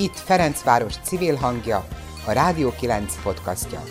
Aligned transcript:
Itt 0.00 0.16
Ferencváros 0.16 0.96
civil 0.96 1.34
hangja, 1.34 1.86
a 2.26 2.32
Rádió 2.32 2.72
9 2.78 3.22
podcastja. 3.22 3.82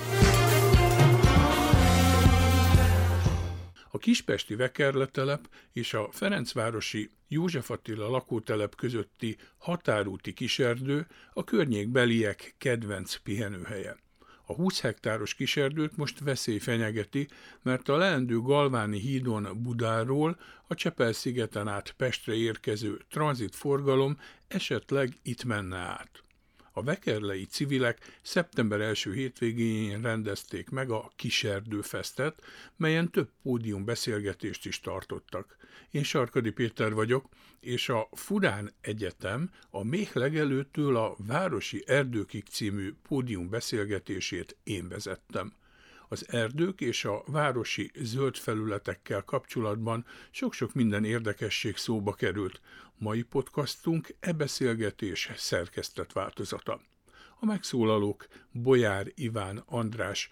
A 3.92 3.98
Kispesti 3.98 4.56
Vekerletelep 4.56 5.50
és 5.74 5.94
a 5.94 6.10
Ferencvárosi 6.12 7.10
József 7.28 7.70
Attila 7.70 8.10
lakótelep 8.10 8.76
közötti 8.76 9.38
határúti 9.58 10.34
kiserdő 10.34 11.08
a 11.34 11.44
környékbeliek 11.44 12.56
kedvenc 12.58 13.16
pihenőhelye. 13.16 13.96
A 14.50 14.54
20 14.54 14.82
hektáros 14.82 15.34
kiserdőt 15.34 15.98
most 15.98 16.20
veszély 16.20 16.58
fenyegeti, 16.58 17.28
mert 17.62 17.90
a 17.90 17.98
leendő 17.98 18.40
Galváni 18.40 19.00
hídon 19.00 19.62
Budáról 19.62 20.40
a 20.68 20.76
Csepel-szigeten 20.76 21.68
át 21.68 21.94
Pestre 21.98 22.34
érkező 22.34 23.02
tranzitforgalom 23.10 24.20
esetleg 24.48 25.18
itt 25.22 25.44
menne 25.44 25.78
át. 25.78 26.24
A 26.80 26.84
vekerlei 26.84 27.46
civilek 27.46 28.20
szeptember 28.22 28.82
első 28.82 29.14
hétvégén 29.14 30.02
rendezték 30.02 30.70
meg 30.70 30.90
a 30.90 31.12
Kiserdőfesztet, 31.16 32.44
melyen 32.78 33.12
több 33.12 33.30
pódium 33.44 33.86
beszélgetést 33.86 34.66
is 34.66 34.80
tartottak. 34.80 35.58
Én 35.92 36.04
Sarkadi 36.04 36.52
Péter 36.52 36.94
vagyok, 36.94 37.30
és 37.60 37.90
a 37.90 38.10
Furán 38.12 38.72
Egyetem 38.82 39.50
a 39.70 39.84
Méh 39.84 40.10
legelőttől 40.14 40.98
a 40.98 41.16
Városi 41.18 41.84
Erdőkig 41.86 42.46
című 42.50 42.94
pódium 43.08 43.50
beszélgetését 43.50 44.58
én 44.64 44.88
vezettem. 44.88 45.54
Az 46.12 46.26
erdők 46.30 46.82
és 46.82 47.06
a 47.06 47.24
városi 47.26 47.92
zöld 47.96 48.36
felületekkel 48.36 49.24
kapcsolatban 49.24 50.06
sok-sok 50.32 50.74
minden 50.74 51.04
érdekesség 51.04 51.78
szóba 51.78 52.14
került. 52.14 52.62
Mai 52.98 53.22
podcastunk 53.22 54.16
e 54.20 54.34
beszélgetés 54.34 55.32
szerkesztett 55.36 56.12
változata. 56.12 56.82
A 57.40 57.46
megszólalók 57.46 58.28
Bolyár 58.52 59.12
Iván 59.16 59.64
András, 59.66 60.30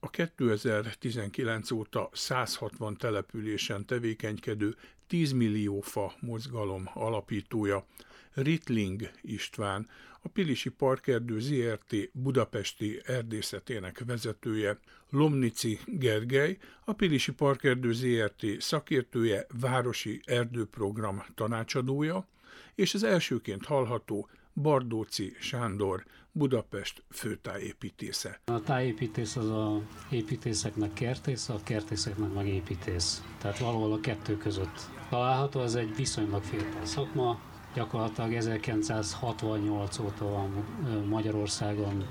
a 0.00 0.10
2019 0.10 1.70
óta 1.70 2.08
160 2.12 2.96
településen 2.96 3.86
tevékenykedő 3.86 4.76
10 5.06 5.32
millió 5.32 5.80
fa 5.80 6.14
mozgalom 6.20 6.90
alapítója, 6.94 7.86
Ritling 8.34 9.10
István, 9.22 9.88
a 10.22 10.28
Pilisi 10.28 10.70
Parkerdő 10.70 11.38
ZRT 11.38 12.10
budapesti 12.12 13.00
erdészetének 13.04 14.02
vezetője, 14.06 14.78
Lomnici 15.10 15.78
Gergely, 15.86 16.58
a 16.84 16.92
Pilisi 16.92 17.32
Parkerdő 17.32 17.92
ZRT 17.92 18.46
szakértője, 18.58 19.46
városi 19.60 20.20
erdőprogram 20.24 21.24
tanácsadója, 21.34 22.26
és 22.74 22.94
az 22.94 23.02
elsőként 23.02 23.64
hallható 23.64 24.28
Bardóci 24.54 25.36
Sándor, 25.40 26.04
Budapest 26.32 27.02
főtájépítésze. 27.10 28.40
A 28.44 28.60
tájépítész 28.60 29.36
az 29.36 29.48
a 29.48 29.82
építészeknek 30.10 30.92
kertész, 30.92 31.48
a 31.48 31.60
kertészeknek 31.64 32.32
meg 32.32 32.46
építész. 32.48 33.22
Tehát 33.38 33.58
valahol 33.58 33.92
a 33.92 34.00
kettő 34.00 34.36
között 34.36 34.90
található, 35.08 35.62
ez 35.62 35.74
egy 35.74 35.96
viszonylag 35.96 36.42
fiatal 36.42 36.84
szakma, 36.84 37.40
gyakorlatilag 37.74 38.32
1968 38.32 39.98
óta 39.98 40.28
van 40.28 40.64
Magyarországon 41.08 42.06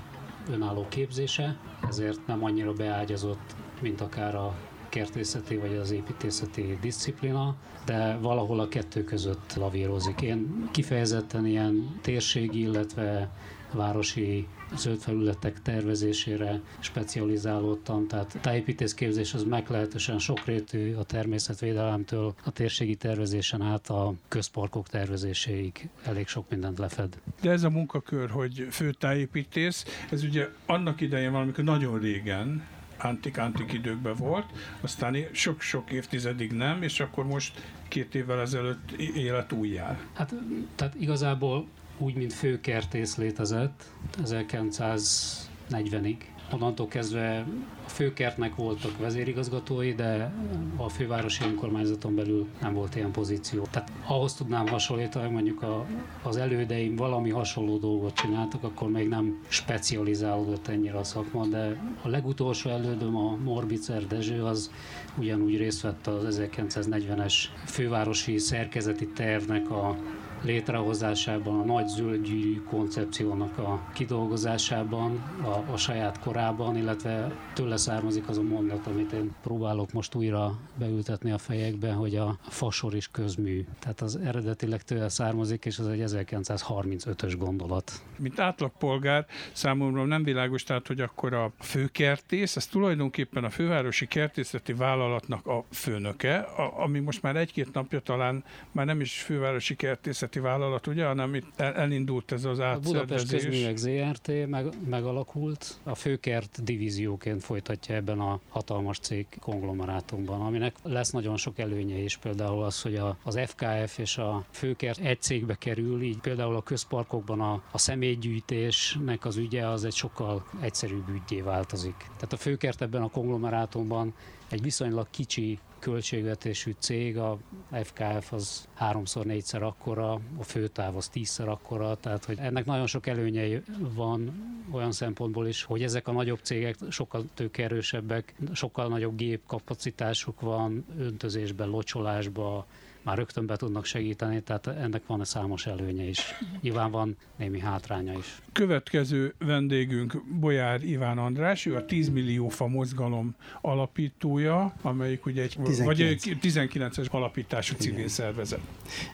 önálló 0.50 0.86
képzése, 0.88 1.56
ezért 1.88 2.26
nem 2.26 2.44
annyira 2.44 2.72
beágyazott, 2.72 3.54
mint 3.80 4.00
akár 4.00 4.34
a 4.34 4.54
kertészeti 4.88 5.56
vagy 5.56 5.76
az 5.76 5.90
építészeti 5.90 6.78
disziplina, 6.80 7.54
de 7.84 8.16
valahol 8.16 8.60
a 8.60 8.68
kettő 8.68 9.04
között 9.04 9.54
lavírozik. 9.54 10.20
Én 10.20 10.68
kifejezetten 10.70 11.46
ilyen 11.46 11.98
térségi, 12.02 12.60
illetve 12.60 13.30
városi 13.72 14.46
zöld 14.76 15.00
felületek 15.00 15.62
tervezésére 15.62 16.60
specializálódtam, 16.78 18.06
tehát 18.06 18.38
tájépítészképzés 18.40 19.34
az 19.34 19.44
meglehetősen 19.44 20.18
sokrétű 20.18 20.94
a 20.94 21.04
természetvédelemtől 21.04 22.34
a 22.44 22.50
térségi 22.50 22.94
tervezésen 22.94 23.62
át 23.62 23.88
a 23.88 24.14
közparkok 24.28 24.88
tervezéséig 24.88 25.88
elég 26.04 26.26
sok 26.26 26.50
mindent 26.50 26.78
lefed. 26.78 27.18
De 27.40 27.50
ez 27.50 27.62
a 27.62 27.70
munkakör, 27.70 28.30
hogy 28.30 28.66
főtájépítész, 28.70 29.84
ez 30.10 30.22
ugye 30.22 30.48
annak 30.66 31.00
idején 31.00 31.32
valamikor 31.32 31.64
nagyon 31.64 31.98
régen, 31.98 32.62
antik-antik 33.02 33.72
időkben 33.72 34.14
volt, 34.14 34.46
aztán 34.80 35.16
sok-sok 35.32 35.90
évtizedig 35.90 36.52
nem, 36.52 36.82
és 36.82 37.00
akkor 37.00 37.26
most 37.26 37.62
két 37.88 38.14
évvel 38.14 38.40
ezelőtt 38.40 38.90
élet 39.14 39.52
újjá. 39.52 39.98
Hát, 40.12 40.34
tehát 40.74 40.94
igazából 40.94 41.66
úgy, 42.00 42.14
mint 42.14 42.32
főkertész 42.32 43.16
létezett 43.16 43.84
1940-ig. 44.24 46.16
Onnantól 46.52 46.88
kezdve 46.88 47.46
a 47.86 47.88
főkertnek 47.88 48.54
voltak 48.54 48.98
vezérigazgatói, 48.98 49.92
de 49.92 50.32
a 50.76 50.88
fővárosi 50.88 51.44
önkormányzaton 51.44 52.14
belül 52.14 52.46
nem 52.60 52.74
volt 52.74 52.96
ilyen 52.96 53.10
pozíció. 53.10 53.66
Tehát 53.70 53.92
ahhoz 54.06 54.34
tudnám 54.34 54.66
hasonlítani, 54.66 55.24
hogy 55.24 55.34
mondjuk 55.34 55.62
a, 55.62 55.86
az 56.22 56.36
elődeim 56.36 56.96
valami 56.96 57.30
hasonló 57.30 57.78
dolgot 57.78 58.14
csináltak, 58.14 58.62
akkor 58.62 58.90
még 58.90 59.08
nem 59.08 59.42
specializálódott 59.48 60.68
ennyire 60.68 60.98
a 60.98 61.04
szakma, 61.04 61.46
de 61.46 61.82
a 62.02 62.08
legutolsó 62.08 62.70
elődöm, 62.70 63.16
a 63.16 63.36
Morbicer 63.36 64.06
Dezső, 64.06 64.44
az 64.44 64.70
ugyanúgy 65.18 65.56
részt 65.56 65.80
vett 65.80 66.06
az 66.06 66.40
1940-es 66.52 67.34
fővárosi 67.66 68.38
szerkezeti 68.38 69.08
tervnek 69.08 69.70
a 69.70 69.96
létrehozásában, 70.42 71.60
a 71.60 71.64
nagy 71.64 71.86
zöldgyűrű 71.86 72.62
koncepciónak 72.62 73.58
a 73.58 73.80
kidolgozásában, 73.94 75.22
a, 75.42 75.72
a 75.72 75.76
saját 75.76 76.18
korában, 76.18 76.76
illetve 76.76 77.32
tőle 77.54 77.76
származik 77.76 78.28
az 78.28 78.38
a 78.38 78.42
mondat, 78.42 78.86
amit 78.86 79.12
én 79.12 79.34
próbálok 79.42 79.92
most 79.92 80.14
újra 80.14 80.58
beültetni 80.78 81.30
a 81.30 81.38
fejekbe, 81.38 81.92
hogy 81.92 82.16
a 82.16 82.38
fasor 82.48 82.94
is 82.94 83.10
közmű. 83.10 83.64
Tehát 83.78 84.00
az 84.00 84.16
eredetileg 84.16 84.82
tőle 84.82 85.08
származik, 85.08 85.64
és 85.64 85.78
az 85.78 85.86
egy 85.86 86.02
1935-ös 86.06 87.34
gondolat. 87.38 87.92
Mint 88.18 88.38
átlagpolgár 88.38 89.26
számomra 89.52 90.04
nem 90.04 90.22
világos, 90.22 90.62
tehát, 90.62 90.86
hogy 90.86 91.00
akkor 91.00 91.34
a 91.34 91.52
főkertész, 91.58 92.56
ez 92.56 92.66
tulajdonképpen 92.66 93.44
a 93.44 93.50
fővárosi 93.50 94.06
kertészeti 94.06 94.72
vállalatnak 94.72 95.46
a 95.46 95.64
főnöke, 95.72 96.38
a, 96.38 96.82
ami 96.82 96.98
most 96.98 97.22
már 97.22 97.36
egy-két 97.36 97.72
napja 97.72 98.00
talán 98.00 98.44
már 98.72 98.86
nem 98.86 99.00
is 99.00 99.20
fővárosi 99.22 99.76
kertészet 99.76 100.29
üzleti 100.30 100.48
vállalat, 100.48 100.86
ugye, 100.86 101.06
hanem 101.06 101.34
itt 101.34 101.60
elindult 101.60 102.32
ez 102.32 102.44
az 102.44 102.60
átszervezés. 102.60 103.00
A 103.00 103.04
Budapest 103.04 103.30
Közművek 103.30 103.76
ZRT 103.76 104.48
meg, 104.48 104.66
megalakult, 104.88 105.80
a 105.82 105.94
főkert 105.94 106.64
divízióként 106.64 107.42
folytatja 107.42 107.94
ebben 107.94 108.20
a 108.20 108.40
hatalmas 108.48 108.98
cég 108.98 109.26
konglomerátumban, 109.40 110.40
aminek 110.40 110.74
lesz 110.82 111.10
nagyon 111.10 111.36
sok 111.36 111.58
előnye 111.58 111.96
is, 111.96 112.16
például 112.16 112.62
az, 112.62 112.82
hogy 112.82 112.96
a, 112.96 113.16
az 113.22 113.38
FKF 113.46 113.98
és 113.98 114.18
a 114.18 114.44
főkert 114.50 114.98
egy 114.98 115.22
cégbe 115.22 115.54
kerül, 115.54 116.02
így 116.02 116.18
például 116.18 116.56
a 116.56 116.62
közparkokban 116.62 117.40
a, 117.40 117.62
a 117.70 117.78
személygyűjtésnek 117.78 119.24
az 119.24 119.36
ügye 119.36 119.66
az 119.66 119.84
egy 119.84 119.94
sokkal 119.94 120.46
egyszerűbb 120.60 121.08
ügyé 121.08 121.40
változik. 121.40 121.96
Tehát 121.96 122.32
a 122.32 122.36
főkert 122.36 122.82
ebben 122.82 123.02
a 123.02 123.08
konglomerátumban 123.08 124.14
egy 124.50 124.62
viszonylag 124.62 125.06
kicsi 125.10 125.58
költségvetésű 125.80 126.74
cég, 126.78 127.18
a 127.18 127.38
FKF 127.82 128.32
az 128.32 128.68
háromszor, 128.74 129.24
négyszer 129.24 129.62
akkora, 129.62 130.12
a 130.38 130.42
főtáv 130.42 130.96
az 130.96 131.08
tízszer 131.08 131.48
akkora, 131.48 131.94
tehát 131.94 132.24
hogy 132.24 132.38
ennek 132.40 132.64
nagyon 132.64 132.86
sok 132.86 133.06
előnyei 133.06 133.62
van 133.94 134.32
olyan 134.72 134.92
szempontból 134.92 135.46
is, 135.46 135.62
hogy 135.62 135.82
ezek 135.82 136.08
a 136.08 136.12
nagyobb 136.12 136.38
cégek 136.42 136.76
sokkal 136.90 137.24
tőkerősebbek, 137.34 138.34
sokkal 138.52 138.88
nagyobb 138.88 139.16
gépkapacitásuk 139.16 140.40
van, 140.40 140.84
öntözésben, 140.98 141.68
locsolásban, 141.68 142.64
már 143.02 143.16
rögtön 143.16 143.46
be 143.46 143.56
tudnak 143.56 143.84
segíteni, 143.84 144.40
tehát 144.40 144.66
ennek 144.66 145.02
van 145.06 145.24
számos 145.24 145.66
előnye 145.66 146.04
is. 146.04 146.20
Nyilván 146.60 146.90
van 146.90 147.16
némi 147.36 147.60
hátránya 147.60 148.12
is. 148.18 148.42
Következő 148.52 149.34
vendégünk 149.38 150.22
Bolyár 150.40 150.82
Iván 150.82 151.18
András, 151.18 151.66
ő 151.66 151.76
a 151.76 151.84
10 151.84 152.08
millió 152.08 152.48
fa 152.48 152.66
mozgalom 152.66 153.34
alapítója, 153.60 154.74
amelyik 154.82 155.26
ugye 155.26 155.42
egy 155.42 155.56
19. 155.64 155.84
vagy 155.84 156.18
19-es 156.42 157.10
alapítású 157.10 157.74
civil 157.76 157.96
Igen. 157.96 158.08
szervezet. 158.08 158.60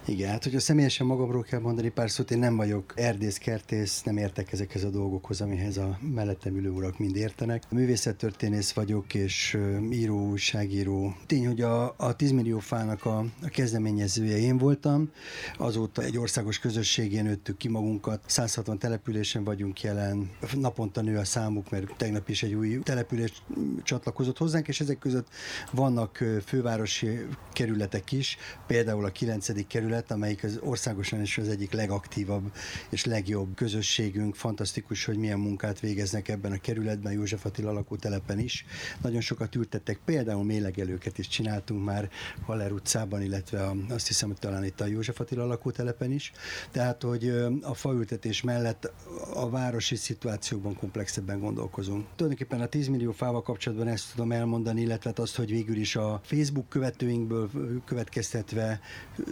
Igen, 0.05 0.31
hát 0.31 0.45
hogyha 0.45 0.61
személyesen 0.61 1.07
magamról 1.07 1.43
kell 1.43 1.61
mondani 1.61 1.89
pár 1.89 2.11
szót, 2.11 2.31
én 2.31 2.39
nem 2.39 2.57
vagyok 2.57 2.93
erdész-kertész, 2.97 4.03
nem 4.03 4.17
értek 4.17 4.53
ezekhez 4.53 4.85
a 4.85 4.91
dolgokhoz, 4.91 5.41
amihez 5.41 5.77
a 5.77 5.99
mellettem 6.15 6.57
ülő 6.57 6.71
urak 6.71 6.99
mind 6.99 7.17
értenek. 7.17 7.63
Művészettörténész 7.71 8.73
vagyok, 8.73 9.15
és 9.15 9.59
író, 9.91 10.29
újságíró. 10.29 11.17
Tény, 11.27 11.47
hogy 11.47 11.61
a, 11.61 11.95
a 11.97 12.17
10 12.17 12.31
millió 12.31 12.59
fának 12.59 13.05
a, 13.05 13.19
a 13.19 13.49
kezdet 13.49 13.76
kezdeményezője 13.77 14.37
én 14.39 14.59
voltam. 14.59 15.11
Azóta 15.59 16.03
egy 16.03 16.19
országos 16.19 16.59
közösségén 16.59 17.25
nőttük 17.25 17.57
ki 17.57 17.69
magunkat. 17.69 18.21
160 18.27 18.79
településen 18.79 19.45
vagyunk 19.45 19.83
jelen. 19.83 20.31
Naponta 20.55 21.01
nő 21.01 21.17
a 21.17 21.25
számuk, 21.25 21.71
mert 21.71 21.97
tegnap 21.97 22.29
is 22.29 22.43
egy 22.43 22.55
új 22.55 22.79
település 22.83 23.43
csatlakozott 23.83 24.39
hozzánk, 24.39 24.69
és 24.69 24.81
ezek 24.81 24.99
között 24.99 25.27
vannak 25.73 26.25
fővárosi 26.45 27.27
kerületek 27.53 28.13
is, 28.13 28.37
például 28.67 29.05
a 29.05 29.11
9. 29.11 29.67
kerület, 29.67 30.11
amelyik 30.11 30.45
az 30.45 30.59
országosan 30.63 31.21
is 31.21 31.39
az 31.39 31.49
egyik 31.49 31.73
legaktívabb 31.73 32.53
és 32.91 33.05
legjobb 33.05 33.55
közösségünk. 33.55 34.35
Fantasztikus, 34.35 35.05
hogy 35.05 35.17
milyen 35.17 35.39
munkát 35.39 35.81
végeznek 35.81 36.29
ebben 36.29 36.53
a 36.53 36.61
kerületben, 36.61 37.13
József 37.13 37.45
Attila 37.45 37.73
lakótelepen 37.73 38.39
is. 38.39 38.65
Nagyon 39.03 39.21
sokat 39.21 39.55
ültettek, 39.55 39.99
például 40.05 40.45
mélegelőket 40.45 41.19
is 41.19 41.29
csináltunk 41.29 41.85
már 41.85 42.11
Haller 42.47 42.73
utcában, 42.73 43.23
illetve 43.23 43.66
azt 43.89 44.07
hiszem, 44.07 44.29
hogy 44.29 44.39
talán 44.39 44.65
itt 44.65 44.81
a 44.81 44.87
József 44.87 45.21
Attila 45.21 45.47
lakótelepen 45.47 46.13
is. 46.13 46.33
Tehát, 46.71 47.03
hogy 47.03 47.29
a 47.63 47.75
faültetés 47.75 48.43
mellett 48.43 48.93
a 49.35 49.51
városi 49.51 49.97
szituációkban 49.97 50.77
komplexebben 50.77 51.41
gondolkozunk. 51.41 52.07
Tulajdonképpen 52.17 52.61
a 52.61 52.67
10 52.67 52.89
millió 52.89 53.13
fával 53.13 53.43
kapcsolatban 53.43 53.89
ezt 53.89 54.11
tudom 54.11 54.33
elmondani, 54.33 54.81
illetve 54.81 55.13
azt, 55.17 55.37
hogy 55.37 55.51
végül 55.51 55.77
is 55.77 55.97
a 55.97 56.21
Facebook 56.23 56.69
követőinkből 56.69 57.51
következtetve 57.85 58.81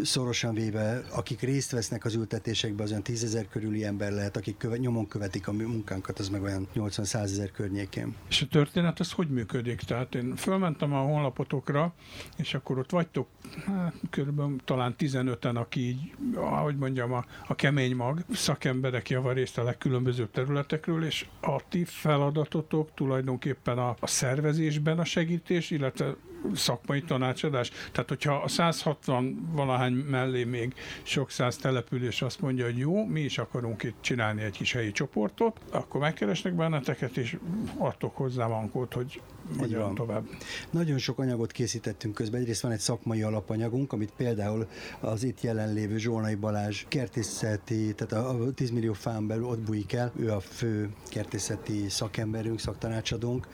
szorosan 0.02 0.54
véve, 0.54 1.02
akik 1.12 1.40
részt 1.40 1.70
vesznek 1.70 2.04
az 2.04 2.14
ültetésekben, 2.14 2.84
az 2.84 2.90
olyan 2.90 3.02
10 3.02 3.24
ezer 3.24 3.48
körüli 3.48 3.84
ember 3.84 4.12
lehet, 4.12 4.36
akik 4.36 4.56
követ, 4.56 4.78
nyomon 4.78 5.08
követik 5.08 5.48
a 5.48 5.52
munkánkat, 5.52 6.18
az 6.18 6.28
meg 6.28 6.42
olyan 6.42 6.68
80-100 6.74 7.14
ezer 7.22 7.50
környékén. 7.50 8.14
És 8.28 8.42
a 8.42 8.46
történet 8.46 9.00
az 9.00 9.12
hogy 9.12 9.28
működik? 9.28 9.80
Tehát 9.80 10.14
én 10.14 10.36
fölmentem 10.36 10.92
a 10.92 11.00
honlapotokra, 11.00 11.94
és 12.36 12.54
akkor 12.54 12.78
ott 12.78 12.90
vagytok 12.90 13.28
hát, 13.66 13.94
körülbelül 14.24 14.60
talán 14.64 14.94
15-en, 14.98 15.54
aki 15.54 15.80
így, 15.80 16.14
ahogy 16.34 16.76
mondjam, 16.76 17.12
a, 17.12 17.24
a 17.46 17.54
kemény 17.54 17.96
mag, 17.96 18.24
szakemberek 18.32 19.10
javarészt 19.10 19.58
a 19.58 19.62
legkülönbözőbb 19.62 20.30
területekről, 20.30 21.04
és 21.04 21.26
a 21.40 21.68
ti 21.68 21.84
feladatotok 21.84 22.94
tulajdonképpen 22.94 23.78
a, 23.78 23.96
a 24.00 24.06
szervezésben 24.06 24.98
a 24.98 25.04
segítés, 25.04 25.70
illetve 25.70 26.14
szakmai 26.54 27.02
tanácsadás. 27.02 27.70
Tehát, 27.92 28.08
hogyha 28.08 28.34
a 28.34 28.48
160 28.48 29.48
valahány 29.52 29.92
mellé 29.92 30.44
még 30.44 30.74
sok 31.02 31.30
száz 31.30 31.56
település 31.56 32.22
azt 32.22 32.40
mondja, 32.40 32.64
hogy 32.64 32.78
jó, 32.78 33.06
mi 33.06 33.20
is 33.20 33.38
akarunk 33.38 33.82
itt 33.82 33.96
csinálni 34.00 34.42
egy 34.42 34.56
kis 34.56 34.72
helyi 34.72 34.92
csoportot, 34.92 35.60
akkor 35.70 36.00
megkeresnek 36.00 36.54
benneteket, 36.54 37.16
és 37.16 37.36
adtok 37.78 38.16
hozzá 38.16 38.46
mankót, 38.46 38.94
hogy 38.94 39.20
hogyan 39.58 39.94
tovább. 39.94 40.28
Nagyon 40.70 40.98
sok 40.98 41.18
anyagot 41.18 41.52
készítettünk 41.52 42.14
közben. 42.14 42.40
Egyrészt 42.40 42.62
van 42.62 42.72
egy 42.72 42.78
szakmai 42.78 43.22
alapanyagunk, 43.22 43.92
amit 43.92 44.12
például 44.16 44.66
az 45.00 45.22
itt 45.22 45.40
jelenlévő 45.40 45.98
Zsolnai 45.98 46.34
Balázs 46.34 46.84
kertészeti, 46.88 47.94
tehát 47.94 48.26
a 48.26 48.52
10 48.54 48.70
millió 48.70 48.92
fán 48.92 49.26
belül 49.26 49.44
ott 49.44 49.60
bújik 49.60 49.92
el. 49.92 50.12
Ő 50.16 50.32
a 50.32 50.40
fő 50.40 50.90
kertészeti 51.08 51.88
szakemberünk, 51.88 52.58
szaktanácsadónk, 52.58 53.48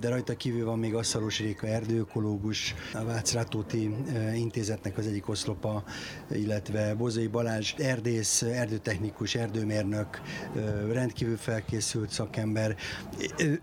de 0.00 0.08
rajta 0.08 0.36
kívül 0.36 0.64
van 0.64 0.78
még 0.78 0.94
Asszalos 0.94 1.38
Réka 1.38 1.66
erdőökológus, 2.10 2.74
a 2.94 3.04
Vácz 3.04 3.32
Rátóti 3.32 3.94
intézetnek 4.34 4.98
az 4.98 5.06
egyik 5.06 5.28
oszlopa, 5.28 5.84
illetve 6.30 6.94
Bozai 6.94 7.26
Balázs 7.26 7.74
erdész, 7.78 8.42
erdőtechnikus, 8.42 9.34
erdőmérnök, 9.34 10.20
rendkívül 10.92 11.36
felkészült 11.36 12.10
szakember. 12.10 12.76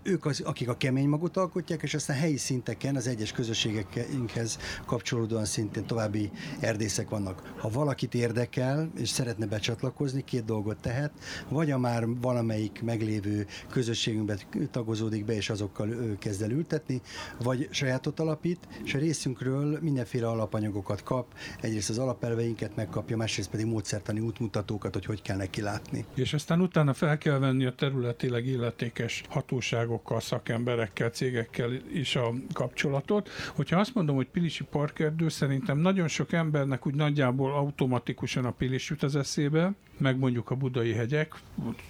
Ők 0.02 0.26
az, 0.26 0.40
akik 0.40 0.68
a 0.68 0.76
kemény 0.76 1.08
magot 1.08 1.36
alkotják, 1.36 1.82
és 1.82 1.94
aztán 1.94 2.16
helyi 2.16 2.36
szinteken 2.36 2.96
az 2.96 3.06
egyes 3.06 3.32
közösségekhez 3.32 4.58
kapcsolódóan 4.86 5.44
szintén 5.44 5.86
további 5.86 6.30
erdészek 6.60 7.08
vannak. 7.08 7.54
Ha 7.58 7.68
valakit 7.68 8.14
érdekel, 8.14 8.90
és 8.96 9.08
szeretne 9.08 9.46
becsatlakozni, 9.46 10.24
két 10.24 10.44
dolgot 10.44 10.80
tehet, 10.80 11.12
vagy 11.48 11.70
a 11.70 11.78
már 11.78 12.06
valamelyik 12.20 12.82
meglévő 12.82 13.46
közösségünkbe 13.70 14.38
tagozódik 14.70 15.24
be, 15.24 15.34
és 15.34 15.50
azokkal 15.50 16.16
kezd 16.18 16.42
el 16.42 16.50
ültetni, 16.50 17.00
vagy 17.42 17.68
sajátot 17.70 18.20
alapít, 18.28 18.68
és 18.84 18.94
a 18.94 18.98
részünkről 18.98 19.78
mindenféle 19.80 20.28
alapanyagokat 20.28 21.02
kap, 21.02 21.34
egyrészt 21.60 21.90
az 21.90 21.98
alapelveinket 21.98 22.76
megkapja, 22.76 23.16
másrészt 23.16 23.50
pedig 23.50 23.66
módszertani 23.66 24.20
útmutatókat, 24.20 24.94
hogy 24.94 25.04
hogy 25.04 25.22
kell 25.22 25.36
neki 25.36 25.60
látni. 25.60 26.04
És 26.14 26.32
aztán 26.32 26.60
utána 26.60 26.92
fel 26.94 27.18
kell 27.18 27.38
venni 27.38 27.64
a 27.64 27.74
területileg 27.74 28.46
illetékes 28.46 29.22
hatóságokkal, 29.28 30.20
szakemberekkel, 30.20 31.10
cégekkel, 31.10 31.72
is 31.92 32.16
a 32.16 32.32
kapcsolatot. 32.52 33.28
Hogyha 33.54 33.80
azt 33.80 33.94
mondom, 33.94 34.16
hogy 34.16 34.28
Pilisi 34.28 34.64
parkerdő, 34.64 35.28
szerintem 35.28 35.78
nagyon 35.78 36.08
sok 36.08 36.32
embernek 36.32 36.86
úgy 36.86 36.94
nagyjából 36.94 37.52
automatikusan 37.52 38.44
a 38.44 38.50
Pilis 38.50 38.90
jut 38.90 39.02
az 39.02 39.16
eszébe, 39.16 39.72
meg 39.98 40.18
mondjuk 40.18 40.50
a 40.50 40.54
budai 40.54 40.92
hegyek, 40.92 41.34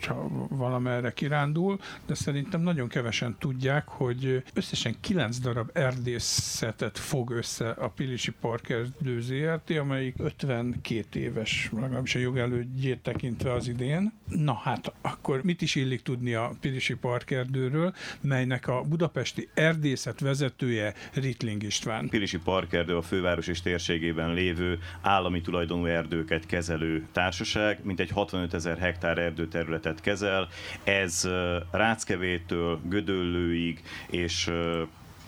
ha 0.06 0.28
valamerre 0.48 1.12
kirándul, 1.12 1.78
de 2.06 2.14
szerintem 2.14 2.60
nagyon 2.60 2.88
kevesen 2.88 3.36
tudják, 3.38 3.88
hogy 3.88 4.42
összesen 4.54 4.96
9 5.00 5.38
darab 5.38 5.70
erdészetet 5.72 6.98
fog 6.98 7.30
össze 7.30 7.70
a 7.70 7.88
Pilisi 7.88 8.32
Parkerdő 8.40 9.20
ZRT, 9.20 9.70
amelyik 9.70 10.14
52 10.18 11.20
éves, 11.20 11.70
legalábbis 11.80 12.14
a 12.14 12.18
jogelődjét 12.18 13.02
tekintve 13.02 13.52
az 13.52 13.68
idén. 13.68 14.12
Na 14.28 14.54
hát, 14.54 14.92
akkor 15.00 15.42
mit 15.42 15.62
is 15.62 15.74
illik 15.74 16.02
tudni 16.02 16.34
a 16.34 16.52
Pilisi 16.60 16.94
Parkerdőről, 16.94 17.94
melynek 18.20 18.68
a 18.68 18.82
budapesti 18.82 19.48
erdészet 19.54 20.20
vezetője 20.20 20.94
Ritling 21.12 21.62
István. 21.62 22.08
Pilisi 22.08 22.38
Parkerdő 22.38 22.96
a 22.96 23.02
főváros 23.02 23.46
és 23.46 23.62
térségében 23.62 24.34
lévő 24.34 24.78
állami 25.00 25.40
tulajdonú 25.40 25.84
erdőket 25.84 26.46
kezelő 26.46 27.06
társaság, 27.12 27.84
mint 27.84 27.97
mintegy 27.98 28.16
65 28.16 28.54
ezer 28.54 28.78
hektár 28.78 29.18
erdőterületet 29.18 30.00
kezel. 30.00 30.48
Ez 30.84 31.28
Ráckevétől 31.70 32.80
Gödöllőig 32.88 33.82
és 34.10 34.50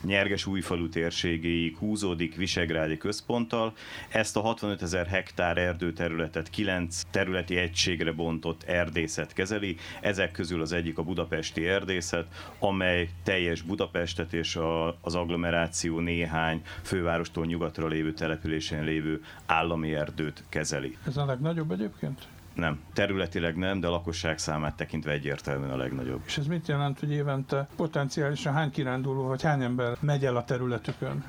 Nyerges 0.03 0.45
újfalu 0.45 0.89
térségéig 0.89 1.77
húzódik 1.77 2.35
Visegrádi 2.35 2.97
központtal. 2.97 3.73
Ezt 4.09 4.37
a 4.37 4.41
65 4.41 4.81
ezer 4.81 5.07
hektár 5.07 5.57
erdőterületet 5.57 6.49
9 6.49 7.01
területi 7.11 7.57
egységre 7.57 8.11
bontott 8.11 8.63
erdészet 8.63 9.33
kezeli. 9.33 9.77
Ezek 10.01 10.31
közül 10.31 10.61
az 10.61 10.71
egyik 10.71 10.97
a 10.97 11.03
budapesti 11.03 11.67
erdészet, 11.67 12.27
amely 12.59 13.09
teljes 13.23 13.61
Budapestet 13.61 14.33
és 14.33 14.55
a, 14.55 14.97
az 15.01 15.15
agglomeráció 15.15 15.99
néhány 15.99 16.61
fővárostól 16.81 17.45
nyugatra 17.45 17.87
lévő 17.87 18.13
településén 18.13 18.83
lévő 18.83 19.23
állami 19.45 19.95
erdőt 19.95 20.43
kezeli. 20.49 20.97
Ez 21.07 21.17
a 21.17 21.25
legnagyobb 21.25 21.71
egyébként? 21.71 22.27
Nem, 22.53 22.79
területileg 22.93 23.55
nem, 23.57 23.79
de 23.79 23.87
a 23.87 23.91
lakosság 23.91 24.37
számát 24.37 24.75
tekintve 24.75 25.11
egyértelműen 25.11 25.71
a 25.71 25.77
legnagyobb. 25.77 26.21
És 26.25 26.37
ez 26.37 26.45
mit 26.47 26.67
jelent, 26.67 26.99
hogy 26.99 27.11
évente 27.11 27.67
potenciálisan 27.75 28.53
hány 28.53 28.71
kiránduló 28.71 29.27
vagy 29.27 29.41
hány 29.41 29.61
ember 29.61 29.97
megy 29.99 30.25
el 30.25 30.35
a 30.35 30.43
területükön? 30.43 31.23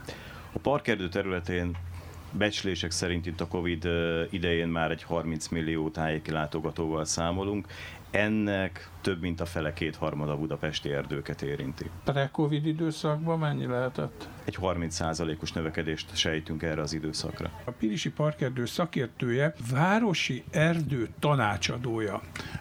A 0.52 0.58
parkerdő 0.58 1.08
területén 1.08 1.76
becslések 2.32 2.90
szerint 2.90 3.26
itt 3.26 3.40
a 3.40 3.46
Covid 3.48 3.88
idején 4.30 4.69
már 4.69 4.90
egy 4.90 5.02
30 5.02 5.48
millió 5.48 5.90
tájéki 5.90 6.30
látogatóval 6.30 7.04
számolunk. 7.04 7.66
Ennek 8.10 8.91
több 9.02 9.20
mint 9.20 9.40
a 9.40 9.46
fele 9.46 9.72
kétharmada 9.72 10.36
budapesti 10.36 10.92
erdőket 10.92 11.42
érinti. 11.42 11.90
Pre-Covid 12.04 12.66
időszakban 12.66 13.38
mennyi 13.38 13.66
lehetett? 13.66 14.28
Egy 14.44 14.58
30%-os 14.60 15.52
növekedést 15.52 16.16
sejtünk 16.16 16.62
erre 16.62 16.80
az 16.80 16.92
időszakra. 16.92 17.50
A 17.64 17.70
Pirisi 17.70 18.10
Parkerdő 18.10 18.64
szakértője, 18.64 19.54
városi 19.70 20.44
erdő 20.50 21.08
tanácsadója, 21.18 22.20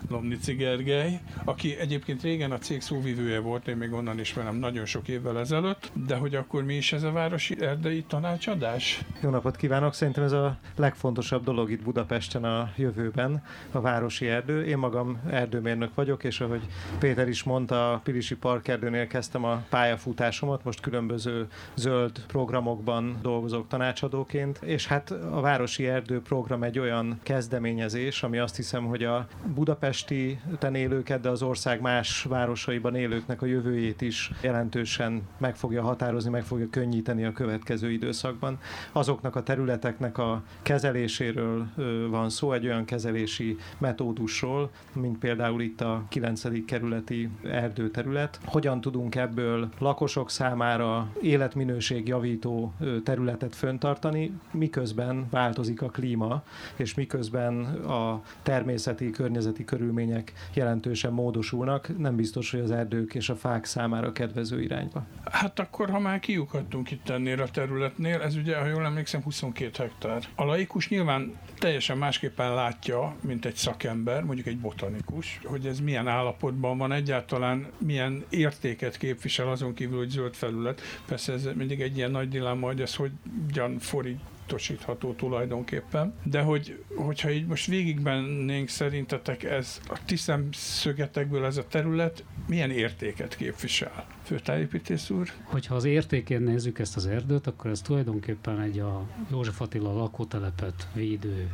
Lomnici 0.10 0.53
Gergely, 0.53 1.19
aki 1.43 1.77
egyébként 1.77 2.21
régen 2.21 2.51
a 2.51 2.57
cég 2.57 2.81
szóvivője 2.81 3.39
volt, 3.39 3.67
én 3.67 3.77
még 3.77 3.93
onnan 3.93 4.19
ismerem 4.19 4.55
nagyon 4.55 4.86
sok 4.86 5.07
évvel 5.07 5.39
ezelőtt, 5.39 5.91
de 5.93 6.15
hogy 6.15 6.36
akkor 6.36 6.63
mi 6.63 6.75
is 6.75 6.93
ez 6.93 7.03
a 7.03 7.12
városi 7.12 7.62
erdei 7.62 8.03
tanácsadás? 8.03 9.01
Jó 9.21 9.29
napot 9.29 9.55
kívánok! 9.55 9.93
Szerintem 9.93 10.24
ez 10.24 10.31
a 10.31 10.57
legfontosabb 10.75 11.43
dolog 11.43 11.71
itt 11.71 11.83
Budapesten 11.83 12.43
a 12.43 12.71
jövőben, 12.77 13.43
a 13.71 13.81
városi 13.81 14.27
erdő. 14.27 14.65
Én 14.65 14.77
magam 14.77 15.21
erdőmérnök 15.29 15.95
vagyok, 15.95 16.24
és 16.24 16.31
ahogy 16.40 16.62
Péter 17.00 17.28
is 17.28 17.44
mondta, 17.44 17.94
a 17.94 17.98
Pilisi 17.98 18.36
Parkerdőnél 18.36 19.08
kezdtem 19.08 19.44
a 19.44 19.64
pályafutásomat, 19.70 20.64
most 20.64 20.80
különböző 20.80 21.48
zöld 21.76 22.26
programokban 22.28 23.18
dolgozok 23.22 23.68
tanácsadóként, 23.68 24.58
és 24.62 24.88
hát 24.88 25.12
a 25.12 25.42
Városi 25.42 25.88
Erdő 25.88 26.22
program 26.22 26.64
egy 26.64 26.80
olyan 26.80 27.20
kezdeményezés, 27.24 28.24
ami 28.24 28.38
azt 28.38 28.56
hiszem, 28.56 28.86
hogy 28.86 29.04
a 29.04 29.28
budapesti 29.54 30.40
élőket, 30.74 31.22
de 31.22 31.30
az 31.30 31.42
ország 31.42 31.82
más 31.82 32.24
városaiban 32.24 32.96
élőknek 32.96 33.42
a 33.42 33.46
jövőjét 33.46 34.02
is 34.02 34.32
jelentősen 34.42 35.22
meg 35.38 35.56
fogja 35.56 35.82
határozni, 35.82 36.30
meg 36.30 36.44
fogja 36.44 36.68
könnyíteni 36.70 37.26
a 37.26 37.32
következő 37.32 37.92
időszakban. 37.92 38.60
Azoknak 38.92 39.36
a 39.36 39.44
területeknek 39.44 40.18
a 40.18 40.44
kezeléséről 40.62 41.68
van 42.10 42.30
szó, 42.30 42.54
egy 42.54 42.66
olyan 42.66 42.86
kezelési 42.86 43.58
metódusról, 43.78 44.70
mint 44.94 45.18
például 45.18 45.62
itt 45.62 45.82
a 45.82 46.04
9. 46.22 46.66
kerületi 46.66 47.30
erdőterület. 47.44 48.40
Hogyan 48.46 48.82
tudunk 48.82 49.16
ebből 49.16 49.70
lakosok 49.80 50.30
számára, 50.30 51.12
életminőségjavító 51.22 52.74
területet 53.04 53.56
föntartani, 53.56 54.32
miközben 54.51 55.28
változik 55.30 55.82
a 55.82 55.90
klíma, 55.90 56.44
és 56.75 56.94
miközben 56.94 57.63
a 57.84 58.22
természeti, 58.42 59.10
környezeti 59.10 59.63
körülmények 59.63 60.34
jelentősen 60.54 61.13
módosulnak, 61.13 61.98
nem 61.98 62.16
biztos, 62.16 62.51
hogy 62.51 62.60
az 62.60 62.72
erdők 62.72 63.13
és 63.13 63.30
a 63.30 63.36
fák 63.36 63.66
számára 63.66 64.12
kedvező 64.12 64.62
irányba. 64.62 65.06
Hát 65.32 65.60
akkor, 65.60 65.90
ha 65.90 66.00
már 66.00 66.20
kiukadtunk 66.20 66.92
itt 66.92 67.10
ennél 67.10 67.42
a 67.42 67.48
területnél, 67.48 68.22
ez 68.22 68.36
ugye, 68.36 68.58
ha 68.58 68.66
jól 68.66 68.86
emlékszem, 68.86 69.22
22 69.22 69.84
hektár. 69.84 70.24
A 70.36 70.44
laikus 70.44 70.90
nyilván 70.90 71.36
teljesen 71.60 71.98
másképpen 71.98 72.54
látja, 72.54 73.16
mint 73.22 73.46
egy 73.46 73.56
szakember, 73.56 74.24
mondjuk 74.24 74.48
egy 74.48 74.60
botanikus, 74.60 75.40
hogy 75.44 75.66
ez 75.66 75.80
milyen 75.80 76.08
állapotban 76.12 76.77
van, 76.77 76.91
egyáltalán 76.91 77.68
milyen 77.77 78.25
értéket 78.30 78.98
képvisel 78.98 79.50
azon 79.50 79.74
kívül, 79.74 79.98
hogy 79.98 80.10
zöld 80.10 80.34
felület. 80.34 80.82
Persze 81.06 81.34
ez 81.34 81.50
mindig 81.56 81.82
egy 81.82 81.98
ilyen 81.98 82.12
nagy 82.12 82.30
dilemma, 82.30 82.65
hogy 82.65 82.82
ez 82.82 82.96
hogyan 82.96 83.80
fordítosítható 83.80 85.13
tulajdonképpen. 85.13 86.13
De 86.24 86.41
hogy, 86.41 86.84
hogyha 86.96 87.32
így 87.32 87.46
most 87.46 87.65
végigbennénk 87.65 88.68
szerintetek 88.68 89.44
ez 89.44 89.82
a 89.88 90.00
ti 90.06 90.15
szemszögetekből 90.15 91.46
ez 91.46 91.58
a 91.58 91.68
terület 91.68 92.24
milyen 92.48 92.72
értéket 92.72 93.36
képvisel? 93.36 94.06
Főtájépítész 94.24 95.10
úr? 95.10 95.30
Hogyha 95.44 95.75
az 95.75 95.84
értékén 95.84 96.41
nézzük 96.41 96.80
ezt 96.80 96.96
az 96.96 97.06
erdőt, 97.06 97.48
akkor 97.48 97.72
ez 97.72 97.82
tulajdonképpen 97.82 98.62
egy 98.62 98.80
a 98.80 99.08
József 99.32 99.62
Attila 99.62 99.94
lakótelepet 99.94 100.88
védő 100.94 101.50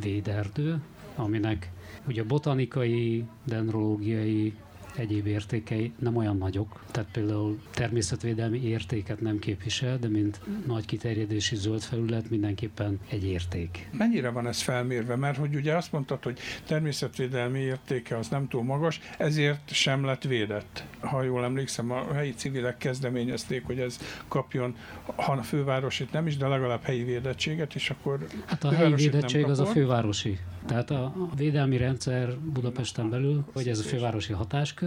véderdő, 0.00 0.80
aminek 1.16 1.70
ugye 2.06 2.22
botanikai, 2.22 3.24
dendrológiai, 3.44 4.54
egyéb 4.96 5.26
értékei 5.26 5.92
nem 5.98 6.16
olyan 6.16 6.36
nagyok, 6.36 6.84
tehát 6.90 7.08
például 7.12 7.60
természetvédelmi 7.70 8.62
értéket 8.62 9.20
nem 9.20 9.38
képvisel, 9.38 9.98
de 9.98 10.08
mint 10.08 10.40
nagy 10.66 10.84
kiterjedési 10.84 11.56
zöld 11.56 11.82
felület 11.82 12.30
mindenképpen 12.30 13.00
egy 13.08 13.24
érték. 13.24 13.88
Mennyire 13.92 14.30
van 14.30 14.46
ez 14.46 14.60
felmérve? 14.60 15.16
Mert 15.16 15.36
hogy 15.36 15.54
ugye 15.54 15.76
azt 15.76 15.92
mondtad, 15.92 16.22
hogy 16.22 16.38
természetvédelmi 16.66 17.58
értéke 17.58 18.18
az 18.18 18.28
nem 18.28 18.48
túl 18.48 18.62
magas, 18.62 19.00
ezért 19.18 19.72
sem 19.72 20.04
lett 20.04 20.22
védett. 20.22 20.84
Ha 21.00 21.22
jól 21.22 21.44
emlékszem, 21.44 21.90
a 21.90 22.12
helyi 22.12 22.32
civilek 22.34 22.76
kezdeményezték, 22.76 23.64
hogy 23.64 23.78
ez 23.78 23.98
kapjon, 24.28 24.76
ha 25.16 25.32
a 25.32 25.42
fővárosit 25.42 26.12
nem 26.12 26.26
is, 26.26 26.36
de 26.36 26.46
legalább 26.46 26.82
helyi 26.82 27.02
védettséget, 27.02 27.74
és 27.74 27.90
akkor 27.90 28.26
Hát 28.44 28.64
a 28.64 28.72
helyi 28.72 28.94
védettség 28.94 29.44
az 29.44 29.60
a 29.60 29.66
fővárosi. 29.66 30.38
Tehát 30.66 30.90
a 30.90 31.14
védelmi 31.36 31.76
rendszer 31.76 32.38
Budapesten 32.38 33.10
belül, 33.10 33.44
hogy 33.52 33.68
ez 33.68 33.78
a 33.78 33.82
fővárosi 33.82 34.32
hatáskör, 34.32 34.83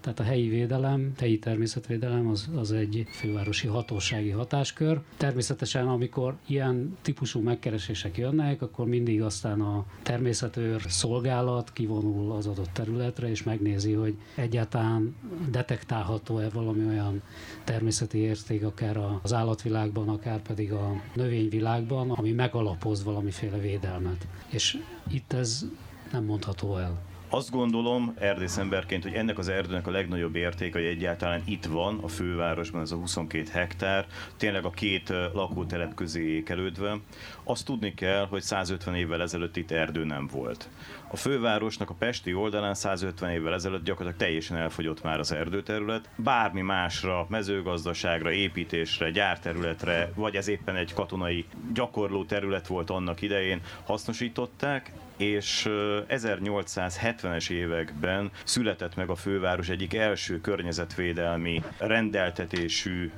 tehát 0.00 0.20
a 0.20 0.22
helyi 0.22 0.48
védelem, 0.48 1.12
helyi 1.18 1.38
természetvédelem 1.38 2.28
az, 2.28 2.48
az 2.56 2.72
egy 2.72 3.06
fővárosi 3.10 3.66
hatósági 3.66 4.30
hatáskör. 4.30 5.00
Természetesen, 5.16 5.88
amikor 5.88 6.36
ilyen 6.46 6.96
típusú 7.02 7.40
megkeresések 7.40 8.16
jönnek, 8.16 8.62
akkor 8.62 8.86
mindig 8.86 9.22
aztán 9.22 9.60
a 9.60 9.84
természetőr 10.02 10.82
szolgálat 10.88 11.72
kivonul 11.72 12.32
az 12.32 12.46
adott 12.46 12.70
területre, 12.72 13.28
és 13.28 13.42
megnézi, 13.42 13.92
hogy 13.92 14.16
egyáltalán 14.34 15.14
detektálható-e 15.50 16.48
valami 16.48 16.84
olyan 16.84 17.22
természeti 17.64 18.18
érték, 18.18 18.64
akár 18.64 18.98
az 19.22 19.32
állatvilágban, 19.32 20.08
akár 20.08 20.42
pedig 20.42 20.72
a 20.72 21.00
növényvilágban, 21.14 22.10
ami 22.10 22.32
megalapoz 22.32 23.04
valamiféle 23.04 23.58
védelmet. 23.58 24.26
És 24.48 24.78
itt 25.10 25.32
ez 25.32 25.66
nem 26.12 26.24
mondható 26.24 26.76
el. 26.76 27.13
Azt 27.34 27.50
gondolom 27.50 28.14
erdészemberként, 28.18 29.02
hogy 29.02 29.12
ennek 29.12 29.38
az 29.38 29.48
erdőnek 29.48 29.86
a 29.86 29.90
legnagyobb 29.90 30.36
értéke, 30.36 30.78
hogy 30.78 30.86
egyáltalán 30.86 31.42
itt 31.44 31.64
van 31.64 31.98
a 32.02 32.08
fővárosban 32.08 32.80
ez 32.80 32.90
a 32.90 32.96
22 32.96 33.48
hektár, 33.52 34.06
tényleg 34.36 34.64
a 34.64 34.70
két 34.70 35.08
lakótelep 35.32 35.94
közé 35.94 36.22
ékelődve. 36.22 36.96
Azt 37.44 37.64
tudni 37.64 37.94
kell, 37.94 38.26
hogy 38.26 38.42
150 38.42 38.94
évvel 38.94 39.22
ezelőtt 39.22 39.56
itt 39.56 39.70
erdő 39.70 40.04
nem 40.04 40.26
volt. 40.32 40.68
A 41.10 41.16
fővárosnak 41.16 41.90
a 41.90 41.94
pesti 41.94 42.34
oldalán 42.34 42.74
150 42.74 43.30
évvel 43.30 43.54
ezelőtt 43.54 43.84
gyakorlatilag 43.84 44.28
teljesen 44.28 44.56
elfogyott 44.56 45.02
már 45.02 45.18
az 45.18 45.32
erdőterület. 45.32 46.08
Bármi 46.16 46.60
másra, 46.60 47.26
mezőgazdaságra, 47.28 48.32
építésre, 48.32 49.10
gyárterületre, 49.10 50.12
vagy 50.14 50.36
ez 50.36 50.48
éppen 50.48 50.76
egy 50.76 50.92
katonai 50.92 51.44
gyakorló 51.72 52.24
terület 52.24 52.66
volt 52.66 52.90
annak 52.90 53.22
idején, 53.22 53.60
hasznosították, 53.84 54.92
és 55.16 55.66
1870-es 56.08 57.50
években 57.50 58.30
született 58.44 58.96
meg 58.96 59.10
a 59.10 59.14
főváros 59.14 59.68
egyik 59.68 59.94
első 59.94 60.40
környezetvédelmi 60.40 61.62
rendeltetésű 61.78 63.10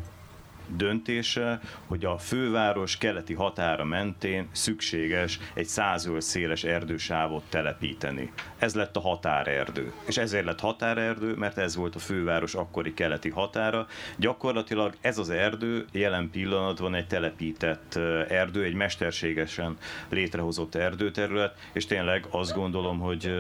döntése, 0.69 1.61
hogy 1.87 2.05
a 2.05 2.19
főváros 2.19 2.99
keleti 2.99 3.35
határa 3.35 3.85
mentén 3.85 4.49
szükséges 4.53 5.39
egy 5.55 5.67
százöl 5.67 6.21
széles 6.21 6.65
erdősávot 6.65 7.43
telepíteni. 7.49 8.33
Ez 8.59 8.75
lett 8.75 8.97
a 8.97 9.01
határerdő. 9.01 9.93
És 10.07 10.17
ezért 10.17 10.45
lett 10.45 10.61
határerdő, 10.61 11.35
mert 11.35 11.59
ez 11.59 11.77
volt 11.77 11.95
a 11.95 11.99
főváros 11.99 12.55
akkori 12.55 12.95
keleti 12.95 13.31
határa. 13.31 13.87
Gyakorlatilag 14.17 14.95
ez 15.01 15.19
az 15.19 15.31
erdő 15.31 15.85
jelen 15.93 16.31
pillanatban 16.31 16.95
egy 16.95 17.07
telepített 17.07 17.95
erdő, 18.29 18.65
egy 18.65 18.75
mesterségesen 18.75 19.77
létrehozott 20.09 20.75
erdőterület, 20.75 21.55
és 21.73 21.87
tényleg 21.87 22.27
azt 22.31 22.55
gondolom, 22.55 22.99
hogy 22.99 23.33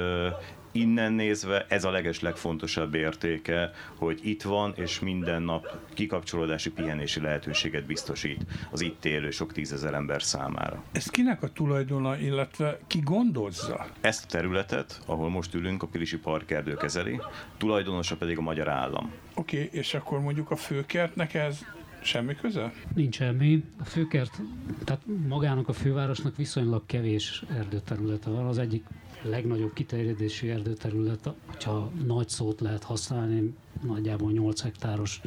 innen 0.77 1.13
nézve 1.13 1.67
ez 1.69 1.85
a 1.85 1.91
leges 1.91 2.21
legfontosabb 2.21 2.95
értéke, 2.95 3.71
hogy 3.97 4.21
itt 4.23 4.43
van, 4.43 4.73
és 4.77 5.01
minden 5.01 5.43
nap 5.43 5.79
kikapcsolódási, 5.95 6.71
pihenési 6.71 7.21
lehetőséget 7.21 7.87
biztosít 7.87 8.45
az 8.71 8.81
itt 8.81 9.05
élő 9.05 9.31
sok 9.31 9.53
tízezer 9.53 9.95
ember 9.95 10.23
számára. 10.23 10.83
Ez 10.93 11.07
kinek 11.07 11.43
a 11.43 11.49
tulajdona, 11.49 12.19
illetve 12.19 12.79
ki 12.87 13.01
gondozza? 13.05 13.87
Ezt 14.01 14.25
a 14.25 14.29
területet, 14.29 15.01
ahol 15.07 15.29
most 15.29 15.55
ülünk, 15.55 15.83
a 15.83 15.87
Pilisi 15.87 16.19
Parkerdő 16.19 16.75
kezeli, 16.75 17.21
tulajdonosa 17.57 18.17
pedig 18.17 18.39
a 18.39 18.43
magyar 18.43 18.69
állam. 18.69 19.13
Oké, 19.35 19.65
okay, 19.65 19.79
és 19.79 19.95
akkor 19.95 20.21
mondjuk 20.21 20.51
a 20.51 20.57
főkertnek 20.57 21.35
ez 21.35 21.65
Semmi 22.07 22.35
köze? 22.35 22.73
Nincs 22.95 23.17
semmi. 23.17 23.65
A 23.81 23.85
főkert, 23.85 24.41
tehát 24.85 25.03
magának 25.29 25.69
a 25.69 25.73
fővárosnak 25.73 26.37
viszonylag 26.37 26.87
kevés 26.87 27.45
erdőterülete 27.57 28.31
van. 28.31 28.47
Az 28.47 28.59
egyik 28.59 28.85
legnagyobb 29.23 29.73
kiterjedésű 29.73 30.49
erdőterület, 30.49 31.31
hogyha 31.47 31.91
nagy 32.05 32.29
szót 32.29 32.61
lehet 32.61 32.83
használni, 32.83 33.55
nagyjából 33.83 34.33
8 34.33 34.63
hektáros 34.63 35.21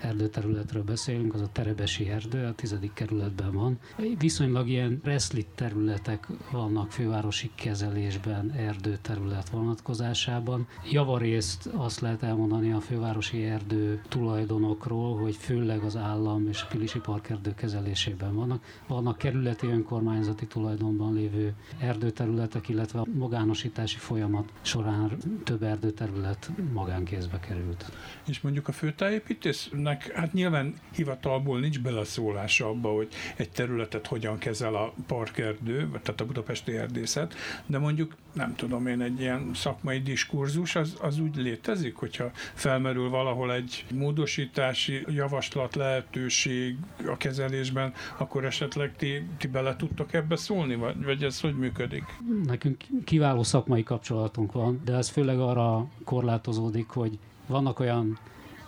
erdőterületről 0.00 0.82
beszélünk, 0.82 1.34
az 1.34 1.40
a 1.40 1.48
Terebesi 1.52 2.08
erdő, 2.08 2.44
a 2.46 2.54
tizedik 2.54 2.92
kerületben 2.92 3.52
van. 3.52 3.78
Viszonylag 4.18 4.68
ilyen 4.68 5.00
reszlit 5.04 5.46
területek 5.54 6.28
vannak 6.50 6.92
fővárosi 6.92 7.50
kezelésben, 7.54 8.50
erdőterület 8.52 9.48
vonatkozásában. 9.48 10.66
Javarészt 10.90 11.66
azt 11.74 12.00
lehet 12.00 12.22
elmondani 12.22 12.72
a 12.72 12.80
fővárosi 12.80 13.44
erdő 13.44 14.00
tulajdonokról, 14.08 15.16
hogy 15.18 15.36
főleg 15.36 15.82
az 15.82 15.96
állam 15.96 16.48
és 16.48 16.62
a 16.62 16.66
Pilisi 16.66 16.98
Parkerdő 16.98 17.54
kezelésében 17.54 18.34
vannak. 18.34 18.64
Vannak 18.86 19.18
kerületi 19.18 19.66
önkormányzati 19.66 20.46
tulajdonban 20.46 21.14
lévő 21.14 21.54
erdőterületek, 21.78 22.68
illetve 22.68 23.00
a 23.00 23.06
magánosítási 23.14 23.98
folyamat 23.98 24.52
során 24.62 25.10
több 25.44 25.62
erdőterület 25.62 26.50
magánkézbe 26.72 27.40
került. 27.40 27.85
És 28.28 28.40
mondjuk 28.40 28.68
a 28.68 28.72
főtájépítésznek, 28.72 30.12
hát 30.12 30.32
nyilván 30.32 30.74
hivatalból 30.94 31.60
nincs 31.60 31.80
beleszólása 31.80 32.68
abba, 32.68 32.88
hogy 32.88 33.08
egy 33.36 33.50
területet 33.50 34.06
hogyan 34.06 34.38
kezel 34.38 34.74
a 34.74 34.92
parkerdő, 35.06 35.88
tehát 36.02 36.20
a 36.20 36.26
budapesti 36.26 36.76
erdészet, 36.76 37.34
de 37.66 37.78
mondjuk 37.78 38.14
nem 38.36 38.54
tudom 38.54 38.86
én, 38.86 39.00
egy 39.00 39.20
ilyen 39.20 39.50
szakmai 39.54 40.00
diskurzus, 40.00 40.76
az, 40.76 40.96
az 41.00 41.18
úgy 41.18 41.36
létezik, 41.36 41.94
hogyha 41.94 42.30
felmerül 42.54 43.08
valahol 43.08 43.52
egy 43.52 43.84
módosítási 43.94 45.04
javaslat 45.08 45.74
lehetőség 45.74 46.76
a 47.06 47.16
kezelésben, 47.16 47.92
akkor 48.16 48.44
esetleg 48.44 48.96
ti, 48.96 49.22
ti 49.38 49.46
bele 49.46 49.76
tudtok 49.76 50.12
ebbe 50.12 50.36
szólni, 50.36 50.74
vagy, 50.74 51.04
vagy 51.04 51.22
ez 51.24 51.40
hogy 51.40 51.56
működik? 51.56 52.04
Nekünk 52.44 52.84
kiváló 53.04 53.42
szakmai 53.42 53.82
kapcsolatunk 53.82 54.52
van, 54.52 54.80
de 54.84 54.92
ez 54.92 55.08
főleg 55.08 55.38
arra 55.38 55.86
korlátozódik, 56.04 56.88
hogy 56.88 57.18
vannak 57.46 57.80
olyan 57.80 58.18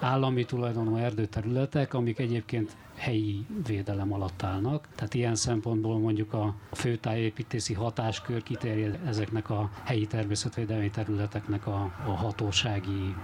állami 0.01 0.45
tulajdonú 0.45 0.97
erdőterületek, 0.97 1.95
amik 1.95 2.19
egyébként 2.19 2.77
helyi 2.95 3.47
védelem 3.67 4.13
alatt 4.13 4.43
állnak. 4.43 4.89
Tehát 4.95 5.15
ilyen 5.15 5.35
szempontból 5.35 5.99
mondjuk 5.99 6.33
a 6.33 6.55
főtájépítési 6.73 7.75
hatáskör 7.75 8.43
kiterjed 8.43 8.99
ezeknek 9.07 9.51
a 9.51 9.71
helyi 9.85 10.07
természetvédelmi 10.07 10.91
területeknek 10.91 11.67
a, 11.67 11.93
a 12.07 12.11
hatósági 12.11 13.15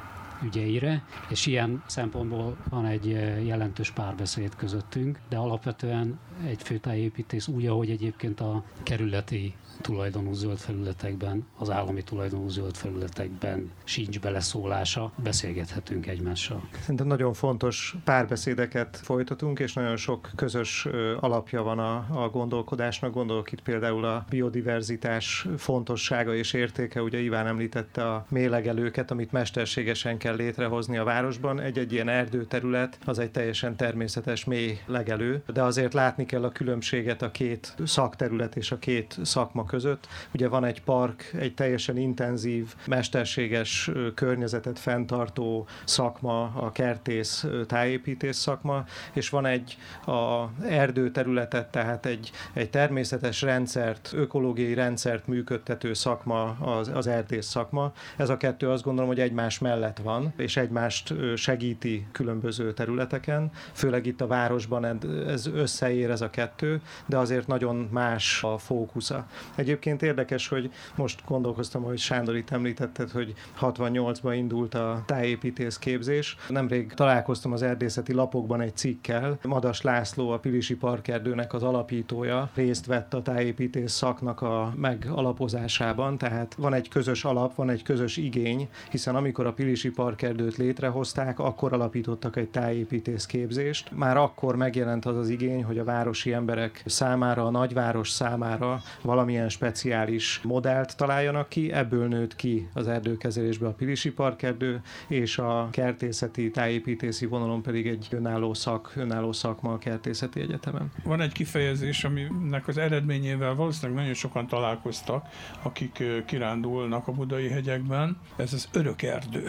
ügyeire, 0.42 1.04
és 1.28 1.46
ilyen 1.46 1.82
szempontból 1.86 2.56
van 2.68 2.86
egy 2.86 3.06
jelentős 3.46 3.90
párbeszéd 3.90 4.56
közöttünk, 4.56 5.18
de 5.28 5.36
alapvetően 5.36 6.18
egy 6.46 6.62
főtájépítész 6.62 7.48
úgy, 7.48 7.66
ahogy 7.66 7.90
egyébként 7.90 8.40
a 8.40 8.62
kerületi 8.82 9.54
tulajdonú 9.80 10.32
zöld 10.32 10.58
felületekben, 10.58 11.46
az 11.58 11.70
állami 11.70 12.02
tulajdonú 12.02 12.48
zöld 12.48 12.76
felületekben 12.76 13.70
sincs 13.84 14.20
beleszólása, 14.20 15.12
beszélgethetünk 15.16 16.06
egymással. 16.06 16.68
Szerintem 16.80 17.06
nagyon 17.06 17.32
fontos 17.32 17.96
párbeszédeket 18.04 18.96
folytatunk, 18.96 19.58
és 19.58 19.72
nagyon 19.72 19.96
sok 19.96 20.30
közös 20.36 20.88
alapja 21.20 21.62
van 21.62 21.78
a, 21.78 22.06
a 22.22 22.28
gondolkodásnak. 22.28 23.12
Gondolok 23.12 23.52
itt 23.52 23.62
például 23.62 24.04
a 24.04 24.24
biodiverzitás 24.28 25.46
fontossága 25.56 26.34
és 26.34 26.52
értéke. 26.52 27.02
Ugye 27.02 27.20
Iván 27.20 27.46
említette 27.46 28.12
a 28.12 28.26
mélegelőket, 28.28 29.10
amit 29.10 29.32
mesterségesen 29.32 30.18
kell 30.18 30.34
létrehozni 30.34 30.96
a 30.96 31.04
városban. 31.04 31.60
Egy-egy 31.60 31.92
ilyen 31.92 32.08
erdőterület 32.08 32.98
az 33.04 33.18
egy 33.18 33.30
teljesen 33.30 33.76
természetes 33.76 34.44
mély 34.44 34.78
legelő, 34.86 35.42
de 35.52 35.62
azért 35.62 35.94
látni 35.94 36.26
kell 36.26 36.44
a 36.44 36.52
különbséget 36.52 37.22
a 37.22 37.30
két 37.30 37.74
szakterület 37.84 38.56
és 38.56 38.72
a 38.72 38.78
két 38.78 39.18
szakma 39.22 39.63
között. 39.66 40.08
Ugye 40.34 40.48
van 40.48 40.64
egy 40.64 40.82
park, 40.82 41.30
egy 41.38 41.54
teljesen 41.54 41.96
intenzív, 41.96 42.74
mesterséges 42.86 43.90
környezetet 44.14 44.78
fenntartó 44.78 45.66
szakma, 45.84 46.42
a 46.42 46.72
kertész 46.72 47.46
tájépítés 47.66 48.36
szakma, 48.36 48.84
és 49.12 49.28
van 49.28 49.46
egy 49.46 49.76
a 50.06 50.44
erdőterületet, 50.66 51.70
tehát 51.70 52.06
egy, 52.06 52.30
egy 52.52 52.70
természetes 52.70 53.42
rendszert, 53.42 54.10
ökológiai 54.14 54.74
rendszert 54.74 55.26
működtető 55.26 55.92
szakma, 55.92 56.56
az, 56.60 56.90
az 56.94 57.06
erdész 57.06 57.46
szakma. 57.46 57.92
Ez 58.16 58.28
a 58.28 58.36
kettő 58.36 58.70
azt 58.70 58.82
gondolom, 58.82 59.10
hogy 59.10 59.20
egymás 59.20 59.58
mellett 59.58 59.98
van, 59.98 60.32
és 60.36 60.56
egymást 60.56 61.14
segíti 61.36 62.06
különböző 62.12 62.72
területeken, 62.72 63.50
főleg 63.72 64.06
itt 64.06 64.20
a 64.20 64.26
városban 64.26 64.84
ez 65.26 65.46
összeér 65.46 66.10
ez 66.10 66.20
a 66.20 66.30
kettő, 66.30 66.80
de 67.06 67.18
azért 67.18 67.46
nagyon 67.46 67.88
más 67.90 68.42
a 68.42 68.58
fókusza. 68.58 69.26
Egyébként 69.54 70.02
érdekes, 70.02 70.48
hogy 70.48 70.70
most 70.96 71.22
gondolkoztam, 71.26 71.82
hogy 71.82 71.98
Sándor 71.98 72.36
itt 72.36 72.50
említetted, 72.50 73.10
hogy 73.10 73.34
68-ban 73.60 74.32
indult 74.36 74.74
a 74.74 75.02
tájépítész 75.06 75.78
képzés. 75.78 76.36
Nemrég 76.48 76.92
találkoztam 76.92 77.52
az 77.52 77.62
erdészeti 77.62 78.12
lapokban 78.12 78.60
egy 78.60 78.76
cikkel. 78.76 79.38
Madas 79.42 79.82
László, 79.82 80.30
a 80.30 80.38
Pilisi 80.38 80.76
Parkerdőnek 80.76 81.52
az 81.52 81.62
alapítója 81.62 82.50
részt 82.54 82.86
vett 82.86 83.14
a 83.14 83.22
tájépítész 83.22 83.92
szaknak 83.92 84.42
a 84.42 84.72
megalapozásában, 84.76 86.18
tehát 86.18 86.54
van 86.54 86.74
egy 86.74 86.88
közös 86.88 87.24
alap, 87.24 87.54
van 87.54 87.70
egy 87.70 87.82
közös 87.82 88.16
igény, 88.16 88.68
hiszen 88.90 89.16
amikor 89.16 89.46
a 89.46 89.52
Pilisi 89.52 89.90
Parkerdőt 89.90 90.56
létrehozták, 90.56 91.38
akkor 91.38 91.72
alapítottak 91.72 92.36
egy 92.36 92.48
tájépítész 92.48 93.26
képzést. 93.26 93.90
Már 93.90 94.16
akkor 94.16 94.56
megjelent 94.56 95.04
az 95.04 95.16
az 95.16 95.28
igény, 95.28 95.64
hogy 95.64 95.78
a 95.78 95.84
városi 95.84 96.32
emberek 96.32 96.82
számára, 96.86 97.46
a 97.46 97.50
nagyváros 97.50 98.10
számára 98.10 98.82
valamilyen 99.02 99.43
speciális 99.48 100.40
modellt 100.42 100.96
találjanak 100.96 101.48
ki, 101.48 101.72
ebből 101.72 102.08
nőtt 102.08 102.36
ki 102.36 102.68
az 102.72 102.88
erdőkezelésbe 102.88 103.66
a 103.66 103.72
Pilisi 103.72 104.10
Parkerdő, 104.10 104.82
és 105.08 105.38
a 105.38 105.68
kertészeti, 105.70 106.50
tájépítési 106.50 107.26
vonalon 107.26 107.62
pedig 107.62 107.86
egy 107.86 108.06
önálló 108.10 108.54
szak, 108.54 108.92
önálló 108.96 109.32
szakma 109.32 109.72
a 109.72 109.78
kertészeti 109.78 110.40
egyetemen. 110.40 110.92
Van 111.04 111.20
egy 111.20 111.32
kifejezés, 111.32 112.04
aminek 112.04 112.68
az 112.68 112.78
eredményével 112.78 113.54
valószínűleg 113.54 113.98
nagyon 113.98 114.14
sokan 114.14 114.46
találkoztak, 114.46 115.26
akik 115.62 116.02
kirándulnak 116.26 117.08
a 117.08 117.12
budai 117.12 117.48
hegyekben. 117.48 118.18
Ez 118.36 118.52
az 118.52 118.68
örök 118.72 119.02
erdő 119.02 119.44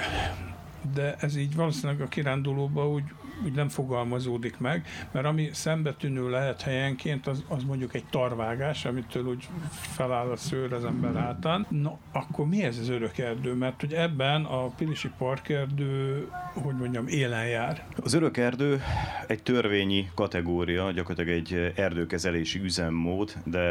de 0.94 1.16
ez 1.20 1.36
így 1.36 1.56
valószínűleg 1.56 2.02
a 2.02 2.08
kirándulóba 2.08 2.90
úgy, 2.90 3.04
úgy 3.44 3.54
nem 3.54 3.70
fogalmazódik 3.70 4.58
meg, 4.58 4.88
mert 5.12 5.26
ami 5.26 5.50
szembetűnő 5.54 6.30
lehet 6.30 6.62
helyenként, 6.62 7.28
az, 7.28 7.44
az 7.48 7.64
mondjuk 7.64 7.94
egy 7.94 8.06
tarvágás, 8.10 8.86
amitől 8.86 9.26
úgy 9.26 9.48
feláll 9.70 10.30
a 10.30 10.36
szőr 10.36 10.74
az 10.74 10.86
ember 10.86 11.16
hátán. 11.16 11.66
No, 11.70 11.98
akkor 12.12 12.48
mi 12.48 12.64
ez 12.64 12.78
az 12.78 12.90
örök 12.90 13.18
erdő? 13.18 13.54
Mert 13.54 13.80
hogy 13.80 13.94
ebben 13.94 14.44
a 14.44 14.68
Pilisi 14.68 15.10
parkerdő, 15.18 16.28
hogy 16.54 16.76
mondjam, 16.76 17.08
élen 17.08 17.48
jár. 17.48 17.86
Az 18.04 18.14
örök 18.14 18.38
erdő 18.38 18.82
egy 19.28 19.44
törvényi 19.44 20.10
kategória, 20.16 20.92
gyakorlatilag 20.92 21.40
egy 21.40 21.74
erdőkezelési 21.76 22.60
üzemmód, 22.60 23.34
de 23.44 23.62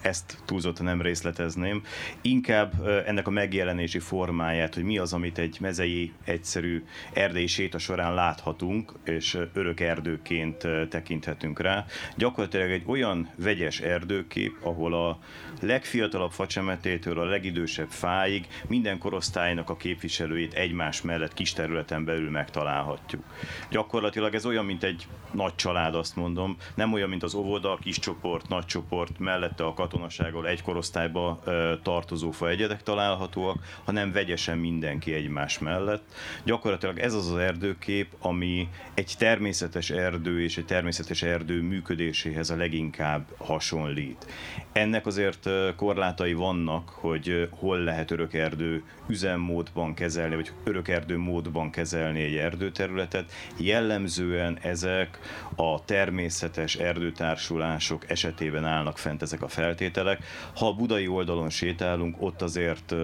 ezt 0.00 0.38
túlzottan 0.44 0.84
nem 0.84 1.00
részletezném. 1.00 1.82
Inkább 2.20 2.86
ennek 3.06 3.26
a 3.26 3.30
megjelenési 3.30 3.98
formáját, 3.98 4.74
hogy 4.74 4.84
mi 4.84 4.98
az, 4.98 5.12
amit 5.12 5.38
egy 5.38 5.58
mezei 5.60 6.12
egyszerű 6.24 6.84
erdei 7.12 7.46
séta 7.46 7.78
során 7.78 8.14
láthatunk, 8.14 8.92
és 9.14 9.38
örök 9.52 9.80
erdőként 9.80 10.68
tekinthetünk 10.88 11.60
rá. 11.60 11.84
Gyakorlatilag 12.16 12.70
egy 12.70 12.82
olyan 12.86 13.30
vegyes 13.36 13.80
erdőkép, 13.80 14.52
ahol 14.62 14.94
a 14.94 15.18
legfiatalabb 15.60 16.30
facsemetétől 16.30 17.18
a 17.18 17.24
legidősebb 17.24 17.88
fáig 17.88 18.46
minden 18.68 18.98
korosztálynak 18.98 19.70
a 19.70 19.76
képviselőit 19.76 20.54
egymás 20.54 21.02
mellett 21.02 21.34
kis 21.34 21.52
területen 21.52 22.04
belül 22.04 22.30
megtalálhatjuk. 22.30 23.24
Gyakorlatilag 23.70 24.34
ez 24.34 24.46
olyan, 24.46 24.64
mint 24.64 24.82
egy 24.82 25.06
nagy 25.32 25.54
család, 25.54 25.94
azt 25.94 26.16
mondom, 26.16 26.56
nem 26.74 26.92
olyan, 26.92 27.08
mint 27.08 27.22
az 27.22 27.34
óvoda, 27.34 27.78
kis 27.82 27.98
csoport, 27.98 28.48
nagy 28.48 28.64
csoport, 28.64 29.18
mellette 29.18 29.64
a 29.64 29.74
katonasággal 29.74 30.46
egy 30.46 30.62
korosztályba 30.62 31.42
tartozó 31.82 32.30
faegyedek 32.30 32.82
találhatóak, 32.82 33.56
hanem 33.84 34.12
vegyesen 34.12 34.58
mindenki 34.58 35.14
egymás 35.14 35.58
mellett 35.58 36.04
gyakorlatilag 36.44 36.98
ez 36.98 37.14
az 37.14 37.30
az 37.30 37.38
erdőkép, 37.38 38.08
ami 38.18 38.68
egy 38.94 39.03
természetes 39.12 39.90
erdő 39.90 40.42
és 40.42 40.56
egy 40.56 40.64
természetes 40.64 41.22
erdő 41.22 41.62
működéséhez 41.62 42.50
a 42.50 42.56
leginkább 42.56 43.26
hasonlít. 43.36 44.26
Ennek 44.72 45.06
azért 45.06 45.48
korlátai 45.76 46.32
vannak, 46.32 46.88
hogy 46.88 47.48
hol 47.50 47.78
lehet 47.78 48.10
örökerdő 48.10 48.82
üzemmódban 49.06 49.94
kezelni, 49.94 50.34
vagy 50.34 50.52
örökerdő 50.64 51.16
módban 51.16 51.70
kezelni 51.70 52.22
egy 52.22 52.36
erdőterületet. 52.36 53.32
Jellemzően 53.56 54.58
ezek 54.62 55.18
a 55.56 55.84
természetes 55.84 56.74
erdőtársulások 56.76 58.10
esetében 58.10 58.64
állnak 58.64 58.98
fent 58.98 59.22
ezek 59.22 59.42
a 59.42 59.48
feltételek. 59.48 60.24
Ha 60.54 60.66
a 60.66 60.74
budai 60.74 61.08
oldalon 61.08 61.50
sétálunk, 61.50 62.16
ott 62.18 62.42
azért 62.42 62.94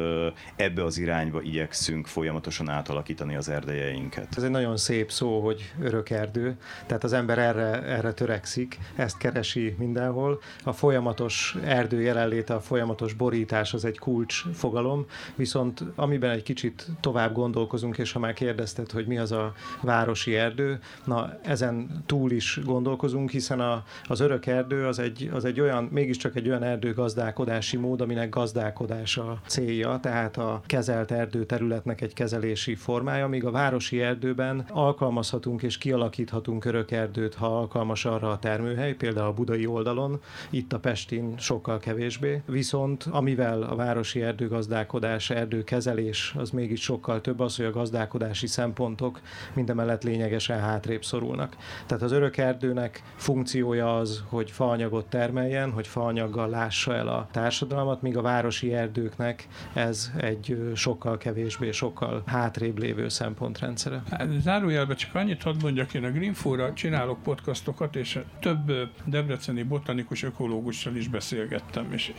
ebbe 0.57 0.85
az 0.85 0.99
irányba 0.99 1.43
igyekszünk 1.43 2.07
folyamatosan 2.07 2.69
átalakítani 2.69 3.37
az 3.37 3.49
erdejeinket. 3.49 4.37
Ez 4.37 4.43
egy 4.43 4.51
nagyon 4.51 4.77
szép 4.77 5.11
szó, 5.11 5.41
hogy 5.41 5.73
örökerdő, 5.91 6.57
tehát 6.87 7.05
az 7.05 7.13
ember 7.13 7.39
erre, 7.39 7.83
erre 7.83 8.13
törekszik, 8.13 8.79
ezt 8.97 9.19
keresi 9.19 9.75
mindenhol. 9.79 10.41
A 10.65 10.73
folyamatos 10.73 11.57
erdő 11.65 12.01
jelenléte, 12.01 12.55
a 12.55 12.61
folyamatos 12.61 13.13
borítás 13.13 13.75
az 13.75 13.85
egy 13.85 13.99
kulcs 13.99 14.43
fogalom, 14.53 15.07
viszont 15.35 15.85
amiben 15.95 16.31
egy 16.31 16.43
kicsit 16.43 16.87
tovább 17.01 17.33
gondolkozunk, 17.33 17.99
és 17.99 18.13
ha 18.13 18.19
már 18.19 18.33
kérdezted, 18.33 18.91
hogy 18.91 19.07
mi 19.07 19.19
az 19.19 19.33
a 19.33 19.53
városi 19.83 20.37
erdő, 20.37 20.79
na 21.05 21.39
ezen 21.43 22.03
túl 22.07 22.31
is 22.31 22.61
gondolkozunk, 22.65 23.31
hiszen 23.31 23.61
a, 23.61 23.85
az 24.05 24.21
örök 24.21 24.47
erdő 24.47 24.87
az 24.87 24.99
egy, 24.99 25.31
az 25.33 25.45
egy 25.45 25.61
olyan, 25.61 25.85
mégiscsak 25.85 26.37
egy 26.37 26.49
olyan 26.49 26.63
erdőgazdálkodási 26.63 27.77
mód, 27.77 28.01
aminek 28.01 28.29
gazdálkodása 28.29 29.41
célja, 29.47 29.99
tehát 30.03 30.37
a 30.37 30.63
kezelt 30.67 31.11
erdő 31.11 31.45
területnek 31.45 32.01
egy 32.01 32.15
kezelési 32.15 32.75
formája, 32.75 33.29
míg 33.29 33.45
a 33.45 33.51
városi 33.51 34.03
erdőben 34.03 34.65
alkalmazhatunk 34.69 35.63
és 35.63 35.79
kialakíthatunk 35.81 36.65
örökerdőt, 36.65 37.35
ha 37.35 37.59
alkalmas 37.59 38.05
arra 38.05 38.31
a 38.31 38.39
termőhely, 38.39 38.95
például 38.95 39.27
a 39.27 39.33
budai 39.33 39.67
oldalon, 39.67 40.21
itt 40.51 40.73
a 40.73 40.79
Pestin 40.79 41.39
sokkal 41.39 41.79
kevésbé. 41.79 42.43
Viszont 42.47 43.09
amivel 43.11 43.63
a 43.63 43.75
városi 43.75 44.23
erdőgazdálkodás, 44.23 45.31
erdőkezelés 45.31 46.35
az 46.39 46.51
mégis 46.51 46.83
sokkal 46.83 47.21
több 47.21 47.41
az, 47.41 47.57
hogy 47.57 47.65
a 47.65 47.71
gazdálkodási 47.71 48.47
szempontok 48.47 49.21
mindemellett 49.55 50.03
lényegesen 50.03 50.61
hátrébb 50.61 51.05
szorulnak. 51.05 51.57
Tehát 51.87 52.03
az 52.03 52.13
örökerdőnek 52.13 53.03
funkciója 53.17 53.97
az, 53.99 54.23
hogy 54.29 54.51
faanyagot 54.51 55.07
termeljen, 55.07 55.71
hogy 55.71 55.87
faanyaggal 55.87 56.49
lássa 56.49 56.95
el 56.95 57.09
a 57.09 57.29
társadalmat, 57.31 58.03
míg 58.03 58.17
a 58.17 58.23
városi 58.23 58.75
erdőknek 58.75 59.49
ez 59.73 60.11
egy 60.17 60.73
sokkal 60.75 61.19
kevésbé, 61.19 61.71
sokkal 61.71 62.23
hátrébb 62.27 62.79
lévő 62.79 63.09
szempontrendszere. 63.09 64.03
Hát, 64.11 64.29
zárójelben 64.41 64.97
csak 64.97 65.15
annyit 65.15 65.43
hadd 65.43 65.63
mondjak, 65.75 65.95
én 65.95 66.05
a 66.05 66.11
Greenfóra 66.11 66.73
csinálok 66.73 67.23
podcastokat, 67.23 67.97
és 67.97 68.19
több 68.41 68.73
debreceni 69.05 69.63
botanikus 69.63 70.23
ökológussal 70.23 70.97
is 70.97 71.09
beszélgettem, 71.09 71.93
és 71.93 72.13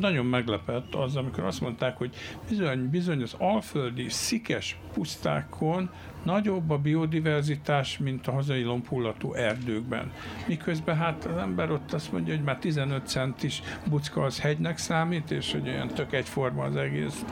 nagyon 0.00 0.26
meglepett 0.26 0.94
az, 0.94 1.16
amikor 1.16 1.44
azt 1.44 1.60
mondták, 1.60 1.96
hogy 1.96 2.14
bizony, 2.48 2.90
bizony 2.90 3.22
az 3.22 3.34
alföldi 3.38 4.08
szikes 4.08 4.78
pusztákon 4.92 5.90
nagyobb 6.24 6.70
a 6.70 6.78
biodiverzitás, 6.78 7.98
mint 7.98 8.26
a 8.26 8.32
hazai 8.32 8.62
lombhullató 8.62 9.34
erdőkben. 9.34 10.12
Miközben 10.46 10.96
hát 10.96 11.24
az 11.24 11.36
ember 11.36 11.70
ott 11.70 11.92
azt 11.92 12.12
mondja, 12.12 12.34
hogy 12.34 12.44
már 12.44 12.58
15 12.58 13.06
centis 13.06 13.62
bucka 13.88 14.22
az 14.22 14.40
hegynek 14.40 14.78
számít, 14.78 15.30
és 15.30 15.52
hogy 15.52 15.68
olyan 15.68 15.88
tök 15.88 16.12
egyforma 16.12 16.64
az 16.64 16.76
egész. 16.76 17.24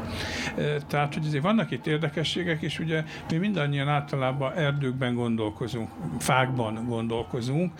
Tehát, 0.86 1.14
hogy 1.14 1.26
azért 1.26 1.42
vannak 1.42 1.70
itt 1.70 1.86
érdekességek, 1.86 2.62
és 2.62 2.78
ugye 2.78 3.04
mi 3.30 3.36
mindannyian 3.36 3.88
általában 3.88 4.52
erdőkben 4.52 5.14
gondolkozunk, 5.14 5.90
fákban 6.18 6.84
gondolkozunk, 6.88 7.72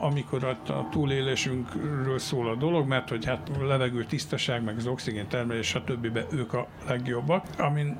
amikor 0.00 0.44
a 0.44 0.88
túlélésünkről 0.90 2.18
szól 2.18 2.48
a 2.48 2.54
dolog, 2.54 2.88
mert 2.88 3.08
hogy 3.08 3.24
hát 3.24 3.50
a 3.60 3.64
levegő 3.64 4.04
tisztaság, 4.04 4.64
meg 4.64 4.76
az 4.76 4.86
oxigén 4.86 5.28
termelés, 5.28 5.66
stb. 5.66 6.18
ők 6.32 6.52
a 6.52 6.66
legjobbak, 6.88 7.46
amin 7.58 7.96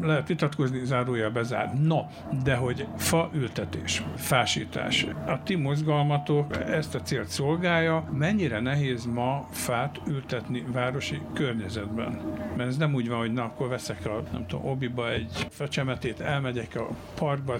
lehet 0.00 0.28
vitatkozni, 0.28 0.84
zárója 0.84 1.30
bezár. 1.48 1.74
No, 1.80 2.00
de 2.42 2.54
hogy 2.54 2.86
fa 2.96 3.30
ültetés, 3.34 4.04
fásítás. 4.16 5.06
A 5.26 5.42
ti 5.42 5.54
mozgalmatok 5.54 6.56
ezt 6.56 6.94
a 6.94 7.02
célt 7.02 7.28
szolgálja. 7.28 8.08
Mennyire 8.12 8.60
nehéz 8.60 9.04
ma 9.04 9.48
fát 9.50 10.00
ültetni 10.06 10.64
városi 10.72 11.20
környezetben? 11.34 12.20
Mert 12.56 12.68
ez 12.68 12.76
nem 12.76 12.94
úgy 12.94 13.08
van, 13.08 13.18
hogy 13.18 13.32
na, 13.32 13.44
akkor 13.44 13.68
veszek 13.68 14.06
a, 14.06 14.22
nem 14.32 14.46
tudom, 14.46 14.66
obiba 14.66 15.12
egy 15.12 15.46
fecsemetét, 15.50 16.20
elmegyek 16.20 16.74
a 16.74 16.88
parkba, 17.14 17.56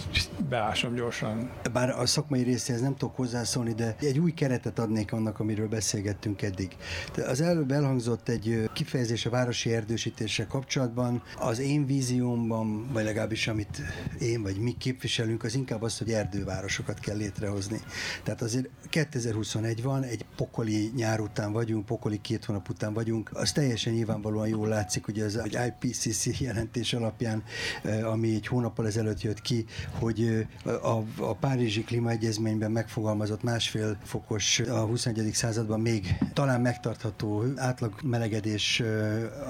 beásom 0.49 0.95
gyorsan. 0.95 1.51
Bár 1.73 1.91
a 1.91 2.07
szakmai 2.07 2.43
részéhez 2.43 2.81
nem 2.81 2.97
tudok 2.97 3.17
hozzászólni, 3.17 3.73
de 3.73 3.97
egy 4.01 4.19
új 4.19 4.33
keretet 4.33 4.79
adnék 4.79 5.13
annak, 5.13 5.41
amiről 5.41 5.69
beszélgettünk 5.69 6.43
eddig. 6.43 6.77
Az 7.29 7.41
előbb 7.41 7.71
elhangzott 7.71 8.29
egy 8.29 8.71
kifejezés 8.73 9.27
a 9.27 9.31
városi 9.31 9.75
erdősítéssel 9.75 10.47
kapcsolatban. 10.47 11.23
Az 11.39 11.59
én 11.59 11.87
víziómban, 11.87 12.87
vagy 12.93 13.05
legalábbis 13.05 13.49
amit 13.49 13.78
én 14.21 14.43
vagy 14.43 14.57
mi 14.57 14.77
képviselünk, 14.79 15.43
az 15.45 15.55
inkább 15.55 15.83
az, 15.83 15.99
hogy 15.99 16.13
erdővárosokat 16.13 16.99
kell 16.99 17.17
létrehozni. 17.17 17.81
Tehát 18.23 18.43
azért 18.43 18.69
2021 18.89 19.83
van, 19.83 20.03
egy 20.03 20.25
pokoli 20.37 20.93
nyár 20.97 21.21
után 21.21 21.53
vagyunk, 21.53 21.87
pokoli 21.87 22.21
két 22.21 22.45
hónap 22.45 22.69
után 22.69 22.93
vagyunk. 22.93 23.31
Az 23.33 23.53
teljesen 23.53 23.93
nyilvánvalóan 23.93 24.49
jól 24.49 24.69
látszik, 24.69 25.05
hogy 25.05 25.21
az 25.21 25.37
egy 25.37 25.59
IPCC 25.67 26.41
jelentés 26.41 26.93
alapján, 26.93 27.43
ami 28.03 28.35
egy 28.35 28.47
hónappal 28.47 28.87
ezelőtt 28.87 29.23
jött 29.23 29.41
ki, 29.41 29.65
hogy 29.99 30.47
a, 30.65 31.03
a 31.17 31.35
Párizsi 31.35 31.85
Klímaegyezményben 31.85 32.71
megfogalmazott 32.71 33.43
másfél 33.43 33.99
fokos 34.05 34.59
a 34.59 34.85
21. 34.85 35.33
században 35.33 35.81
még 35.81 36.17
talán 36.33 36.61
megtartható 36.61 37.45
átlag 37.57 37.93
melegedés 38.03 38.83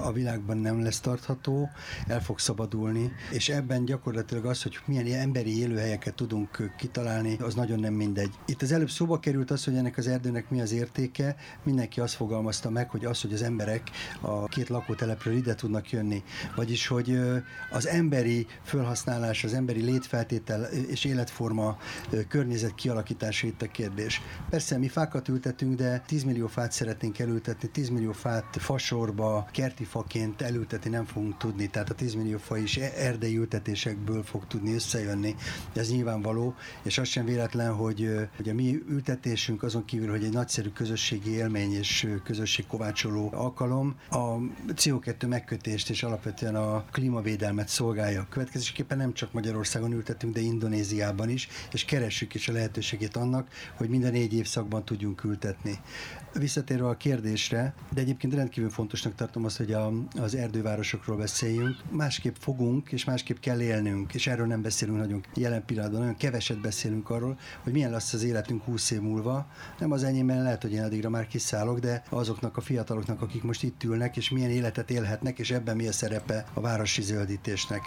a 0.03 0.11
világban 0.11 0.57
nem 0.57 0.83
lesz 0.83 0.99
tartható, 0.99 1.69
el 2.07 2.21
fog 2.21 2.39
szabadulni, 2.39 3.11
és 3.31 3.49
ebben 3.49 3.85
gyakorlatilag 3.85 4.18
az, 4.43 4.63
hogy 4.63 4.79
milyen 4.85 5.05
emberi 5.05 5.59
élőhelyeket 5.59 6.13
tudunk 6.13 6.73
kitalálni, 6.77 7.37
az 7.39 7.53
nagyon 7.53 7.79
nem 7.79 7.93
mindegy. 7.93 8.31
Itt 8.45 8.61
az 8.61 8.71
előbb 8.71 8.89
szóba 8.89 9.19
került 9.19 9.51
az, 9.51 9.63
hogy 9.63 9.75
ennek 9.75 9.97
az 9.97 10.07
erdőnek 10.07 10.49
mi 10.49 10.61
az 10.61 10.71
értéke, 10.71 11.35
mindenki 11.63 11.99
azt 11.99 12.13
fogalmazta 12.13 12.69
meg, 12.69 12.89
hogy 12.89 13.05
az, 13.05 13.21
hogy 13.21 13.33
az 13.33 13.41
emberek 13.41 13.89
a 14.21 14.45
két 14.45 14.69
lakótelepről 14.69 15.35
ide 15.35 15.55
tudnak 15.55 15.91
jönni, 15.91 16.23
vagyis, 16.55 16.87
hogy 16.87 17.19
az 17.71 17.87
emberi 17.87 18.47
felhasználás, 18.63 19.43
az 19.43 19.53
emberi 19.53 19.81
létfeltétel 19.81 20.63
és 20.63 21.05
életforma 21.05 21.77
környezet 22.27 22.75
kialakítása 22.75 23.47
itt 23.47 23.61
a 23.61 23.67
kérdés. 23.67 24.21
Persze 24.49 24.77
mi 24.77 24.87
fákat 24.87 25.27
ültetünk, 25.27 25.75
de 25.75 26.03
10 26.07 26.23
millió 26.23 26.47
fát 26.47 26.71
szeretnénk 26.71 27.19
elültetni, 27.19 27.69
10 27.69 27.89
millió 27.89 28.11
fát 28.11 28.57
fasorba, 28.57 29.47
kerti 29.51 29.83
faként 29.83 30.41
elültetni 30.41 30.89
nem 30.89 31.05
fogunk 31.05 31.37
tudni, 31.37 31.67
tehát 31.69 31.89
a 31.89 31.93
10 31.93 32.13
millió 32.13 32.37
fa 32.37 32.57
is 32.57 32.77
erdei 32.77 33.37
ültetésekből 33.37 34.08
fog 34.23 34.47
tudni 34.47 34.73
összejönni. 34.73 35.35
Ez 35.73 35.91
nyilvánvaló, 35.91 36.55
és 36.83 36.97
az 36.97 37.07
sem 37.07 37.25
véletlen, 37.25 37.73
hogy, 37.73 38.09
hogy 38.35 38.49
a 38.49 38.53
mi 38.53 38.79
ültetésünk 38.89 39.63
azon 39.63 39.85
kívül, 39.85 40.09
hogy 40.09 40.23
egy 40.23 40.33
nagyszerű 40.33 40.69
közösségi 40.69 41.31
élmény 41.31 41.73
és 41.73 42.07
közösségkovácsoló 42.23 43.29
alkalom, 43.33 43.95
a 44.09 44.35
CO2 44.67 45.27
megkötést 45.27 45.89
és 45.89 46.03
alapvetően 46.03 46.55
a 46.55 46.85
klímavédelmet 46.91 47.67
szolgálja. 47.67 48.27
Következésképpen 48.29 48.97
nem 48.97 49.13
csak 49.13 49.33
Magyarországon 49.33 49.91
ültetünk, 49.91 50.33
de 50.33 50.39
Indonéziában 50.39 51.29
is, 51.29 51.47
és 51.71 51.85
keressük 51.85 52.33
is 52.33 52.47
a 52.47 52.51
lehetőségét 52.51 53.15
annak, 53.15 53.47
hogy 53.75 53.89
minden 53.89 54.11
négy 54.11 54.33
évszakban 54.33 54.85
tudjunk 54.85 55.23
ültetni. 55.23 55.79
Visszatérve 56.33 56.87
a 56.87 56.97
kérdésre, 56.97 57.73
de 57.93 58.01
egyébként 58.01 58.33
rendkívül 58.33 58.69
fontosnak 58.69 59.15
tartom 59.15 59.45
azt, 59.45 59.57
hogy 59.57 59.73
a, 59.73 59.91
az 60.21 60.35
erdővárosokról 60.35 61.17
beszéljünk. 61.17 61.77
Másképp 61.91 62.35
fogunk, 62.39 62.91
és 62.91 63.05
másképp 63.05 63.37
kell 63.37 63.61
élnünk, 63.61 64.13
és 64.13 64.27
erről 64.27 64.45
nem 64.45 64.61
beszélünk 64.61 64.97
nagyon 64.97 65.25
jelen 65.33 65.65
pillanatban, 65.65 65.99
nagyon 65.99 66.17
keveset 66.17 66.61
beszélünk 66.61 67.09
arról, 67.09 67.37
hogy 67.63 67.73
milyen 67.73 67.91
lesz 67.91 68.13
az 68.13 68.23
életünk 68.23 68.63
20 68.63 68.91
év 68.91 69.01
múlva. 69.01 69.47
Nem 69.79 69.91
az 69.91 70.03
enyémben 70.03 70.43
lehet, 70.43 70.61
hogy 70.61 70.71
én 70.71 70.83
addigra 70.83 71.09
már 71.09 71.27
kiszállok, 71.27 71.79
de 71.79 72.03
azoknak 72.09 72.57
a 72.57 72.61
fiataloknak, 72.61 73.21
akik 73.21 73.43
most 73.43 73.63
itt 73.63 73.83
ülnek, 73.83 74.17
és 74.17 74.29
milyen 74.29 74.49
életet 74.49 74.91
élhetnek, 74.91 75.39
és 75.39 75.51
ebben 75.51 75.75
mi 75.75 75.87
a 75.87 75.91
szerepe 75.91 76.45
a 76.53 76.61
városi 76.61 77.01
zöldítésnek. 77.01 77.81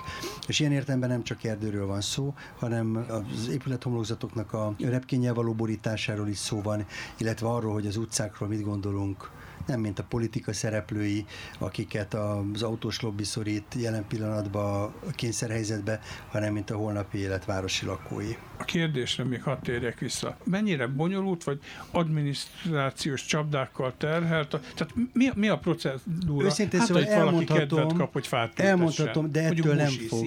És 0.47 0.61
ilyen 0.61 0.73
értelemben 0.73 1.11
nem 1.11 1.23
csak 1.23 1.45
erdőről 1.45 1.87
van 1.87 2.01
szó, 2.01 2.35
hanem 2.59 3.07
az 3.09 3.49
épülethomlokzatoknak 3.49 4.53
a 4.53 4.75
repkénnyel 4.79 5.35
való 5.35 5.53
borításáról 5.53 6.29
is 6.29 6.39
szó 6.39 6.63
van, 6.63 6.87
illetve 7.19 7.49
arról, 7.49 7.73
hogy 7.73 7.87
az 7.87 7.97
utcákról 8.33 8.49
mit 8.49 8.65
gondolunk, 8.65 9.31
nem 9.67 9.81
mint 9.81 9.99
a 9.99 10.05
politika 10.09 10.53
szereplői, 10.53 11.25
akiket 11.59 12.15
az 12.15 12.63
autós 12.63 13.01
lobby 13.01 13.25
szorít 13.25 13.75
jelen 13.75 14.05
pillanatban 14.09 14.93
a 15.09 15.11
kényszerhelyzetbe, 15.11 16.01
hanem 16.31 16.53
mint 16.53 16.71
a 16.71 16.77
holnapi 16.77 17.19
élet 17.19 17.45
városi 17.45 17.87
lakói. 17.87 18.37
A 18.59 18.65
kérdésre 18.65 19.25
még 19.25 19.43
hadd 19.43 19.63
térjek 19.63 19.99
vissza. 19.99 20.37
Mennyire 20.45 20.87
bonyolult, 20.87 21.45
vagy 21.45 21.59
adminisztrációs 21.91 23.27
csapdákkal 23.27 23.95
terhelt? 23.97 24.49
Tehát 24.49 24.95
mi, 25.13 25.31
mi 25.35 25.49
a 25.49 25.59
procedúra? 25.59 26.47
Őszintén 26.47 26.79
hát, 26.79 26.89
szóval 26.89 27.05
hogy 27.05 27.15
valaki 27.15 27.45
kedvet 27.45 27.93
kap, 27.93 28.13
hogy 28.13 28.27
fát 28.27 28.59
Elmondhatom, 28.59 29.33
de 29.33 29.43
ettől 29.43 29.75
nem 29.75 29.91
fog 30.09 30.27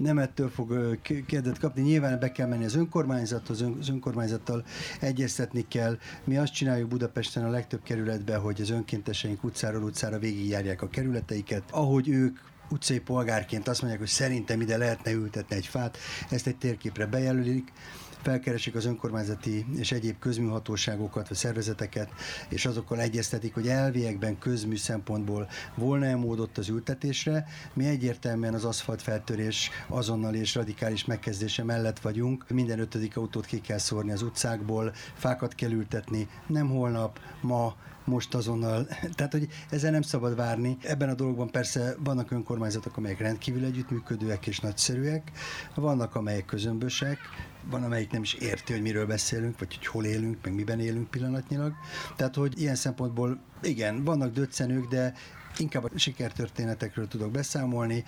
nem 0.00 0.18
ettől 0.18 0.48
fog 0.50 0.98
kedvet 1.26 1.58
kapni. 1.58 1.82
Nyilván 1.82 2.18
be 2.18 2.32
kell 2.32 2.46
menni 2.46 2.64
az 2.64 2.74
önkormányzathoz, 2.74 3.64
az 3.80 3.88
önkormányzattal 3.88 4.64
egyeztetni 5.00 5.64
kell. 5.68 5.98
Mi 6.24 6.36
azt 6.36 6.52
csináljuk 6.52 6.88
Budapesten 6.88 7.44
a 7.44 7.50
legtöbb 7.50 7.82
kerületben, 7.82 8.40
hogy 8.40 8.60
az 8.60 8.70
önkénteseink 8.70 9.44
utcáról 9.44 9.82
utcára 9.82 10.18
végigjárják 10.18 10.82
a 10.82 10.88
kerületeiket. 10.88 11.62
Ahogy 11.70 12.08
ők 12.08 12.38
utcai 12.70 13.00
polgárként 13.00 13.68
azt 13.68 13.80
mondják, 13.80 14.02
hogy 14.02 14.10
szerintem 14.10 14.60
ide 14.60 14.76
lehetne 14.76 15.12
ültetni 15.12 15.56
egy 15.56 15.66
fát, 15.66 15.98
ezt 16.30 16.46
egy 16.46 16.56
térképre 16.56 17.06
bejelölik, 17.06 17.72
felkeresik 18.28 18.74
az 18.74 18.84
önkormányzati 18.84 19.66
és 19.76 19.92
egyéb 19.92 20.18
közműhatóságokat 20.18 21.28
vagy 21.28 21.36
szervezeteket, 21.36 22.10
és 22.48 22.66
azokkal 22.66 23.00
egyeztetik, 23.00 23.54
hogy 23.54 23.68
elviekben 23.68 24.38
közmű 24.38 24.76
szempontból 24.76 25.48
volna-e 25.74 26.16
mód 26.16 26.40
ott 26.40 26.58
az 26.58 26.68
ültetésre. 26.68 27.46
Mi 27.72 27.86
egyértelműen 27.86 28.54
az 28.54 28.64
aszfaltfeltörés 28.64 29.70
azonnal 29.86 30.34
és 30.34 30.54
radikális 30.54 31.04
megkezdése 31.04 31.64
mellett 31.64 32.00
vagyunk. 32.00 32.48
Minden 32.48 32.78
ötödik 32.78 33.16
autót 33.16 33.46
ki 33.46 33.60
kell 33.60 33.78
szórni 33.78 34.12
az 34.12 34.22
utcákból, 34.22 34.92
fákat 35.14 35.54
kell 35.54 35.70
ültetni, 35.70 36.28
nem 36.46 36.68
holnap, 36.68 37.18
ma, 37.40 37.74
most 38.08 38.34
azonnal. 38.34 38.86
Tehát, 39.16 39.32
hogy 39.32 39.48
ezzel 39.70 39.90
nem 39.90 40.02
szabad 40.02 40.36
várni. 40.36 40.76
Ebben 40.82 41.08
a 41.08 41.14
dologban 41.14 41.50
persze 41.50 41.94
vannak 42.04 42.30
önkormányzatok, 42.30 42.96
amelyek 42.96 43.20
rendkívül 43.20 43.64
együttműködőek 43.64 44.46
és 44.46 44.60
nagyszerűek, 44.60 45.30
vannak, 45.74 46.14
amelyek 46.14 46.44
közömbösek, 46.44 47.18
van, 47.70 47.82
amelyik 47.82 48.10
nem 48.10 48.22
is 48.22 48.34
érti, 48.34 48.72
hogy 48.72 48.82
miről 48.82 49.06
beszélünk, 49.06 49.58
vagy 49.58 49.74
hogy 49.76 49.86
hol 49.86 50.04
élünk, 50.04 50.36
meg 50.44 50.54
miben 50.54 50.80
élünk 50.80 51.10
pillanatnyilag. 51.10 51.72
Tehát, 52.16 52.34
hogy 52.34 52.60
ilyen 52.60 52.74
szempontból 52.74 53.38
igen, 53.62 54.04
vannak 54.04 54.32
döccenők, 54.32 54.88
de 54.88 55.14
inkább 55.56 55.84
a 55.84 55.98
sikertörténetekről 55.98 57.08
tudok 57.08 57.30
beszámolni, 57.30 58.04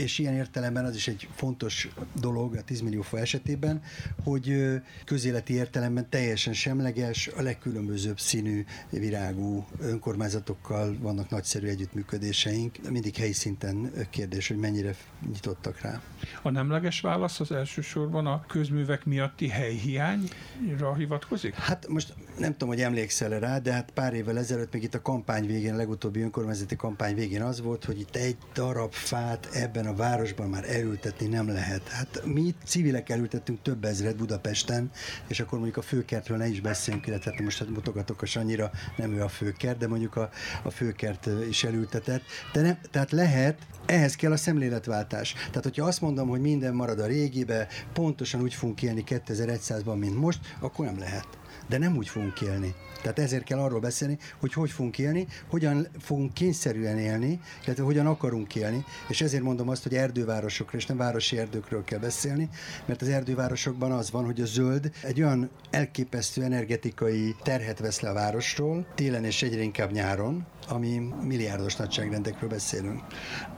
és 0.00 0.18
ilyen 0.18 0.34
értelemben 0.34 0.84
az 0.84 0.94
is 0.94 1.08
egy 1.08 1.28
fontos 1.34 1.88
dolog 2.20 2.54
a 2.54 2.62
10 2.62 2.80
millió 2.80 3.02
fa 3.02 3.18
esetében, 3.18 3.82
hogy 4.24 4.56
közéleti 5.04 5.54
értelemben 5.54 6.08
teljesen 6.08 6.52
semleges, 6.52 7.28
a 7.36 7.42
legkülönbözőbb 7.42 8.18
színű, 8.20 8.64
virágú 8.90 9.66
önkormányzatokkal 9.80 10.96
vannak 11.00 11.30
nagyszerű 11.30 11.66
együttműködéseink. 11.66 12.90
Mindig 12.90 13.16
helyi 13.16 13.32
szinten 13.32 13.92
kérdés, 14.10 14.48
hogy 14.48 14.56
mennyire 14.56 14.94
nyitottak 15.32 15.80
rá. 15.80 16.00
A 16.42 16.50
nemleges 16.50 17.00
válasz 17.00 17.40
az 17.40 17.52
elsősorban 17.52 18.26
a 18.26 18.44
közművek 18.46 19.04
miatti 19.04 19.48
helyhiányra 19.48 20.94
hivatkozik? 20.96 21.54
Hát 21.54 21.88
most 21.88 22.14
nem 22.38 22.52
tudom, 22.52 22.68
hogy 22.68 22.80
emlékszel 22.80 23.38
rá, 23.38 23.58
de 23.58 23.72
hát 23.72 23.90
pár 23.90 24.14
évvel 24.14 24.38
ezelőtt 24.38 24.72
még 24.72 24.82
itt 24.82 24.94
a 24.94 25.02
kampány 25.02 25.46
végén, 25.46 25.72
a 25.72 25.76
legutóbbi 25.76 26.20
önkormányzati 26.20 26.76
kampány 26.76 27.14
végén 27.14 27.42
az 27.42 27.60
volt, 27.60 27.84
hogy 27.84 28.00
itt 28.00 28.16
egy 28.16 28.36
darab 28.54 28.92
fát 28.92 29.48
ebben 29.52 29.86
a 29.86 29.89
a 29.90 29.94
városban 29.94 30.48
már 30.48 30.64
elültetni 30.70 31.26
nem 31.26 31.48
lehet. 31.48 31.88
Hát 31.88 32.22
mi 32.24 32.54
civilek 32.64 33.08
elültettünk 33.08 33.62
több 33.62 33.84
ezret 33.84 34.16
Budapesten, 34.16 34.90
és 35.26 35.40
akkor 35.40 35.58
mondjuk 35.58 35.76
a 35.76 35.82
főkertről 35.82 36.36
ne 36.36 36.46
is 36.46 36.60
beszéljünk, 36.60 37.06
illetve 37.06 37.30
hát 37.30 37.40
most 37.40 37.58
hát 37.58 37.68
mutogatok 37.68 38.22
a 38.22 38.26
Sanyira, 38.26 38.70
nem 38.96 39.12
ő 39.12 39.22
a 39.22 39.28
főkert, 39.28 39.78
de 39.78 39.88
mondjuk 39.88 40.16
a, 40.16 40.30
a 40.62 40.70
főkert 40.70 41.28
is 41.48 41.64
elültetett. 41.64 42.22
De 42.52 42.60
nem, 42.60 42.78
tehát 42.90 43.10
lehet, 43.10 43.58
ehhez 43.86 44.14
kell 44.14 44.32
a 44.32 44.36
szemléletváltás. 44.36 45.32
Tehát, 45.32 45.62
hogyha 45.62 45.86
azt 45.86 46.00
mondom, 46.00 46.28
hogy 46.28 46.40
minden 46.40 46.74
marad 46.74 46.98
a 46.98 47.06
régibe, 47.06 47.68
pontosan 47.92 48.42
úgy 48.42 48.54
fogunk 48.54 48.82
élni 48.82 49.04
2100-ban, 49.06 49.98
mint 49.98 50.16
most, 50.16 50.38
akkor 50.60 50.84
nem 50.86 50.98
lehet. 50.98 51.26
De 51.70 51.78
nem 51.78 51.96
úgy 51.96 52.08
fogunk 52.08 52.40
élni. 52.40 52.74
Tehát 53.02 53.18
ezért 53.18 53.44
kell 53.44 53.58
arról 53.58 53.80
beszélni, 53.80 54.18
hogy 54.40 54.52
hogy 54.52 54.70
fogunk 54.70 54.98
élni, 54.98 55.26
hogyan 55.48 55.86
fogunk 55.98 56.34
kényszerűen 56.34 56.98
élni, 56.98 57.40
illetve 57.64 57.82
hogyan 57.82 58.06
akarunk 58.06 58.54
élni, 58.54 58.84
és 59.08 59.20
ezért 59.20 59.42
mondom 59.42 59.68
azt, 59.68 59.82
hogy 59.82 59.94
erdővárosokra 59.94 60.78
és 60.78 60.86
nem 60.86 60.96
városi 60.96 61.38
erdőkről 61.38 61.84
kell 61.84 61.98
beszélni, 61.98 62.48
mert 62.84 63.02
az 63.02 63.08
erdővárosokban 63.08 63.92
az 63.92 64.10
van, 64.10 64.24
hogy 64.24 64.40
a 64.40 64.46
zöld 64.46 64.90
egy 65.02 65.22
olyan 65.22 65.50
elképesztő 65.70 66.42
energetikai 66.42 67.34
terhet 67.42 67.78
vesz 67.78 68.00
le 68.00 68.08
a 68.08 68.14
városról, 68.14 68.86
télen 68.94 69.24
és 69.24 69.42
egyre 69.42 69.62
inkább 69.62 69.92
nyáron, 69.92 70.46
ami 70.70 71.12
milliárdos 71.22 71.76
nagyságrendekről 71.76 72.48
beszélünk. 72.48 73.00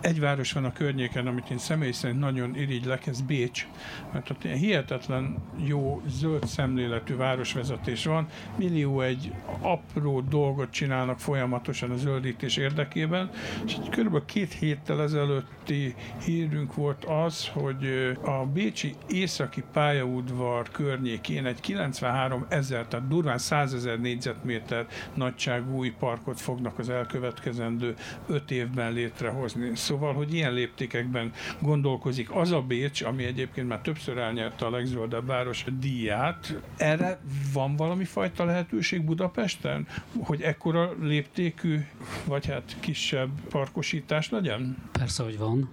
Egy 0.00 0.20
város 0.20 0.52
van 0.52 0.64
a 0.64 0.72
környéken, 0.72 1.26
amit 1.26 1.50
én 1.50 1.58
személy 1.58 1.92
szerint 1.92 2.20
nagyon 2.20 2.56
irigylek, 2.56 3.06
ez 3.06 3.20
Bécs, 3.20 3.66
mert 4.12 4.30
ott 4.30 4.44
ilyen 4.44 4.56
hihetetlen 4.56 5.36
jó 5.64 6.02
zöld 6.06 6.46
szemléletű 6.46 7.16
városvezetés 7.16 8.04
van, 8.04 8.26
millió 8.56 9.00
egy 9.00 9.32
apró 9.60 10.20
dolgot 10.20 10.70
csinálnak 10.70 11.18
folyamatosan 11.18 11.90
a 11.90 11.96
zöldítés 11.96 12.56
érdekében, 12.56 13.30
és 13.66 13.76
kb. 13.90 14.24
két 14.24 14.52
héttel 14.52 15.02
ezelőtti 15.02 15.94
hírünk 16.24 16.74
volt 16.74 17.04
az, 17.04 17.48
hogy 17.48 18.16
a 18.24 18.46
Bécsi 18.52 18.94
északi 19.08 19.62
pályaudvar 19.72 20.70
környékén 20.70 21.46
egy 21.46 21.60
93 21.60 22.46
ezer, 22.48 22.86
tehát 22.86 23.08
durván 23.08 23.38
100 23.38 23.74
ezer 23.74 24.00
négyzetméter 24.00 24.86
nagyságú 25.14 25.76
új 25.76 25.90
parkot 25.98 26.40
fognak 26.40 26.78
az 26.78 26.88
elkövetkezendő 27.02 27.94
öt 28.26 28.50
évben 28.50 28.92
létrehozni. 28.92 29.70
Szóval, 29.74 30.14
hogy 30.14 30.34
ilyen 30.34 30.52
léptékekben 30.52 31.32
gondolkozik 31.60 32.34
az 32.34 32.50
a 32.50 32.60
Bécs, 32.60 33.02
ami 33.02 33.24
egyébként 33.24 33.68
már 33.68 33.80
többször 33.80 34.18
elnyerte 34.18 34.66
a 34.66 34.70
legzöldebb 34.70 35.26
város 35.26 35.64
díját. 35.78 36.60
Erre 36.76 37.20
van 37.52 37.76
valami 37.76 38.04
fajta 38.04 38.44
lehetőség 38.44 39.04
Budapesten, 39.04 39.86
hogy 40.20 40.42
ekkora 40.42 40.94
léptékű, 41.00 41.78
vagy 42.24 42.46
hát 42.46 42.76
kisebb 42.80 43.30
parkosítás 43.48 44.30
legyen? 44.30 44.76
Persze, 44.92 45.22
hogy 45.22 45.38
van. 45.38 45.70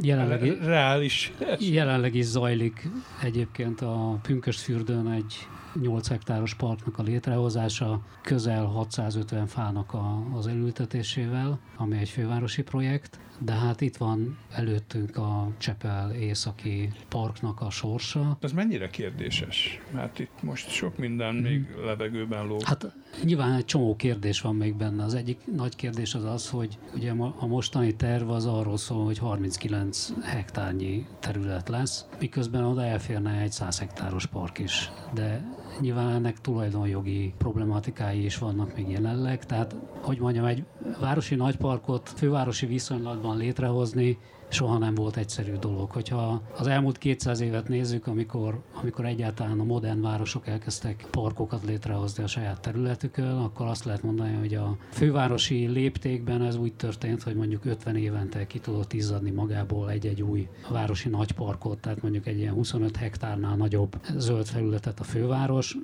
Jelenleg, 0.00 0.64
Reális. 0.64 1.32
Jelenleg 1.58 2.14
is 2.14 2.24
zajlik 2.24 2.88
egyébként 3.22 3.80
a 3.80 4.18
Pünkösfürdőn 4.22 5.10
egy 5.10 5.46
8 5.80 6.08
hektáros 6.08 6.54
parknak 6.54 6.98
a 6.98 7.02
létrehozása, 7.02 8.00
közel 8.22 8.64
650 8.64 9.46
fának 9.46 9.92
a, 9.92 10.26
az 10.34 10.46
elültetésével, 10.46 11.58
ami 11.76 11.98
egy 11.98 12.08
fővárosi 12.08 12.62
projekt, 12.62 13.18
de 13.38 13.52
hát 13.52 13.80
itt 13.80 13.96
van 13.96 14.38
előttünk 14.52 15.16
a 15.16 15.48
Csepel 15.58 16.10
északi 16.10 16.92
parknak 17.08 17.60
a 17.60 17.70
sorsa. 17.70 18.36
Ez 18.40 18.52
mennyire 18.52 18.88
kérdéses? 18.88 19.80
Mert 19.92 20.18
itt 20.18 20.42
most 20.42 20.68
sok 20.70 20.98
minden 20.98 21.34
még 21.34 21.66
hmm. 21.66 21.84
levegőben 21.84 22.46
lóg. 22.46 22.62
Hát 22.62 22.92
nyilván 23.22 23.52
egy 23.52 23.64
csomó 23.64 23.96
kérdés 23.96 24.40
van 24.40 24.54
még 24.54 24.74
benne. 24.76 25.04
Az 25.04 25.14
egyik 25.14 25.38
nagy 25.56 25.76
kérdés 25.76 26.14
az 26.14 26.24
az, 26.24 26.50
hogy 26.50 26.78
ugye 26.94 27.12
a 27.38 27.46
mostani 27.46 27.94
terv 27.94 28.30
az 28.30 28.46
arról 28.46 28.76
szól, 28.76 29.04
hogy 29.04 29.18
39 29.18 30.12
hektárnyi 30.22 31.06
terület 31.20 31.68
lesz, 31.68 32.06
miközben 32.20 32.64
oda 32.64 32.84
elférne 32.84 33.40
egy 33.40 33.52
100 33.52 33.78
hektáros 33.78 34.26
park 34.26 34.58
is. 34.58 34.90
De 35.14 35.44
nyilván 35.80 36.10
ennek 36.10 36.40
tulajdonjogi 36.40 37.34
problematikái 37.38 38.24
is 38.24 38.38
vannak 38.38 38.76
még 38.76 38.90
jelenleg, 38.90 39.44
tehát 39.44 39.74
hogy 40.00 40.18
mondjam, 40.18 40.44
egy 40.44 40.64
városi 41.00 41.34
nagyparkot 41.34 42.08
fővárosi 42.16 42.66
viszonylatban 42.66 43.36
létrehozni 43.36 44.18
soha 44.48 44.78
nem 44.78 44.94
volt 44.94 45.16
egyszerű 45.16 45.52
dolog. 45.52 45.90
Hogyha 45.90 46.42
az 46.58 46.66
elmúlt 46.66 46.98
200 46.98 47.40
évet 47.40 47.68
nézzük, 47.68 48.06
amikor, 48.06 48.62
amikor 48.80 49.04
egyáltalán 49.04 49.60
a 49.60 49.64
modern 49.64 50.00
városok 50.00 50.46
elkezdtek 50.46 51.06
parkokat 51.10 51.64
létrehozni 51.64 52.22
a 52.22 52.26
saját 52.26 52.60
területükön, 52.60 53.36
akkor 53.36 53.66
azt 53.66 53.84
lehet 53.84 54.02
mondani, 54.02 54.36
hogy 54.36 54.54
a 54.54 54.76
fővárosi 54.90 55.66
léptékben 55.66 56.42
ez 56.42 56.56
úgy 56.56 56.72
történt, 56.72 57.22
hogy 57.22 57.34
mondjuk 57.34 57.64
50 57.64 57.96
évente 57.96 58.46
ki 58.46 58.58
tudott 58.58 58.92
izzadni 58.92 59.30
magából 59.30 59.90
egy-egy 59.90 60.22
új 60.22 60.48
városi 60.70 61.08
nagyparkot, 61.08 61.78
tehát 61.78 62.02
mondjuk 62.02 62.26
egy 62.26 62.38
ilyen 62.38 62.54
25 62.54 62.96
hektárnál 62.96 63.56
nagyobb 63.56 64.00
zöld 64.16 64.46
felületet 64.46 65.00
a 65.00 65.04
főváros, 65.04 65.76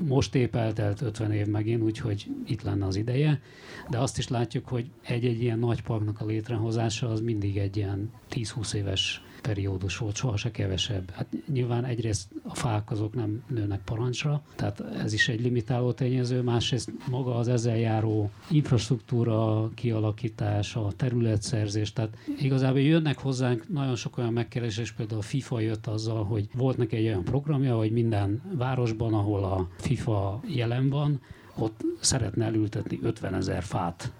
most 0.00 0.34
épp 0.34 0.54
eltelt 0.54 1.00
50 1.00 1.32
év 1.32 1.46
megint, 1.46 1.82
úgyhogy 1.82 2.26
itt 2.46 2.62
lenne 2.62 2.86
az 2.86 2.96
ideje, 2.96 3.40
de 3.90 3.98
azt 3.98 4.18
is 4.18 4.28
látjuk, 4.28 4.68
hogy 4.68 4.90
egy-egy 5.02 5.42
ilyen 5.42 5.58
nagy 5.58 5.82
parknak 5.82 6.20
a 6.20 6.24
létrehozása 6.24 7.08
az 7.08 7.20
mindig 7.20 7.56
egy 7.56 7.76
ilyen 7.76 8.10
10-20 8.30 8.74
éves 8.74 9.22
periódus 9.42 9.96
volt, 9.96 10.16
soha 10.16 10.36
se 10.36 10.50
kevesebb. 10.50 11.10
Hát 11.10 11.26
nyilván 11.52 11.84
egyrészt 11.84 12.28
a 12.42 12.54
fák 12.54 12.90
azok 12.90 13.14
nem 13.14 13.42
nőnek 13.48 13.80
parancsra, 13.84 14.42
tehát 14.56 14.80
ez 14.80 15.12
is 15.12 15.28
egy 15.28 15.40
limitáló 15.40 15.92
tényező, 15.92 16.42
másrészt 16.42 16.90
maga 17.10 17.34
az 17.36 17.48
ezzel 17.48 17.76
járó 17.78 18.30
infrastruktúra 18.50 19.70
kialakítása, 19.74 20.86
a 20.86 20.92
területszerzés, 20.92 21.92
tehát 21.92 22.16
igazából 22.38 22.80
jönnek 22.80 23.18
hozzánk 23.18 23.68
nagyon 23.68 23.96
sok 23.96 24.18
olyan 24.18 24.32
megkeresés, 24.32 24.92
például 24.92 25.20
a 25.20 25.22
FIFA 25.22 25.60
jött 25.60 25.86
azzal, 25.86 26.24
hogy 26.24 26.48
volt 26.54 26.76
neki 26.76 26.96
egy 26.96 27.06
olyan 27.06 27.24
programja, 27.24 27.76
hogy 27.76 27.92
minden 27.92 28.42
városban, 28.54 29.14
ahol 29.14 29.44
a 29.44 29.68
FIFA 29.76 30.40
jelen 30.46 30.88
van, 30.88 31.20
ott 31.56 31.80
szeretne 32.00 32.44
elültetni 32.44 32.98
50 33.02 33.34
ezer 33.34 33.62
fát 33.62 34.12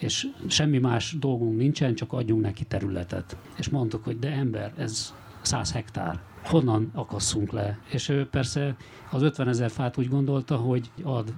és 0.00 0.26
semmi 0.48 0.78
más 0.78 1.16
dolgunk 1.18 1.56
nincsen, 1.56 1.94
csak 1.94 2.12
adjunk 2.12 2.42
neki 2.42 2.64
területet. 2.64 3.36
És 3.56 3.68
mondtuk, 3.68 4.04
hogy 4.04 4.18
de 4.18 4.30
ember, 4.30 4.72
ez 4.76 5.14
100 5.42 5.72
hektár, 5.72 6.20
honnan 6.44 6.90
akasszunk 6.94 7.50
le? 7.52 7.78
És 7.90 8.08
ő 8.08 8.28
persze 8.28 8.76
az 9.10 9.22
50 9.22 9.48
ezer 9.48 9.70
fát 9.70 9.98
úgy 9.98 10.08
gondolta, 10.08 10.56
hogy 10.56 10.90
ad 11.02 11.34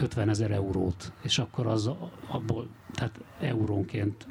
50 0.00 0.28
ezer 0.28 0.50
eurót, 0.50 1.12
és 1.22 1.38
akkor 1.38 1.66
az 1.66 1.90
abból, 2.28 2.66
tehát 2.92 3.20
eurónként 3.40 4.26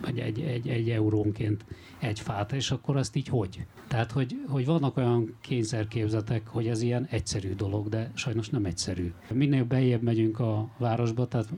vagy 0.00 0.18
egy, 0.18 0.40
egy, 0.40 0.68
egy 0.68 0.90
eurónként 0.90 1.64
egy 1.98 2.20
fát, 2.20 2.52
és 2.52 2.70
akkor 2.70 2.96
azt 2.96 3.16
így 3.16 3.28
hogy? 3.28 3.66
Tehát, 3.90 4.12
hogy, 4.12 4.44
hogy 4.48 4.66
vannak 4.66 4.96
olyan 4.96 5.36
kényszerképzetek, 5.40 6.46
hogy 6.46 6.66
ez 6.66 6.82
ilyen 6.82 7.06
egyszerű 7.10 7.54
dolog, 7.54 7.88
de 7.88 8.10
sajnos 8.14 8.48
nem 8.48 8.64
egyszerű. 8.64 9.12
Minél 9.32 9.64
bejebb 9.64 10.02
megyünk 10.02 10.38
a 10.38 10.68
városba, 10.78 11.28
tehát 11.28 11.48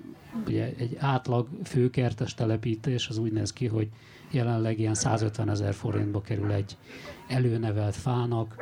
ugye 0.47 0.75
egy 0.77 0.97
átlag 0.99 1.49
főkertes 1.65 2.35
telepítés 2.35 3.09
az 3.09 3.19
úgy 3.19 3.33
néz 3.33 3.53
ki, 3.53 3.67
hogy 3.67 3.89
jelenleg 4.31 4.79
ilyen 4.79 4.95
150 4.95 5.49
ezer 5.51 5.75
forintba 5.75 6.21
kerül 6.21 6.53
egy 6.53 6.77
előnevelt 7.29 7.97
fának, 7.97 8.57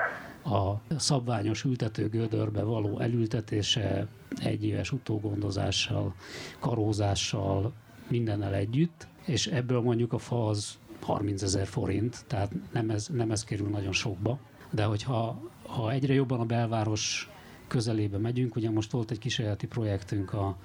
a 0.45 0.97
szabványos 0.97 1.65
ültetőgödörbe 1.65 2.63
való 2.63 2.99
elültetése 2.99 4.07
egy 4.43 4.65
éves 4.65 4.93
utógondozással, 4.93 6.15
karózással, 6.59 7.73
mindennel 8.09 8.55
együtt, 8.55 9.07
és 9.25 9.47
ebből 9.47 9.81
mondjuk 9.81 10.13
a 10.13 10.19
fa 10.19 10.47
az 10.47 10.79
30 11.03 11.43
ezer 11.43 11.67
forint, 11.67 12.25
tehát 12.27 12.53
nem 12.73 12.91
ez, 12.91 13.07
nem 13.07 13.31
ez 13.31 13.45
kerül 13.45 13.69
nagyon 13.69 13.93
sokba. 13.93 14.39
De 14.71 14.85
hogyha 14.85 15.51
ha 15.67 15.93
egyre 15.93 16.15
jobban 16.15 16.41
a 16.41 16.45
belváros 16.45 17.31
közelébe 17.67 18.19
megyünk, 18.19 18.57
ugye 18.57 18.71
most 18.71 18.91
volt 18.91 19.11
egy 19.11 19.19
kísérleti 19.19 19.67
projektünk 19.67 20.33
a, 20.33 20.57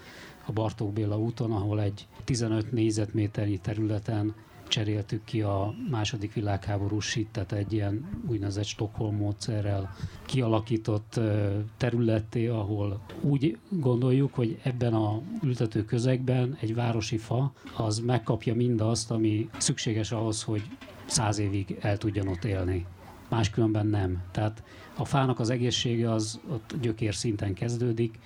a 0.45 0.52
Bartók 0.52 0.93
Béla 0.93 1.19
úton, 1.19 1.52
ahol 1.52 1.82
egy 1.82 2.08
15 2.24 2.71
négyzetméternyi 2.71 3.58
területen 3.58 4.36
cseréltük 4.67 5.23
ki 5.23 5.41
a 5.41 5.73
második 5.89 6.34
világháború 6.34 6.99
sittet 6.99 7.51
egy 7.51 7.73
ilyen 7.73 8.21
úgynevezett 8.28 8.65
Stockholm 8.65 9.15
módszerrel 9.15 9.95
kialakított 10.25 11.19
területté, 11.78 12.47
ahol 12.47 13.01
úgy 13.21 13.58
gondoljuk, 13.69 14.34
hogy 14.34 14.60
ebben 14.63 14.93
a 14.93 15.21
ültető 15.43 15.86
közegben 15.86 16.58
egy 16.60 16.75
városi 16.75 17.17
fa 17.17 17.54
az 17.78 17.99
megkapja 17.99 18.56
mindazt, 18.56 19.12
ami 19.12 19.49
szükséges 19.58 20.12
ahhoz, 20.12 20.43
hogy 20.43 20.62
száz 21.06 21.38
évig 21.38 21.78
el 21.82 21.97
tudjon 21.97 22.28
ott 22.28 22.43
élni. 22.43 22.86
Máskülönben 23.30 23.88
nem. 23.88 24.23
Tehát 24.32 24.63
a 24.95 25.06
fának 25.06 25.39
az 25.39 25.49
egészsége 25.49 26.12
az 26.12 26.39
ott 26.49 26.75
gyökér 26.82 27.15
szinten 27.15 27.54
kezdődik, 27.54 28.19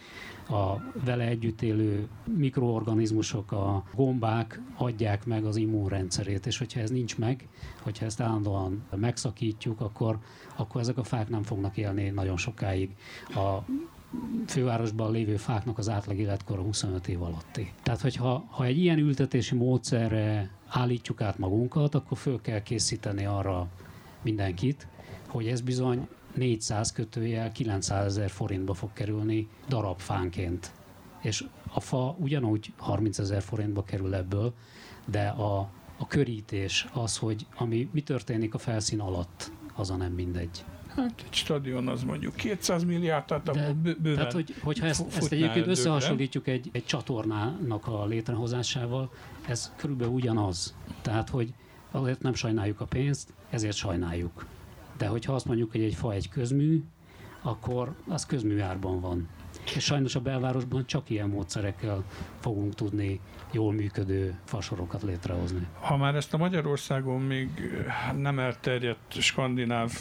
a 0.49 0.91
vele 1.05 1.23
együtt 1.23 1.61
élő 1.61 2.07
mikroorganizmusok, 2.37 3.51
a 3.51 3.83
gombák 3.95 4.61
adják 4.77 5.25
meg 5.25 5.45
az 5.45 5.55
immunrendszerét, 5.55 6.45
és 6.45 6.57
hogyha 6.57 6.79
ez 6.79 6.89
nincs 6.89 7.17
meg, 7.17 7.47
hogyha 7.81 8.05
ezt 8.05 8.21
állandóan 8.21 8.83
megszakítjuk, 8.95 9.81
akkor, 9.81 10.17
akkor 10.55 10.81
ezek 10.81 10.97
a 10.97 11.03
fák 11.03 11.29
nem 11.29 11.43
fognak 11.43 11.77
élni 11.77 12.09
nagyon 12.09 12.37
sokáig. 12.37 12.95
A 13.27 13.57
fővárosban 14.47 15.11
lévő 15.11 15.37
fáknak 15.37 15.77
az 15.77 15.89
átlag 15.89 16.17
életkora 16.17 16.61
25 16.61 17.07
év 17.07 17.21
alatti. 17.21 17.73
Tehát, 17.83 18.01
hogyha 18.01 18.45
ha 18.49 18.63
egy 18.63 18.77
ilyen 18.77 18.97
ültetési 18.97 19.55
módszerre 19.55 20.49
állítjuk 20.67 21.21
át 21.21 21.37
magunkat, 21.37 21.95
akkor 21.95 22.17
föl 22.17 22.41
kell 22.41 22.61
készíteni 22.61 23.25
arra 23.25 23.67
mindenkit, 24.21 24.87
hogy 25.27 25.47
ez 25.47 25.61
bizony 25.61 26.07
400 26.35 26.91
kötőjel 26.91 27.51
900 27.51 28.05
ezer 28.05 28.29
forintba 28.29 28.73
fog 28.73 28.93
kerülni 28.93 29.47
darabfánként. 29.67 30.71
És 31.21 31.45
a 31.73 31.79
fa 31.79 32.15
ugyanúgy 32.19 32.73
30 32.77 33.17
ezer 33.19 33.41
forintba 33.41 33.83
kerül 33.83 34.15
ebből, 34.15 34.53
de 35.05 35.27
a, 35.27 35.69
a 35.97 36.07
körítés, 36.07 36.87
az, 36.93 37.17
hogy 37.17 37.45
ami 37.55 37.89
mi 37.91 38.01
történik 38.01 38.53
a 38.53 38.57
felszín 38.57 38.99
alatt, 38.99 39.51
az 39.75 39.89
a 39.89 39.95
nem 39.95 40.11
mindegy. 40.11 40.65
Hát 40.95 41.23
egy 41.25 41.33
stadion 41.33 41.87
az 41.87 42.03
mondjuk 42.03 42.35
200 42.35 42.83
milliárd, 42.83 43.25
tehát 43.25 43.51
De, 43.51 43.73
bőven 43.73 44.15
tehát, 44.15 44.31
hogy, 44.31 44.55
hogyha 44.61 44.85
ezt, 44.85 45.15
ezt 45.15 45.31
egyébként 45.31 45.67
összehasonlítjuk 45.67 46.47
egy, 46.47 46.69
egy 46.71 46.85
csatornának 46.85 47.87
a 47.87 48.05
létrehozásával, 48.05 49.11
ez 49.47 49.73
körülbelül 49.75 50.13
ugyanaz. 50.13 50.75
Tehát, 51.01 51.29
hogy 51.29 51.53
azért 51.91 52.21
nem 52.21 52.33
sajnáljuk 52.33 52.81
a 52.81 52.85
pénzt, 52.85 53.33
ezért 53.49 53.75
sajnáljuk. 53.75 54.45
De 54.99 55.07
hogyha 55.07 55.33
azt 55.33 55.45
mondjuk, 55.45 55.71
hogy 55.71 55.81
egy 55.81 55.95
fa 55.95 56.13
egy 56.13 56.29
közmű, 56.29 56.83
akkor 57.41 57.95
az 58.07 58.25
közműárban 58.25 59.01
van. 59.01 59.27
És 59.75 59.83
sajnos 59.83 60.15
a 60.15 60.19
belvárosban 60.19 60.85
csak 60.85 61.09
ilyen 61.09 61.29
módszerekkel 61.29 62.03
fogunk 62.39 62.75
tudni 62.75 63.19
jól 63.51 63.73
működő 63.73 64.39
fasorokat 64.45 65.01
létrehozni. 65.01 65.67
Ha 65.79 65.97
már 65.97 66.15
ezt 66.15 66.33
a 66.33 66.37
Magyarországon 66.37 67.21
még 67.21 67.49
nem 68.17 68.39
elterjedt 68.39 69.13
skandináv 69.21 69.91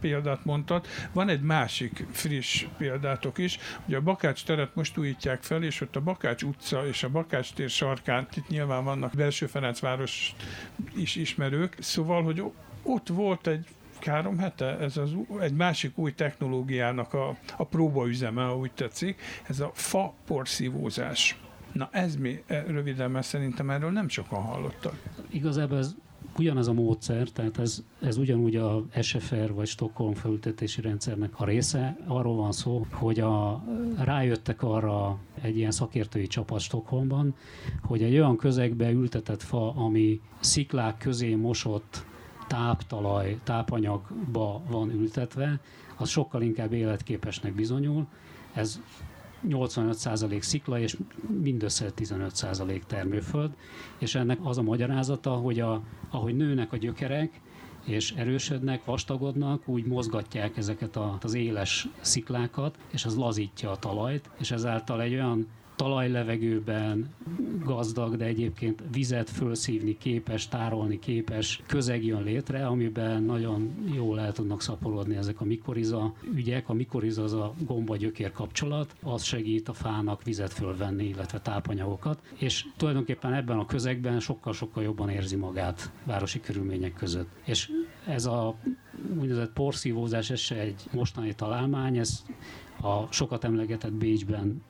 példát 0.00 0.44
mondtad, 0.44 0.86
van 1.12 1.28
egy 1.28 1.40
másik 1.40 2.06
friss 2.10 2.66
példátok 2.78 3.38
is, 3.38 3.58
hogy 3.84 3.94
a 3.94 4.00
Bakács 4.00 4.44
teret 4.44 4.74
most 4.74 4.98
újítják 4.98 5.42
fel, 5.42 5.62
és 5.62 5.80
ott 5.80 5.96
a 5.96 6.00
Bakács 6.00 6.42
utca 6.42 6.86
és 6.86 7.02
a 7.02 7.08
Bakács 7.08 7.52
tér 7.52 7.70
sarkán, 7.70 8.28
itt 8.34 8.48
nyilván 8.48 8.84
vannak 8.84 9.14
belső 9.14 9.46
Ferencváros 9.46 10.34
is 10.96 11.16
ismerők, 11.16 11.76
szóval, 11.80 12.22
hogy 12.22 12.42
ott 12.82 13.08
volt 13.08 13.46
egy 13.46 13.66
három 14.04 14.38
hete, 14.38 14.78
ez 14.78 14.96
az, 14.96 15.10
egy 15.40 15.54
másik 15.54 15.98
új 15.98 16.14
technológiának 16.14 17.14
a, 17.14 17.36
a 17.56 17.64
próbaüzeme, 17.64 18.42
ha 18.42 18.66
tetszik, 18.74 19.20
ez 19.48 19.60
a 19.60 19.70
fa 19.74 20.14
porszívózás. 20.26 21.40
Na 21.72 21.88
ez 21.92 22.16
mi, 22.16 22.42
e, 22.46 22.64
röviden, 22.66 23.10
mert 23.10 23.26
szerintem 23.26 23.70
erről 23.70 23.90
nem 23.90 24.08
sokan 24.08 24.42
hallottak. 24.42 25.02
Igazából 25.30 25.78
ez 25.78 25.94
ugyanaz 26.38 26.68
a 26.68 26.72
módszer, 26.72 27.28
tehát 27.28 27.58
ez, 27.58 27.82
ez 28.00 28.16
ugyanúgy 28.16 28.56
a 28.56 28.84
SFR 29.00 29.52
vagy 29.52 29.66
Stockholm 29.66 30.14
felültetési 30.14 30.80
rendszernek 30.80 31.40
a 31.40 31.44
része. 31.44 31.96
Arról 32.06 32.36
van 32.36 32.52
szó, 32.52 32.86
hogy 32.90 33.20
a, 33.20 33.64
rájöttek 33.98 34.62
arra 34.62 35.18
egy 35.40 35.56
ilyen 35.56 35.70
szakértői 35.70 36.26
csapat 36.26 36.60
Stockholmban, 36.60 37.34
hogy 37.82 38.02
egy 38.02 38.14
olyan 38.14 38.36
közegbe 38.36 38.90
ültetett 38.90 39.42
fa, 39.42 39.74
ami 39.74 40.20
sziklák 40.40 40.98
közé 40.98 41.34
mosott 41.34 42.06
táptalaj, 42.48 43.38
tápanyagba 43.44 44.62
van 44.68 44.90
ültetve, 44.90 45.60
az 45.96 46.08
sokkal 46.08 46.42
inkább 46.42 46.72
életképesnek 46.72 47.54
bizonyul. 47.54 48.06
Ez 48.52 48.80
85% 49.48 50.40
szikla 50.40 50.78
és 50.78 50.96
mindössze 51.42 51.90
15% 51.96 52.82
termőföld, 52.86 53.50
és 53.98 54.14
ennek 54.14 54.38
az 54.42 54.58
a 54.58 54.62
magyarázata, 54.62 55.30
hogy 55.30 55.60
a, 55.60 55.82
ahogy 56.10 56.36
nőnek 56.36 56.72
a 56.72 56.76
gyökerek, 56.76 57.40
és 57.84 58.12
erősödnek, 58.12 58.84
vastagodnak, 58.84 59.68
úgy 59.68 59.84
mozgatják 59.84 60.56
ezeket 60.56 60.96
a, 60.96 61.18
az 61.22 61.34
éles 61.34 61.88
sziklákat, 62.00 62.78
és 62.92 63.04
az 63.04 63.16
lazítja 63.16 63.70
a 63.70 63.76
talajt, 63.76 64.30
és 64.38 64.50
ezáltal 64.50 65.02
egy 65.02 65.14
olyan 65.14 65.46
talajlevegőben 65.78 67.08
gazdag, 67.64 68.16
de 68.16 68.24
egyébként 68.24 68.82
vizet 68.92 69.30
fölszívni 69.30 69.96
képes, 69.98 70.48
tárolni 70.48 70.98
képes 70.98 71.62
közeg 71.66 72.04
jön 72.04 72.22
létre, 72.22 72.66
amiben 72.66 73.22
nagyon 73.22 73.70
jól 73.94 74.20
el 74.20 74.32
tudnak 74.32 74.62
szaporodni 74.62 75.16
ezek 75.16 75.40
a 75.40 75.44
mikoriza 75.44 76.12
ügyek. 76.34 76.68
A 76.68 76.72
mikoriza 76.72 77.22
az 77.22 77.32
a 77.32 77.54
gomba-gyökér 77.66 78.32
kapcsolat, 78.32 78.94
az 79.02 79.22
segít 79.22 79.68
a 79.68 79.72
fának 79.72 80.22
vizet 80.22 80.52
fölvenni, 80.52 81.04
illetve 81.04 81.40
tápanyagokat, 81.40 82.22
és 82.38 82.66
tulajdonképpen 82.76 83.32
ebben 83.32 83.58
a 83.58 83.66
közegben 83.66 84.20
sokkal-sokkal 84.20 84.82
jobban 84.82 85.08
érzi 85.08 85.36
magát 85.36 85.90
városi 86.04 86.40
körülmények 86.40 86.94
között. 86.94 87.28
És 87.44 87.70
ez 88.06 88.26
a 88.26 88.54
úgynevezett 89.18 89.52
porszívózás, 89.52 90.30
ez 90.30 90.40
se 90.40 90.58
egy 90.58 90.82
mostani 90.92 91.34
találmány, 91.34 91.98
ez 91.98 92.24
a 92.80 93.12
sokat 93.12 93.44
emlegetett 93.44 93.92
Bécsben 93.92 94.62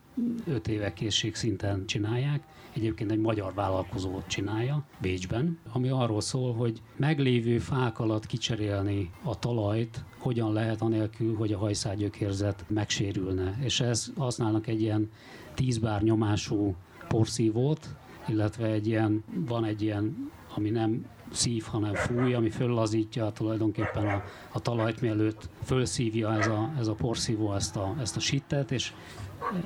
5 0.46 0.68
éve 0.68 0.92
készség 0.92 1.34
szinten 1.34 1.86
csinálják. 1.86 2.42
Egyébként 2.72 3.10
egy 3.10 3.18
magyar 3.18 3.54
vállalkozó 3.54 4.22
csinálja 4.26 4.84
Bécsben, 5.00 5.58
ami 5.72 5.88
arról 5.88 6.20
szól, 6.20 6.54
hogy 6.54 6.82
meglévő 6.96 7.58
fák 7.58 7.98
alatt 7.98 8.26
kicserélni 8.26 9.10
a 9.22 9.38
talajt, 9.38 10.04
hogyan 10.18 10.52
lehet 10.52 10.80
anélkül, 10.80 11.36
hogy 11.36 11.52
a 11.52 11.58
hajszágyökérzet 11.58 12.64
megsérülne. 12.68 13.58
És 13.62 13.80
ez 13.80 14.12
használnak 14.16 14.66
egy 14.66 14.80
ilyen 14.80 15.10
10 15.54 15.78
bár 15.78 16.02
nyomású 16.02 16.74
porszívót, 17.08 17.88
illetve 18.28 18.66
egy 18.66 18.86
ilyen, 18.86 19.24
van 19.34 19.64
egy 19.64 19.82
ilyen, 19.82 20.30
ami 20.54 20.70
nem 20.70 21.06
szív, 21.30 21.64
hanem 21.64 21.94
fúj, 21.94 22.34
ami 22.34 22.50
föllazítja 22.50 23.30
tulajdonképpen 23.30 24.06
a, 24.06 24.22
a 24.52 24.60
talajt, 24.60 25.00
mielőtt 25.00 25.48
fölszívja 25.64 26.34
ez 26.38 26.46
a, 26.46 26.72
ez 26.78 26.86
a 26.86 26.94
porszívó 26.94 27.54
ezt 27.54 27.76
a, 27.76 27.96
ezt 28.00 28.16
a 28.16 28.20
sittet, 28.20 28.70
és 28.70 28.92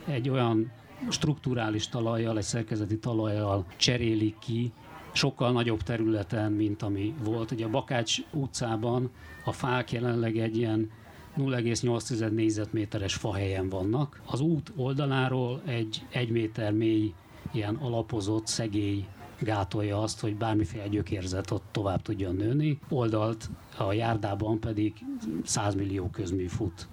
egy 0.05 0.29
olyan 0.29 0.73
strukturális 1.09 1.89
talajjal, 1.89 2.37
egy 2.37 2.45
szerkezeti 2.45 2.99
talajjal 2.99 3.65
cserélik 3.77 4.39
ki, 4.39 4.73
sokkal 5.13 5.53
nagyobb 5.53 5.83
területen, 5.83 6.53
mint 6.53 6.83
ami 6.83 7.15
volt. 7.25 7.51
Ugye 7.51 7.65
a 7.65 7.71
Bakács 7.71 8.19
utcában 8.31 9.11
a 9.45 9.53
fák 9.53 9.93
jelenleg 9.93 10.37
egy 10.37 10.57
ilyen 10.57 10.91
0,8 11.37 12.31
négyzetméteres 12.31 13.15
fahelyen 13.15 13.69
vannak. 13.69 14.21
Az 14.27 14.41
út 14.41 14.73
oldaláról 14.77 15.63
egy 15.67 16.07
egy 16.11 16.31
méter 16.31 16.73
mély, 16.73 17.13
ilyen 17.53 17.75
alapozott, 17.75 18.47
szegély 18.47 19.07
gátolja 19.41 20.03
azt, 20.03 20.21
hogy 20.21 20.37
bármiféle 20.37 20.89
gyökérzet 20.89 21.51
ott 21.51 21.65
tovább 21.71 22.03
tudjon 22.03 22.35
nőni. 22.35 22.79
Oldalt 22.89 23.51
a 23.79 23.93
járdában 23.93 24.61
pedig 24.61 24.93
100 25.45 25.75
millió 25.75 26.09
közmű 26.11 26.47
fut. 26.47 26.89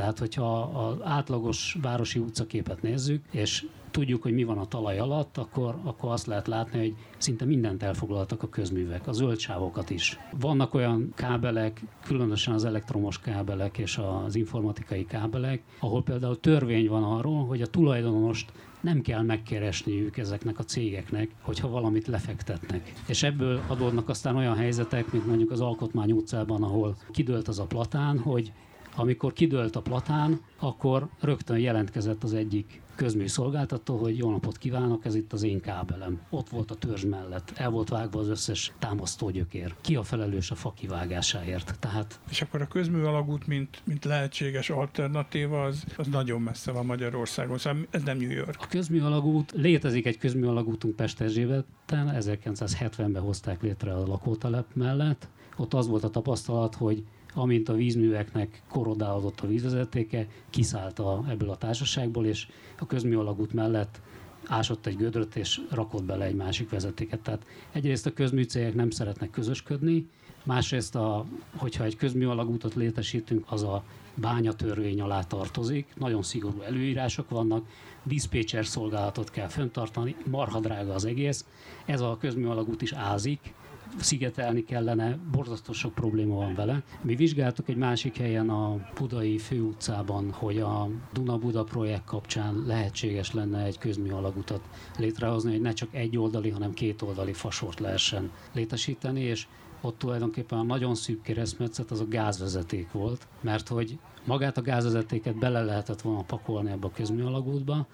Tehát, 0.00 0.18
hogyha 0.18 0.60
az 0.60 0.96
átlagos 1.02 1.76
városi 1.82 2.18
utcaképet 2.18 2.82
nézzük, 2.82 3.24
és 3.30 3.66
tudjuk, 3.90 4.22
hogy 4.22 4.32
mi 4.32 4.44
van 4.44 4.58
a 4.58 4.64
talaj 4.66 4.98
alatt, 4.98 5.36
akkor, 5.36 5.76
akkor 5.84 6.10
azt 6.10 6.26
lehet 6.26 6.46
látni, 6.46 6.78
hogy 6.78 6.94
szinte 7.18 7.44
mindent 7.44 7.82
elfoglaltak 7.82 8.42
a 8.42 8.48
közművek, 8.48 9.06
a 9.06 9.12
zöldsávokat 9.12 9.90
is. 9.90 10.18
Vannak 10.38 10.74
olyan 10.74 11.12
kábelek, 11.14 11.82
különösen 12.04 12.54
az 12.54 12.64
elektromos 12.64 13.18
kábelek 13.18 13.78
és 13.78 13.98
az 13.98 14.34
informatikai 14.34 15.04
kábelek, 15.04 15.62
ahol 15.80 16.02
például 16.02 16.40
törvény 16.40 16.88
van 16.88 17.04
arról, 17.04 17.46
hogy 17.46 17.62
a 17.62 17.66
tulajdonost 17.66 18.52
nem 18.80 19.00
kell 19.00 19.22
megkeresniük 19.22 20.16
ezeknek 20.16 20.58
a 20.58 20.64
cégeknek, 20.64 21.30
hogyha 21.40 21.68
valamit 21.68 22.06
lefektetnek. 22.06 22.92
És 23.06 23.22
ebből 23.22 23.60
adódnak 23.68 24.08
aztán 24.08 24.36
olyan 24.36 24.56
helyzetek, 24.56 25.12
mint 25.12 25.26
mondjuk 25.26 25.50
az 25.50 25.60
Alkotmány 25.60 26.12
utcában, 26.12 26.62
ahol 26.62 26.96
kidőlt 27.10 27.48
az 27.48 27.58
a 27.58 27.66
platán, 27.66 28.18
hogy 28.18 28.52
amikor 29.00 29.32
kidőlt 29.32 29.76
a 29.76 29.80
platán, 29.80 30.40
akkor 30.58 31.08
rögtön 31.20 31.58
jelentkezett 31.58 32.22
az 32.22 32.34
egyik 32.34 32.82
közműszolgáltató, 33.00 33.96
hogy 33.96 34.18
jó 34.18 34.30
napot 34.30 34.58
kívánok, 34.58 35.04
ez 35.04 35.14
itt 35.14 35.32
az 35.32 35.42
én 35.42 35.60
kábelem. 35.60 36.20
Ott 36.30 36.48
volt 36.48 36.70
a 36.70 36.74
törzs 36.74 37.04
mellett, 37.04 37.52
el 37.54 37.70
volt 37.70 37.88
vágva 37.88 38.20
az 38.20 38.28
összes 38.28 38.72
támasztógyökér. 38.78 39.74
Ki 39.80 39.96
a 39.96 40.02
felelős 40.02 40.50
a 40.50 40.54
fa 40.54 40.72
kivágásáért? 40.72 41.78
Tehát... 41.78 42.20
És 42.30 42.42
akkor 42.42 42.60
a 42.62 42.66
közmű 42.66 43.02
alagút, 43.02 43.46
mint, 43.46 43.82
mint 43.84 44.04
lehetséges 44.04 44.70
alternatíva, 44.70 45.64
az, 45.64 45.84
az 45.96 46.06
nagyon 46.06 46.40
messze 46.40 46.72
van 46.72 46.86
Magyarországon, 46.86 47.58
szóval 47.58 47.86
ez 47.90 48.02
nem 48.02 48.18
New 48.18 48.30
York. 48.30 48.56
A 48.58 48.66
közmű 48.66 49.00
alagút, 49.00 49.52
létezik 49.52 50.06
egy 50.06 50.18
közmű 50.18 50.46
alagútunk 50.46 50.96
Pesterzsébeten, 50.96 52.16
1970-ben 52.18 53.22
hozták 53.22 53.62
létre 53.62 53.92
a 53.92 54.06
lakótelep 54.06 54.66
mellett. 54.72 55.28
Ott 55.56 55.74
az 55.74 55.86
volt 55.86 56.04
a 56.04 56.10
tapasztalat, 56.10 56.74
hogy 56.74 57.04
amint 57.34 57.68
a 57.68 57.74
vízműveknek 57.74 58.62
korodálódott 58.68 59.40
a 59.40 59.46
vízvezetéke, 59.46 60.26
kiszállt 60.50 60.98
a, 60.98 61.24
ebből 61.28 61.50
a 61.50 61.56
társaságból, 61.56 62.26
és 62.26 62.48
a 62.78 62.86
közműalagút 62.86 63.52
mellett 63.52 64.00
ásott 64.46 64.86
egy 64.86 64.96
gödröt, 64.96 65.36
és 65.36 65.60
rakott 65.70 66.04
bele 66.04 66.24
egy 66.24 66.34
másik 66.34 66.70
vezetéket. 66.70 67.20
Tehát 67.20 67.46
egyrészt 67.72 68.06
a 68.06 68.12
közműcégek 68.12 68.74
nem 68.74 68.90
szeretnek 68.90 69.30
közösködni, 69.30 70.08
másrészt, 70.44 70.94
a, 70.94 71.26
hogyha 71.56 71.84
egy 71.84 71.96
közműalagútot 71.96 72.74
létesítünk, 72.74 73.44
az 73.48 73.62
a 73.62 73.84
bányatörvény 74.14 75.00
alá 75.00 75.22
tartozik, 75.22 75.86
nagyon 75.96 76.22
szigorú 76.22 76.60
előírások 76.60 77.28
vannak, 77.28 77.66
diszpécser 78.02 78.66
szolgálatot 78.66 79.30
kell 79.30 79.48
föntartani, 79.48 80.16
marha 80.30 80.60
drága 80.60 80.94
az 80.94 81.04
egész. 81.04 81.44
Ez 81.84 82.00
a 82.00 82.16
közműalagút 82.20 82.82
is 82.82 82.92
ázik, 82.92 83.54
szigetelni 83.98 84.64
kellene, 84.64 85.18
borzasztó 85.32 85.72
sok 85.72 85.94
probléma 85.94 86.34
van 86.34 86.54
vele. 86.54 86.82
Mi 87.02 87.14
vizsgáltuk 87.14 87.68
egy 87.68 87.76
másik 87.76 88.16
helyen 88.16 88.48
a 88.48 88.90
Budai 88.94 89.38
főutcában, 89.38 90.32
hogy 90.32 90.58
a 90.58 90.88
Duna-Buda 91.12 91.64
projekt 91.64 92.04
kapcsán 92.04 92.64
lehetséges 92.66 93.32
lenne 93.32 93.64
egy 93.64 93.78
közmű 93.78 94.10
alagutat 94.10 94.60
létrehozni, 94.98 95.50
hogy 95.50 95.60
ne 95.60 95.72
csak 95.72 95.88
egy 95.94 96.18
oldali, 96.18 96.50
hanem 96.50 96.72
két 96.72 97.02
oldali 97.02 97.32
fasort 97.32 97.80
lehessen 97.80 98.30
létesíteni, 98.52 99.20
és 99.20 99.46
ott 99.80 99.98
tulajdonképpen 99.98 100.58
a 100.58 100.62
nagyon 100.62 100.94
szűk 100.94 101.22
keresztmetszet 101.22 101.90
az 101.90 102.00
a 102.00 102.08
gázvezeték 102.08 102.92
volt, 102.92 103.26
mert 103.40 103.68
hogy 103.68 103.98
magát 104.24 104.58
a 104.58 104.62
gázvezetéket 104.62 105.38
bele 105.38 105.62
lehetett 105.62 106.00
volna 106.00 106.22
pakolni 106.22 106.70
ebbe 106.70 106.86
a 106.86 106.90
közműalagútba, 106.90 107.86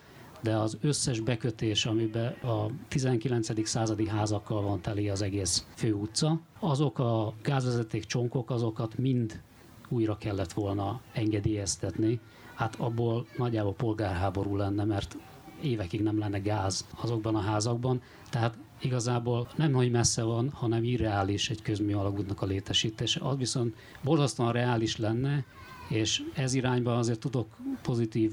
de 0.43 0.57
az 0.57 0.79
összes 0.81 1.21
bekötés, 1.21 1.87
amiben 1.87 2.33
a 2.33 2.67
19. 2.89 3.67
századi 3.69 4.09
házakkal 4.09 4.63
van 4.63 4.81
teli 4.81 5.09
az 5.09 5.23
egész 5.23 5.67
főutca, 5.75 6.41
azok 6.59 6.99
a 6.99 7.35
gázvezeték 7.43 8.05
csonkok, 8.05 8.51
azokat 8.51 8.99
mind 8.99 9.43
újra 9.89 10.17
kellett 10.19 10.53
volna 10.53 11.01
engedélyeztetni. 11.13 12.21
Hát 12.55 12.75
abból 12.79 13.27
nagyjából 13.37 13.75
polgárháború 13.75 14.57
lenne, 14.57 14.85
mert 14.85 15.17
évekig 15.63 16.03
nem 16.03 16.19
lenne 16.19 16.39
gáz 16.39 16.87
azokban 17.01 17.35
a 17.35 17.41
házakban, 17.41 18.03
tehát 18.31 18.57
igazából 18.81 19.49
nem 19.57 19.73
hogy 19.73 19.91
messze 19.91 20.23
van, 20.23 20.51
hanem 20.51 20.85
irreális 20.85 21.51
egy 21.51 21.63
közmű 21.63 21.95
alagútnak 21.95 22.43
a 22.43 22.47
létesítése. 22.47 23.21
Az 23.23 23.37
viszont 23.37 23.75
borzasztóan 24.03 24.53
reális 24.53 24.97
lenne, 24.97 25.45
és 25.89 26.23
ez 26.35 26.55
irányban 26.55 26.97
azért 26.97 27.21
tudok 27.21 27.57
pozitív 27.83 28.33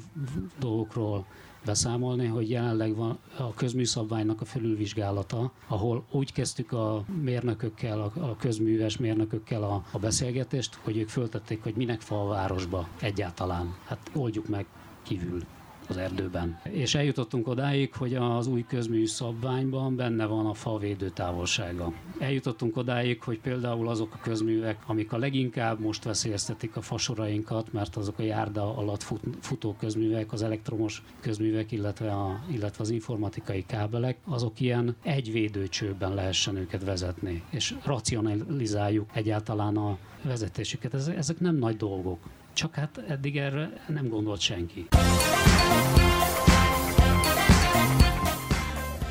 dolgokról 0.60 1.26
beszámolni, 1.66 2.26
hogy 2.26 2.50
jelenleg 2.50 2.96
van 2.96 3.20
a 3.38 3.54
közműszabványnak 3.54 4.42
a 4.42 4.46
felülvizsgálata, 4.46 5.52
ahol 5.68 6.06
úgy 6.12 6.32
kezdtük 6.32 6.72
a 6.72 7.04
mérnökökkel, 7.22 8.02
a 8.02 8.36
közműves 8.40 8.98
mérnökökkel 8.98 9.64
a, 9.64 9.84
a 9.92 10.00
beszélgetést, 10.00 10.80
hogy 10.84 10.98
ők 10.98 11.10
föltették, 11.10 11.64
hogy 11.64 11.76
minek 11.76 12.02
fa 12.02 12.22
a 12.22 12.28
városba 12.28 12.88
egyáltalán. 13.02 13.76
Hát 13.86 14.12
oldjuk 14.14 14.48
meg 14.48 14.66
kívül 15.04 15.44
az 15.88 15.98
erdőben. 15.98 16.60
És 16.64 16.96
eljutottunk 16.96 17.48
odáig, 17.48 17.94
hogy 17.94 18.16
az 18.16 18.48
új 18.48 18.66
közmű 18.68 19.06
szabványban 19.06 19.96
benne 19.96 20.26
van 20.26 20.46
a 20.46 20.54
fa 20.54 20.78
védő 20.78 21.10
távolsága. 21.10 21.94
Eljutottunk 22.20 22.78
odáig, 22.78 23.22
hogy 23.24 23.40
például 23.40 23.88
azok 23.88 24.14
a 24.14 24.20
közművek, 24.22 24.78
amik 24.86 25.12
a 25.12 25.18
leginkább 25.18 25.80
most 25.80 26.04
veszélyeztetik 26.04 26.76
a 26.76 26.82
fasorainkat, 26.82 27.74
mert 27.74 27.96
azok 27.96 28.20
a 28.20 28.24
járda 28.24 28.78
alatt 28.78 29.04
fut, 29.04 29.22
futó 29.40 29.76
közművek, 29.80 30.32
az 30.34 30.42
elektromos 30.42 31.04
közművek, 31.20 31.72
illetve, 31.72 32.12
a, 32.12 32.40
illetve 32.52 32.84
az 32.84 32.90
informatikai 32.90 33.66
kábelek, 33.66 34.18
azok 34.26 34.60
ilyen 34.60 34.96
egy 35.04 35.32
védőcsőben 35.32 36.14
lehessen 36.14 36.56
őket 36.56 36.84
vezetni, 36.84 37.44
és 37.50 37.76
racionalizáljuk 37.84 39.10
egyáltalán 39.14 39.78
a 39.78 39.98
vezetésüket. 40.22 40.94
Ezek 40.94 41.40
nem 41.40 41.56
nagy 41.56 41.78
dolgok. 41.78 42.20
Csak 42.54 42.76
hát 42.76 42.98
eddig 43.08 43.38
erre 43.38 43.70
nem 43.88 44.08
gondolt 44.08 44.40
senki. 44.40 44.88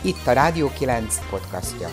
Itt 0.03 0.27
a 0.27 0.33
Rádió 0.33 0.69
9 0.79 1.29
podcastja. 1.31 1.89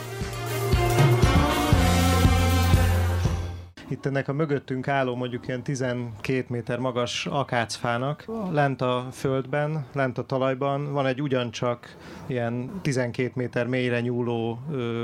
Itt 3.92 4.06
ennek 4.06 4.28
a 4.28 4.34
mögöttünk 4.34 4.88
álló 4.88 5.16
mondjuk 5.16 5.48
ilyen 5.48 5.64
12 5.64 6.46
méter 6.48 6.80
magas 6.80 7.26
akácfának 7.26 8.26
lent 8.52 8.82
a 8.82 9.08
földben, 9.12 9.86
lent 9.94 10.18
a 10.18 10.26
talajban 10.26 10.94
van 10.94 11.06
egy 11.06 11.22
ugyancsak 11.22 11.96
ilyen 12.28 12.72
12 12.82 13.32
méter 13.36 13.68
mélyre 13.68 14.02
nyúló, 14.02 14.60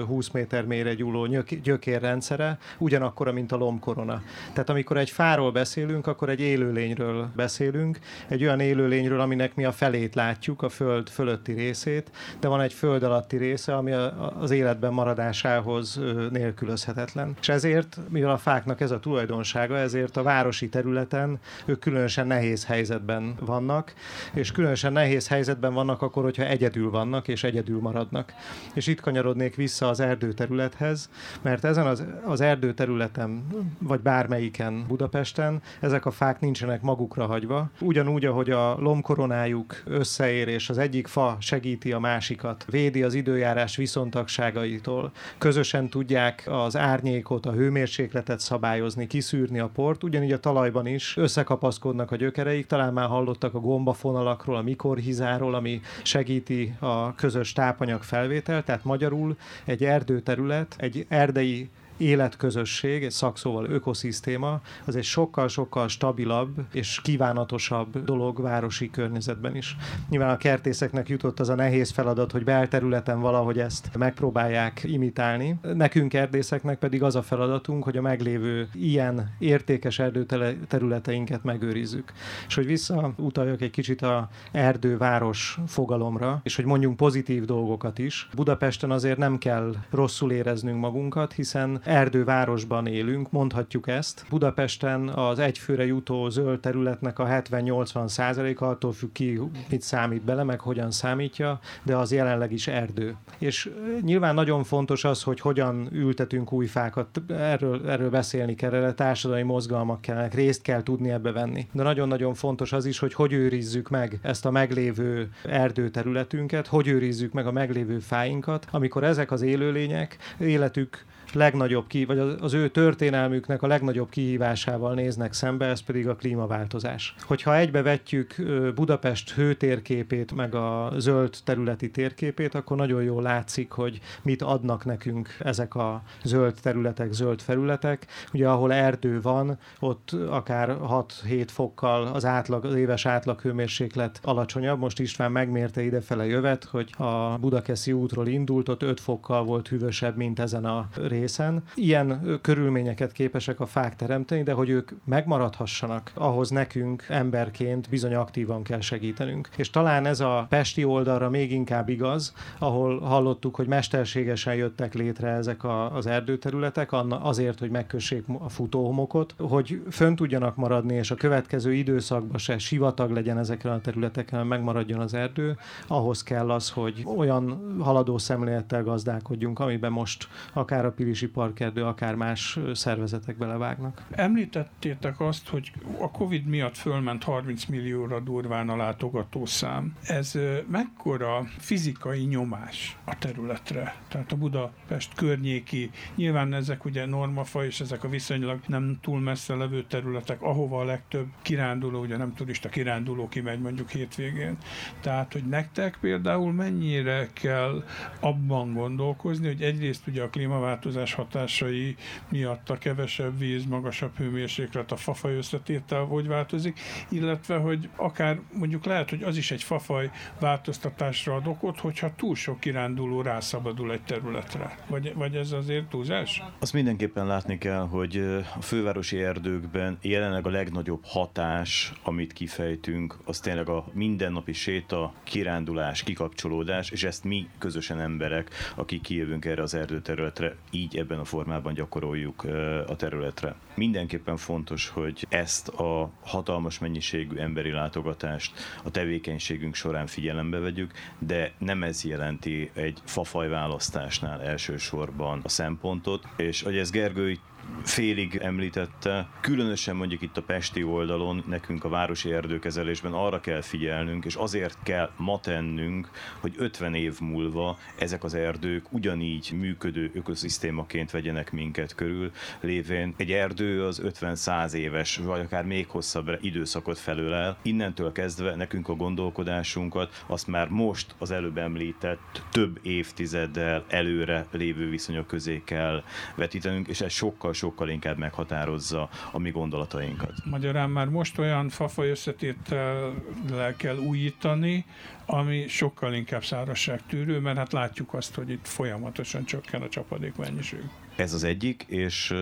20 0.07 0.29
méter 0.29 0.65
mélyre 0.65 0.93
nyúló 0.93 1.43
gyökérrendszere, 1.63 2.57
ugyanakkora, 2.77 3.31
mint 3.31 3.51
a 3.51 3.55
lombkorona. 3.55 4.21
Tehát 4.53 4.69
amikor 4.69 4.97
egy 4.97 5.09
fáról 5.09 5.51
beszélünk, 5.51 6.07
akkor 6.07 6.29
egy 6.29 6.41
élőlényről 6.41 7.29
beszélünk, 7.35 7.99
egy 8.27 8.43
olyan 8.43 8.59
élőlényről, 8.59 9.19
aminek 9.19 9.55
mi 9.55 9.65
a 9.65 9.71
felét 9.71 10.15
látjuk, 10.15 10.61
a 10.61 10.69
föld 10.69 11.09
fölötti 11.09 11.53
részét, 11.53 12.11
de 12.39 12.47
van 12.47 12.61
egy 12.61 12.73
föld 12.73 13.03
alatti 13.03 13.37
része, 13.37 13.75
ami 13.75 13.91
az 14.39 14.51
életben 14.51 14.93
maradásához 14.93 16.01
nélkülözhetetlen. 16.31 17.35
És 17.41 17.49
ezért, 17.49 17.99
mivel 18.09 18.31
a 18.31 18.37
fáknak 18.37 18.74
ez 18.81 18.91
a 18.91 18.99
tulajdonsága, 18.99 19.77
ezért 19.77 20.17
a 20.17 20.23
városi 20.23 20.69
területen 20.69 21.39
ők 21.65 21.79
különösen 21.79 22.27
nehéz 22.27 22.65
helyzetben 22.65 23.35
vannak, 23.39 23.93
és 24.33 24.51
különösen 24.51 24.93
nehéz 24.93 25.27
helyzetben 25.27 25.73
vannak 25.73 26.01
akkor, 26.01 26.23
hogyha 26.23 26.43
egyedül 26.43 26.89
vannak 26.89 27.27
és 27.27 27.43
egyedül 27.43 27.79
maradnak. 27.79 28.33
És 28.73 28.87
itt 28.87 28.99
kanyarodnék 28.99 29.55
vissza 29.55 29.89
az 29.89 29.99
erdőterülethez, 29.99 31.09
mert 31.41 31.63
ezen 31.65 31.85
az, 31.85 32.03
az 32.25 32.41
erdőterületen, 32.41 33.47
vagy 33.79 33.99
bármelyiken 33.99 34.85
Budapesten, 34.87 35.61
ezek 35.79 36.05
a 36.05 36.11
fák 36.11 36.39
nincsenek 36.39 36.81
magukra 36.81 37.25
hagyva. 37.25 37.69
Ugyanúgy, 37.79 38.25
ahogy 38.25 38.49
a 38.49 38.75
lombkoronájuk 38.79 39.81
összeér, 39.85 40.47
és 40.47 40.69
az 40.69 40.77
egyik 40.77 41.07
fa 41.07 41.37
segíti 41.39 41.91
a 41.91 41.99
másikat, 41.99 42.65
védi 42.69 43.03
az 43.03 43.13
időjárás 43.13 43.75
viszontagságaitól, 43.75 45.11
közösen 45.37 45.89
tudják 45.89 46.43
az 46.47 46.77
árnyékot, 46.77 47.45
a 47.45 47.51
hőmérsékletet 47.51 48.39
szabályozni, 48.39 48.64
szabályozni, 48.65 49.07
kiszűrni 49.07 49.59
a 49.59 49.67
port, 49.67 50.03
ugyanígy 50.03 50.31
a 50.31 50.39
talajban 50.39 50.87
is 50.87 51.17
összekapaszkodnak 51.17 52.11
a 52.11 52.15
gyökereik, 52.15 52.65
talán 52.65 52.93
már 52.93 53.07
hallottak 53.07 53.53
a 53.53 53.59
gombafonalakról, 53.59 54.55
a 54.55 54.61
mikorhizáról, 54.61 55.55
ami 55.55 55.81
segíti 56.03 56.75
a 56.79 57.15
közös 57.15 57.53
tápanyag 57.53 58.03
felvétel, 58.03 58.63
tehát 58.63 58.83
magyarul 58.83 59.37
egy 59.65 59.83
erdőterület, 59.83 60.75
egy 60.77 61.05
erdei 61.09 61.69
életközösség, 61.97 63.03
egy 63.03 63.11
szakszóval 63.11 63.65
ökoszisztéma, 63.65 64.61
az 64.85 64.95
egy 64.95 65.03
sokkal-sokkal 65.03 65.87
stabilabb 65.87 66.55
és 66.71 66.99
kívánatosabb 67.03 68.03
dolog 68.03 68.41
városi 68.41 68.89
környezetben 68.89 69.55
is. 69.55 69.75
Nyilván 70.09 70.29
a 70.29 70.37
kertészeknek 70.37 71.09
jutott 71.09 71.39
az 71.39 71.49
a 71.49 71.55
nehéz 71.55 71.91
feladat, 71.91 72.31
hogy 72.31 72.43
belterületen 72.43 73.19
valahogy 73.19 73.59
ezt 73.59 73.89
megpróbálják 73.97 74.83
imitálni. 74.83 75.59
Nekünk 75.73 76.13
erdészeknek 76.13 76.77
pedig 76.77 77.03
az 77.03 77.15
a 77.15 77.21
feladatunk, 77.21 77.83
hogy 77.83 77.97
a 77.97 78.01
meglévő 78.01 78.69
ilyen 78.73 79.35
értékes 79.39 79.99
erdőterületeinket 79.99 81.43
megőrizzük. 81.43 82.11
És 82.47 82.55
hogy 82.55 82.65
visszautaljak 82.65 83.61
egy 83.61 83.71
kicsit 83.71 84.01
a 84.01 84.29
erdőváros 84.51 85.57
fogalomra, 85.67 86.39
és 86.43 86.55
hogy 86.55 86.65
mondjunk 86.65 86.97
pozitív 86.97 87.45
dolgokat 87.45 87.99
is. 87.99 88.29
Budapesten 88.35 88.91
azért 88.91 89.17
nem 89.17 89.37
kell 89.37 89.75
rosszul 89.89 90.31
éreznünk 90.31 90.79
magunkat, 90.79 91.33
hiszen 91.33 91.81
erdővárosban 91.85 92.87
élünk, 92.87 93.31
mondhatjuk 93.31 93.87
ezt. 93.87 94.25
Budapesten 94.29 95.07
az 95.07 95.39
egyfőre 95.39 95.85
jutó 95.85 96.29
zöld 96.29 96.59
területnek 96.59 97.19
a 97.19 97.25
70-80 97.25 98.07
százaléka 98.07 98.67
attól 98.67 98.93
függ 98.93 99.11
ki, 99.11 99.41
mit 99.69 99.81
számít 99.81 100.21
bele, 100.21 100.43
meg 100.43 100.59
hogyan 100.59 100.91
számítja, 100.91 101.59
de 101.83 101.95
az 101.95 102.11
jelenleg 102.11 102.51
is 102.51 102.67
erdő. 102.67 103.15
És 103.37 103.69
nyilván 104.01 104.33
nagyon 104.33 104.63
fontos 104.63 105.03
az, 105.03 105.23
hogy 105.23 105.39
hogyan 105.39 105.87
ültetünk 105.91 106.51
új 106.51 106.65
fákat, 106.65 107.21
erről, 107.27 107.89
erről 107.89 108.09
beszélni 108.09 108.55
kell, 108.55 108.73
erre 108.73 108.93
társadalmi 108.93 109.43
mozgalmak 109.43 110.01
kellene, 110.01 110.29
részt 110.33 110.61
kell 110.61 110.83
tudni 110.83 111.09
ebbe 111.09 111.31
venni. 111.31 111.67
De 111.71 111.83
nagyon-nagyon 111.83 112.33
fontos 112.33 112.73
az 112.73 112.85
is, 112.85 112.99
hogy 112.99 113.13
hogy 113.13 113.33
őrizzük 113.33 113.89
meg 113.89 114.19
ezt 114.21 114.45
a 114.45 114.51
meglévő 114.51 115.29
erdőterületünket, 115.43 116.67
hogy 116.67 116.87
őrizzük 116.87 117.33
meg 117.33 117.47
a 117.47 117.51
meglévő 117.51 117.99
fáinkat, 117.99 118.67
amikor 118.71 119.03
ezek 119.03 119.31
az 119.31 119.41
élőlények 119.41 120.17
életük 120.39 121.05
legnagyobb 121.35 121.87
ki, 121.87 122.05
vagy 122.05 122.19
az 122.19 122.53
ő 122.53 122.69
történelmüknek 122.69 123.61
a 123.61 123.67
legnagyobb 123.67 124.09
kihívásával 124.09 124.93
néznek 124.93 125.33
szembe, 125.33 125.65
ez 125.65 125.79
pedig 125.81 126.07
a 126.07 126.15
klímaváltozás. 126.15 127.15
Hogyha 127.21 127.57
egybevetjük 127.57 128.35
Budapest 128.75 129.31
hőtérképét, 129.31 130.35
meg 130.35 130.55
a 130.55 130.91
zöld 130.97 131.35
területi 131.43 131.91
térképét, 131.91 132.55
akkor 132.55 132.77
nagyon 132.77 133.03
jól 133.03 133.21
látszik, 133.21 133.71
hogy 133.71 133.99
mit 134.21 134.41
adnak 134.41 134.85
nekünk 134.85 135.37
ezek 135.39 135.75
a 135.75 136.03
zöld 136.23 136.55
területek, 136.61 137.11
zöld 137.11 137.41
felületek. 137.41 138.07
Ugye 138.33 138.49
ahol 138.49 138.73
erdő 138.73 139.21
van, 139.21 139.57
ott 139.79 140.11
akár 140.29 140.77
6-7 140.87 141.47
fokkal 141.47 142.07
az 142.07 142.25
átlag, 142.25 142.65
az 142.65 142.75
éves 142.75 143.05
átlag 143.05 143.41
hőmérséklet 143.41 144.19
alacsonyabb. 144.23 144.79
Most 144.79 144.99
István 144.99 145.31
megmérte 145.31 145.83
idefele 145.83 146.25
jövet, 146.25 146.63
hogy 146.63 146.89
a 146.97 147.37
Budakeszi 147.39 147.91
útról 147.91 148.27
indult, 148.27 148.69
ott 148.69 148.83
5 148.83 148.99
fokkal 148.99 149.43
volt 149.43 149.67
hűvösebb, 149.67 150.15
mint 150.15 150.39
ezen 150.39 150.65
a 150.65 150.87
részen. 151.25 151.63
Ilyen 151.75 152.39
körülményeket 152.41 153.11
képesek 153.11 153.59
a 153.59 153.65
fák 153.65 153.95
teremteni, 153.95 154.43
de 154.43 154.53
hogy 154.53 154.69
ők 154.69 154.91
megmaradhassanak, 155.05 156.11
ahhoz 156.13 156.49
nekünk 156.49 157.05
emberként 157.09 157.89
bizony 157.89 158.13
aktívan 158.15 158.63
kell 158.63 158.79
segítenünk. 158.79 159.49
És 159.57 159.69
talán 159.69 160.05
ez 160.05 160.19
a 160.19 160.45
pesti 160.49 160.83
oldalra 160.83 161.29
még 161.29 161.51
inkább 161.51 161.89
igaz, 161.89 162.33
ahol 162.59 162.99
hallottuk, 162.99 163.55
hogy 163.55 163.67
mesterségesen 163.67 164.55
jöttek 164.55 164.93
létre 164.93 165.29
ezek 165.29 165.63
a, 165.63 165.95
az 165.95 166.05
erdőterületek, 166.05 166.89
azért, 167.09 167.59
hogy 167.59 167.69
megkössék 167.69 168.23
a 168.39 168.49
futóhomokot, 168.49 169.35
hogy 169.37 169.81
fönn 169.89 170.15
tudjanak 170.15 170.55
maradni, 170.55 170.95
és 170.95 171.11
a 171.11 171.15
következő 171.15 171.73
időszakban 171.73 172.37
se 172.37 172.57
sivatag 172.57 173.11
legyen 173.11 173.37
ezeken 173.37 173.71
a 173.71 173.81
területeken, 173.81 174.47
megmaradjon 174.47 174.99
az 174.99 175.13
erdő, 175.13 175.57
ahhoz 175.87 176.23
kell 176.23 176.51
az, 176.51 176.69
hogy 176.69 177.03
olyan 177.17 177.75
haladó 177.79 178.17
szemlélettel 178.17 178.83
gazdálkodjunk, 178.83 179.59
amiben 179.59 179.91
most 179.91 180.27
akár 180.53 180.85
a 180.85 180.91
Pilisi 181.15 181.33
Parkerdő, 181.33 181.83
akár 181.83 182.15
más 182.15 182.59
szervezetek 182.73 183.37
belevágnak. 183.37 184.05
Említettétek 184.11 185.19
azt, 185.19 185.47
hogy 185.47 185.71
a 185.99 186.11
Covid 186.11 186.45
miatt 186.45 186.77
fölment 186.77 187.23
30 187.23 187.65
millióra 187.65 188.19
durván 188.19 188.69
a 188.69 188.75
látogatószám. 188.75 189.95
Ez 190.03 190.39
mekkora 190.67 191.47
fizikai 191.57 192.23
nyomás 192.23 192.97
a 193.03 193.17
területre? 193.17 193.95
Tehát 194.07 194.31
a 194.31 194.35
Budapest 194.35 195.13
környéki, 195.13 195.89
nyilván 196.15 196.53
ezek 196.53 196.85
ugye 196.85 197.05
normafa, 197.05 197.65
és 197.65 197.79
ezek 197.79 198.03
a 198.03 198.09
viszonylag 198.09 198.59
nem 198.67 198.97
túl 199.01 199.19
messze 199.19 199.55
levő 199.55 199.83
területek, 199.83 200.41
ahova 200.41 200.79
a 200.79 200.85
legtöbb 200.85 201.27
kiránduló, 201.41 201.99
ugye 201.99 202.17
nem 202.17 202.33
turista 202.33 202.69
kiránduló 202.69 203.27
kimegy 203.27 203.59
mondjuk 203.59 203.89
hétvégén. 203.89 204.57
Tehát, 205.01 205.33
hogy 205.33 205.43
nektek 205.43 205.97
például 206.01 206.53
mennyire 206.53 207.29
kell 207.33 207.83
abban 208.19 208.73
gondolkozni, 208.73 209.47
hogy 209.47 209.61
egyrészt 209.61 210.07
ugye 210.07 210.23
a 210.23 210.29
klímaváltozás 210.29 210.94
hatásai 211.13 211.95
miatt 212.29 212.69
a 212.69 212.77
kevesebb 212.77 213.39
víz, 213.39 213.65
magasabb 213.65 214.17
hőmérséklet, 214.17 214.91
a 214.91 214.95
fafaj 214.95 215.35
összetétel 215.35 216.03
hogy 216.03 216.27
változik, 216.27 216.79
illetve, 217.09 217.57
hogy 217.57 217.89
akár 217.95 218.39
mondjuk 218.53 218.85
lehet, 218.85 219.09
hogy 219.09 219.23
az 219.23 219.37
is 219.37 219.51
egy 219.51 219.63
fafaj 219.63 220.11
változtatásra 220.39 221.35
ad 221.35 221.47
okot, 221.47 221.79
hogyha 221.79 222.15
túl 222.15 222.35
sok 222.35 222.59
kiránduló 222.59 223.21
rászabadul 223.21 223.91
egy 223.91 224.03
területre. 224.03 224.77
Vagy, 224.87 225.13
vagy 225.13 225.35
ez 225.35 225.51
azért 225.51 225.85
túlzás? 225.85 226.43
Azt 226.59 226.73
mindenképpen 226.73 227.27
látni 227.27 227.57
kell, 227.57 227.87
hogy 227.87 228.17
a 228.57 228.61
fővárosi 228.61 229.21
erdőkben 229.23 229.97
jelenleg 230.01 230.47
a 230.47 230.49
legnagyobb 230.49 231.03
hatás, 231.03 231.93
amit 232.03 232.33
kifejtünk, 232.33 233.17
az 233.25 233.39
tényleg 233.39 233.69
a 233.69 233.85
mindennapi 233.93 234.53
séta, 234.53 235.13
kirándulás, 235.23 236.03
kikapcsolódás, 236.03 236.89
és 236.89 237.03
ezt 237.03 237.23
mi 237.23 237.47
közösen 237.57 237.99
emberek, 237.99 238.49
akik 238.75 239.01
kijövünk 239.01 239.45
erre 239.45 239.61
az 239.61 239.73
erdőterületre, 239.73 240.55
így 240.71 240.84
ebben 240.93 241.19
a 241.19 241.25
formában 241.25 241.73
gyakoroljuk 241.73 242.43
a 242.87 242.95
területre. 242.95 243.55
Mindenképpen 243.75 244.37
fontos, 244.37 244.89
hogy 244.89 245.25
ezt 245.29 245.67
a 245.67 246.09
hatalmas 246.23 246.79
mennyiségű 246.79 247.37
emberi 247.37 247.71
látogatást 247.71 248.53
a 248.83 248.91
tevékenységünk 248.91 249.75
során 249.75 250.07
figyelembe 250.07 250.59
vegyük, 250.59 250.91
de 251.19 251.51
nem 251.57 251.83
ez 251.83 252.03
jelenti 252.03 252.71
egy 252.73 252.99
fafaj 253.03 253.47
választásnál 253.47 254.41
elsősorban 254.41 255.39
a 255.43 255.49
szempontot, 255.49 256.27
és 256.35 256.61
hogy 256.61 256.77
ez 256.77 256.89
Gergő 256.89 257.37
félig 257.83 258.35
említette, 258.35 259.27
különösen 259.41 259.95
mondjuk 259.95 260.21
itt 260.21 260.37
a 260.37 260.41
Pesti 260.41 260.83
oldalon 260.83 261.43
nekünk 261.47 261.83
a 261.83 261.89
városi 261.89 262.31
erdőkezelésben 262.31 263.13
arra 263.13 263.39
kell 263.39 263.61
figyelnünk, 263.61 264.25
és 264.25 264.35
azért 264.35 264.77
kell 264.83 265.11
ma 265.17 265.39
tennünk, 265.39 266.09
hogy 266.39 266.53
50 266.57 266.93
év 266.93 267.19
múlva 267.19 267.77
ezek 267.97 268.23
az 268.23 268.33
erdők 268.33 268.93
ugyanígy 268.93 269.51
működő 269.59 270.11
ökoszisztémaként 270.13 271.11
vegyenek 271.11 271.51
minket 271.51 271.95
körül, 271.95 272.31
lévén 272.59 273.13
egy 273.17 273.31
erdő 273.31 273.85
az 273.85 274.01
50-100 274.03 274.73
éves, 274.73 275.17
vagy 275.17 275.39
akár 275.39 275.65
még 275.65 275.87
hosszabb 275.87 276.37
időszakot 276.41 276.97
felölel. 276.97 277.57
Innentől 277.61 278.11
kezdve 278.11 278.55
nekünk 278.55 278.89
a 278.89 278.95
gondolkodásunkat 278.95 280.23
azt 280.27 280.47
már 280.47 280.67
most 280.67 281.15
az 281.17 281.31
előbb 281.31 281.57
említett 281.57 282.41
több 282.51 282.79
évtizeddel 282.81 283.85
előre 283.87 284.45
lévő 284.51 284.89
viszonyok 284.89 285.27
közé 285.27 285.61
kell 285.65 286.03
vetítenünk, 286.35 286.87
és 286.87 287.01
ez 287.01 287.11
sokkal 287.11 287.53
sokkal 287.55 287.89
inkább 287.89 288.17
meghatározza 288.17 289.09
a 289.31 289.39
mi 289.39 289.51
gondolatainkat. 289.51 290.33
Magyarán 290.43 290.89
már 290.89 291.07
most 291.07 291.39
olyan 291.39 291.69
fafaj 291.69 292.09
összetétellel 292.09 293.75
kell 293.77 293.97
újítani, 293.97 294.85
ami 295.25 295.67
sokkal 295.67 296.13
inkább 296.13 296.43
szárazságtűrő, 296.43 297.39
mert 297.39 297.57
hát 297.57 297.73
látjuk 297.73 298.13
azt, 298.13 298.35
hogy 298.35 298.49
itt 298.49 298.67
folyamatosan 298.67 299.45
csökken 299.45 299.81
a 299.81 299.89
csapadék 299.89 300.35
mennyiség. 300.35 300.83
Ez 301.15 301.33
az 301.33 301.43
egyik, 301.43 301.85
és 301.87 302.33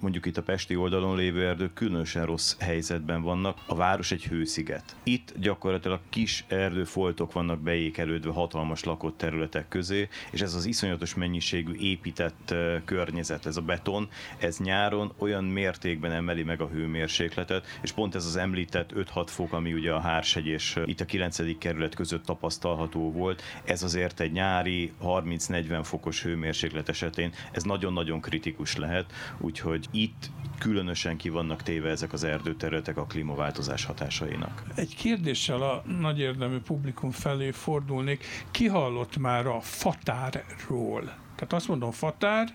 mondjuk 0.00 0.26
itt 0.26 0.36
a 0.36 0.42
Pesti 0.42 0.76
oldalon 0.76 1.16
lévő 1.16 1.46
erdők 1.46 1.72
különösen 1.72 2.26
rossz 2.26 2.56
helyzetben 2.58 3.22
vannak. 3.22 3.58
A 3.66 3.74
város 3.74 4.12
egy 4.12 4.24
hősziget. 4.24 4.96
Itt 5.02 5.32
gyakorlatilag 5.38 6.00
kis 6.08 6.44
erdőfoltok 6.48 7.32
vannak 7.32 7.60
beékelődve 7.60 8.32
hatalmas 8.32 8.84
lakott 8.84 9.18
területek 9.18 9.68
közé, 9.68 10.08
és 10.30 10.40
ez 10.40 10.54
az 10.54 10.64
iszonyatos 10.64 11.14
mennyiségű 11.14 11.72
épített 11.72 12.54
környezet, 12.84 13.46
ez 13.46 13.56
a 13.56 13.60
beton, 13.60 14.08
ez 14.38 14.58
nyáron 14.58 15.12
olyan 15.18 15.44
mértékben 15.44 16.12
emeli 16.12 16.42
meg 16.42 16.60
a 16.60 16.68
hőmérsékletet, 16.68 17.66
és 17.82 17.92
pont 17.92 18.14
ez 18.14 18.24
az 18.24 18.36
említett 18.36 18.92
5-6 18.94 19.26
fok, 19.26 19.52
ami 19.52 19.72
ugye 19.72 19.92
a 19.92 20.00
Hárshegy 20.00 20.46
és 20.46 20.80
itt 20.84 21.00
a 21.00 21.04
9. 21.04 21.58
kerület 21.58 21.94
között 21.94 22.25
tapasztalható 22.26 23.12
volt, 23.12 23.42
ez 23.64 23.82
azért 23.82 24.20
egy 24.20 24.32
nyári 24.32 24.92
30-40 25.02 25.80
fokos 25.82 26.22
hőmérséklet 26.22 26.88
esetén, 26.88 27.32
ez 27.52 27.62
nagyon-nagyon 27.62 28.04
nagyon 28.06 28.20
kritikus 28.20 28.76
lehet, 28.76 29.12
úgyhogy 29.38 29.86
itt 29.90 30.30
különösen 30.58 31.16
ki 31.16 31.28
vannak 31.28 31.62
téve 31.62 31.90
ezek 31.90 32.12
az 32.12 32.24
erdőterületek 32.24 32.96
a 32.96 33.06
klímaváltozás 33.06 33.84
hatásainak. 33.84 34.62
Egy 34.74 34.96
kérdéssel 34.96 35.62
a 35.62 35.82
nagy 36.00 36.18
érdemű 36.18 36.58
publikum 36.58 37.10
felé 37.10 37.50
fordulnék. 37.50 38.24
Ki 38.50 38.66
hallott 38.66 39.16
már 39.16 39.46
a 39.46 39.60
fatárról? 39.60 41.02
Tehát 41.36 41.52
azt 41.52 41.68
mondom, 41.68 41.90
fatár, 41.90 42.54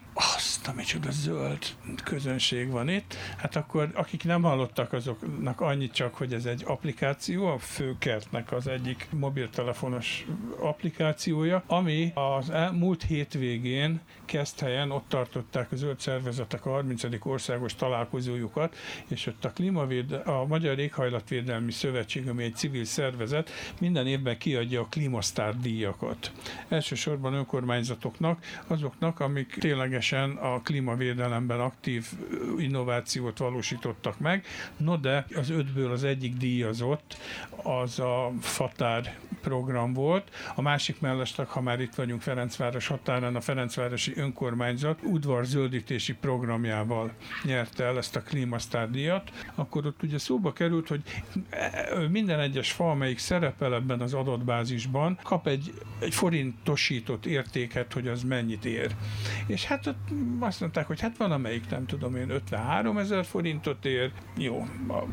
azt, 0.67 0.75
micsoda 0.75 1.11
zöld 1.11 1.65
közönség 2.03 2.69
van 2.69 2.89
itt, 2.89 3.15
hát 3.37 3.55
akkor 3.55 3.91
akik 3.93 4.23
nem 4.23 4.41
hallottak, 4.41 4.93
azoknak 4.93 5.61
annyit 5.61 5.93
csak, 5.93 6.15
hogy 6.15 6.33
ez 6.33 6.45
egy 6.45 6.63
applikáció, 6.65 7.45
a 7.45 7.59
Főkertnek 7.59 8.51
az 8.51 8.67
egyik 8.67 9.07
mobiltelefonos 9.11 10.25
applikációja, 10.59 11.63
ami 11.67 12.11
az 12.13 12.51
múlt 12.71 13.03
hétvégén 13.03 14.01
helyen 14.59 14.91
ott 14.91 15.05
tartották 15.07 15.71
a 15.71 15.75
zöld 15.75 15.99
szervezetek 15.99 16.65
a 16.65 16.69
30. 16.69 17.03
országos 17.19 17.75
találkozójukat, 17.75 18.75
és 19.07 19.27
ott 19.27 19.45
a, 19.45 19.51
klímavéd, 19.51 20.11
a 20.11 20.45
Magyar 20.47 20.79
Éghajlatvédelmi 20.79 21.71
Szövetség, 21.71 22.29
ami 22.29 22.43
egy 22.43 22.55
civil 22.55 22.85
szervezet, 22.85 23.49
minden 23.79 24.07
évben 24.07 24.37
kiadja 24.37 24.81
a 24.81 24.87
klímasztár 24.89 25.57
díjakat. 25.57 26.31
Elsősorban 26.67 27.33
önkormányzatoknak, 27.33 28.43
azoknak, 28.67 29.19
amik 29.19 29.55
ténylegesen 29.59 30.31
a 30.31 30.50
klímavédelemben 30.59 31.59
aktív 31.59 32.05
innovációt 32.57 33.37
valósítottak 33.37 34.19
meg. 34.19 34.45
No 34.77 34.97
de 34.97 35.25
az 35.35 35.49
ötből 35.49 35.91
az 35.91 36.03
egyik 36.03 36.33
díjazott, 36.37 37.17
az 37.63 37.99
a 37.99 38.31
Fatár 38.39 39.17
program 39.41 39.93
volt. 39.93 40.29
A 40.55 40.61
másik 40.61 40.99
mellesleg, 40.99 41.47
ha 41.47 41.61
már 41.61 41.79
itt 41.79 41.95
vagyunk 41.95 42.21
Ferencváros 42.21 42.87
határán, 42.87 43.35
a 43.35 43.41
Ferencvárosi 43.41 44.13
önkormányzat 44.15 44.99
udvarzöldítési 45.03 46.13
programjával 46.13 47.11
nyerte 47.43 47.83
el 47.83 47.97
ezt 47.97 48.15
a 48.15 48.21
klímasztár 48.21 48.89
díjat, 48.89 49.31
akkor 49.55 49.85
ott 49.85 50.03
ugye 50.03 50.17
szóba 50.17 50.53
került, 50.53 50.87
hogy 50.87 51.01
minden 52.09 52.39
egyes 52.39 52.71
fa, 52.71 52.89
amelyik 52.89 53.17
szerepel 53.17 53.73
ebben 53.73 54.01
az 54.01 54.13
adatbázisban, 54.13 55.19
kap 55.23 55.47
egy, 55.47 55.73
egy 55.99 56.13
forintosított 56.13 57.25
értéket, 57.25 57.93
hogy 57.93 58.07
az 58.07 58.23
mennyit 58.23 58.65
ér. 58.65 58.95
És 59.47 59.65
hát 59.65 59.87
ott 59.87 60.09
azt 60.43 60.59
mondták, 60.59 60.87
hogy 60.87 60.99
hát 60.99 61.17
van 61.17 61.31
amelyik 61.31 61.69
nem 61.69 61.85
tudom 61.85 62.15
én 62.15 62.29
53 62.29 62.97
ezer 62.97 63.25
forintot 63.25 63.85
ér, 63.85 64.11
jó, 64.37 64.67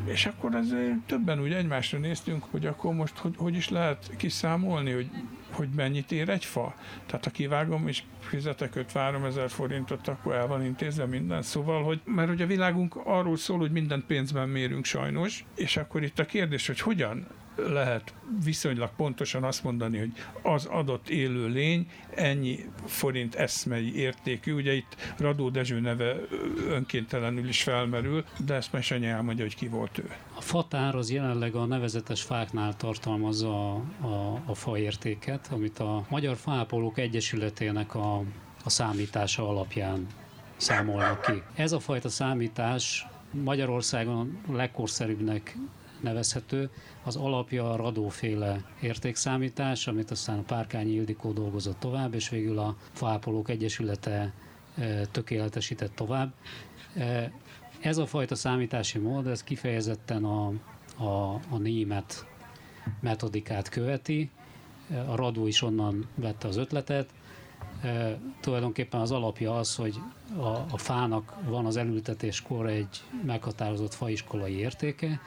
és 0.05 0.26
akkor 0.26 0.55
ez 0.55 0.74
többen 1.07 1.41
úgy 1.41 1.53
egymásra 1.53 1.99
néztünk, 1.99 2.45
hogy 2.51 2.66
akkor 2.66 2.95
most 2.95 3.16
hogy, 3.16 3.35
hogy 3.37 3.55
is 3.55 3.68
lehet 3.68 4.11
kiszámolni, 4.16 4.93
hogy 4.93 5.11
hogy 5.53 5.68
mennyit 5.76 6.12
ér 6.12 6.29
egy 6.29 6.45
fa. 6.45 6.74
Tehát 7.07 7.24
ha 7.24 7.31
kivágom 7.31 7.89
és 7.89 8.03
fizetek 8.20 8.76
53 8.76 9.24
ezer 9.24 9.51
forintot, 9.51 10.09
akkor 10.09 10.35
el 10.35 10.47
van 10.47 10.64
intézve 10.64 11.07
minden. 11.07 11.43
Szóval, 11.43 11.83
hogy 11.83 12.01
mert 12.05 12.31
ugye 12.31 12.45
a 12.45 12.47
világunk 12.47 12.97
arról 13.05 13.37
szól, 13.37 13.59
hogy 13.59 13.70
minden 13.70 14.05
pénzben 14.07 14.49
mérünk 14.49 14.85
sajnos, 14.85 15.45
és 15.57 15.76
akkor 15.76 16.03
itt 16.03 16.18
a 16.18 16.24
kérdés, 16.24 16.66
hogy 16.66 16.81
hogyan 16.81 17.26
lehet 17.66 18.14
viszonylag 18.44 18.90
pontosan 18.96 19.44
azt 19.44 19.64
mondani, 19.64 19.98
hogy 19.98 20.12
az 20.42 20.66
adott 20.66 21.09
élő 21.09 21.46
lény 21.46 21.90
ennyi 22.14 22.59
forint 22.86 23.34
eszmei 23.34 23.96
értékű. 23.96 24.52
Ugye 24.52 24.72
itt 24.72 24.96
Radó 25.18 25.48
Dezső 25.48 25.80
neve 25.80 26.16
önkéntelenül 26.68 27.48
is 27.48 27.62
felmerül, 27.62 28.24
de 28.46 28.54
ezt 28.54 28.72
Mesenyi 28.72 29.06
elmondja, 29.06 29.44
hogy 29.44 29.54
ki 29.54 29.68
volt 29.68 29.98
ő. 29.98 30.11
A 30.36 30.40
fatár 30.40 30.94
az 30.94 31.11
jelenleg 31.11 31.54
a 31.54 31.64
nevezetes 31.64 32.22
fáknál 32.22 32.76
tartalmazza 32.76 33.74
a, 33.74 33.82
a, 34.00 34.42
a 34.46 34.54
faértéket, 34.54 35.48
amit 35.50 35.78
a 35.78 36.06
Magyar 36.09 36.36
Fápolók 36.36 36.98
Egyesületének 36.98 37.94
a, 37.94 38.22
a 38.64 38.70
számítása 38.70 39.48
alapján 39.48 40.06
számolnak 40.56 41.20
ki. 41.20 41.42
Ez 41.54 41.72
a 41.72 41.80
fajta 41.80 42.09
számítás 42.09 43.06
Magyarországon 43.30 44.38
legkorszerűbbnek 44.52 45.56
nevezhető, 46.00 46.70
az 47.09 47.16
alapja 47.16 47.70
a 47.70 47.76
radóféle 47.76 48.64
értékszámítás, 48.80 49.86
amit 49.86 50.11
aztán 50.11 50.38
a 50.38 50.42
Párkányi 50.42 50.90
Ildikó 50.90 51.32
dolgozott 51.32 51.78
tovább, 51.78 52.14
és 52.14 52.28
végül 52.28 52.59
a 52.59 52.76
Fápolók 52.92 53.48
Egyesülete 53.48 54.32
e, 54.78 55.06
tökéletesített 55.06 55.94
tovább. 55.94 56.32
E, 56.94 57.32
ez 57.80 57.98
a 57.98 58.06
fajta 58.06 58.34
számítási 58.34 58.98
mód, 58.98 59.26
ez 59.26 59.44
kifejezetten 59.44 60.24
a, 60.24 60.46
a, 60.96 61.40
a 61.48 61.59
német 61.59 62.26
metodikát 63.00 63.68
követi, 63.68 64.30
a 65.06 65.14
Radó 65.16 65.46
is 65.46 65.62
onnan 65.62 66.09
vette 66.14 66.48
az 66.48 66.56
ötletet, 66.56 67.11
e, 67.82 68.18
tulajdonképpen 68.40 69.00
az 69.00 69.11
alapja 69.11 69.59
az, 69.59 69.74
hogy 69.74 70.00
a, 70.36 70.46
a 70.46 70.76
fának 70.76 71.34
van 71.44 71.66
az 71.66 71.76
elültetéskor 71.76 72.66
egy 72.66 73.02
meghatározott 73.26 73.94
faiskolai 73.94 74.59
értéke, 74.59 75.20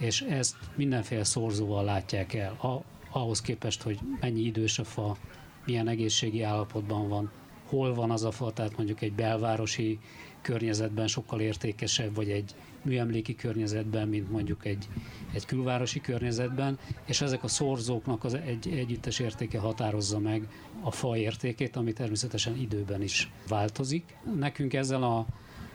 és 0.00 0.20
ezt 0.20 0.56
mindenféle 0.74 1.24
szorzóval 1.24 1.84
látják 1.84 2.34
el. 2.34 2.52
A, 2.52 2.82
ahhoz 3.18 3.40
képest, 3.40 3.82
hogy 3.82 3.98
mennyi 4.20 4.40
idős 4.40 4.78
a 4.78 4.84
fa, 4.84 5.16
milyen 5.64 5.88
egészségi 5.88 6.42
állapotban 6.42 7.08
van, 7.08 7.30
hol 7.68 7.94
van 7.94 8.10
az 8.10 8.24
a 8.24 8.30
fa, 8.30 8.52
tehát 8.52 8.76
mondjuk 8.76 9.00
egy 9.00 9.12
belvárosi 9.12 9.98
környezetben 10.42 11.06
sokkal 11.06 11.40
értékesebb, 11.40 12.14
vagy 12.14 12.30
egy 12.30 12.54
műemléki 12.82 13.34
környezetben, 13.34 14.08
mint 14.08 14.30
mondjuk 14.30 14.66
egy, 14.66 14.88
egy 15.32 15.46
külvárosi 15.46 16.00
környezetben, 16.00 16.78
és 17.06 17.20
ezek 17.20 17.44
a 17.44 17.48
szorzóknak 17.48 18.24
az 18.24 18.34
egy 18.34 18.68
együttes 18.68 19.18
értéke 19.18 19.58
határozza 19.58 20.18
meg 20.18 20.48
a 20.80 20.90
fa 20.90 21.16
értékét, 21.16 21.76
ami 21.76 21.92
természetesen 21.92 22.56
időben 22.56 23.02
is 23.02 23.30
változik. 23.48 24.16
Nekünk 24.38 24.74
ezzel 24.74 25.02
a 25.02 25.26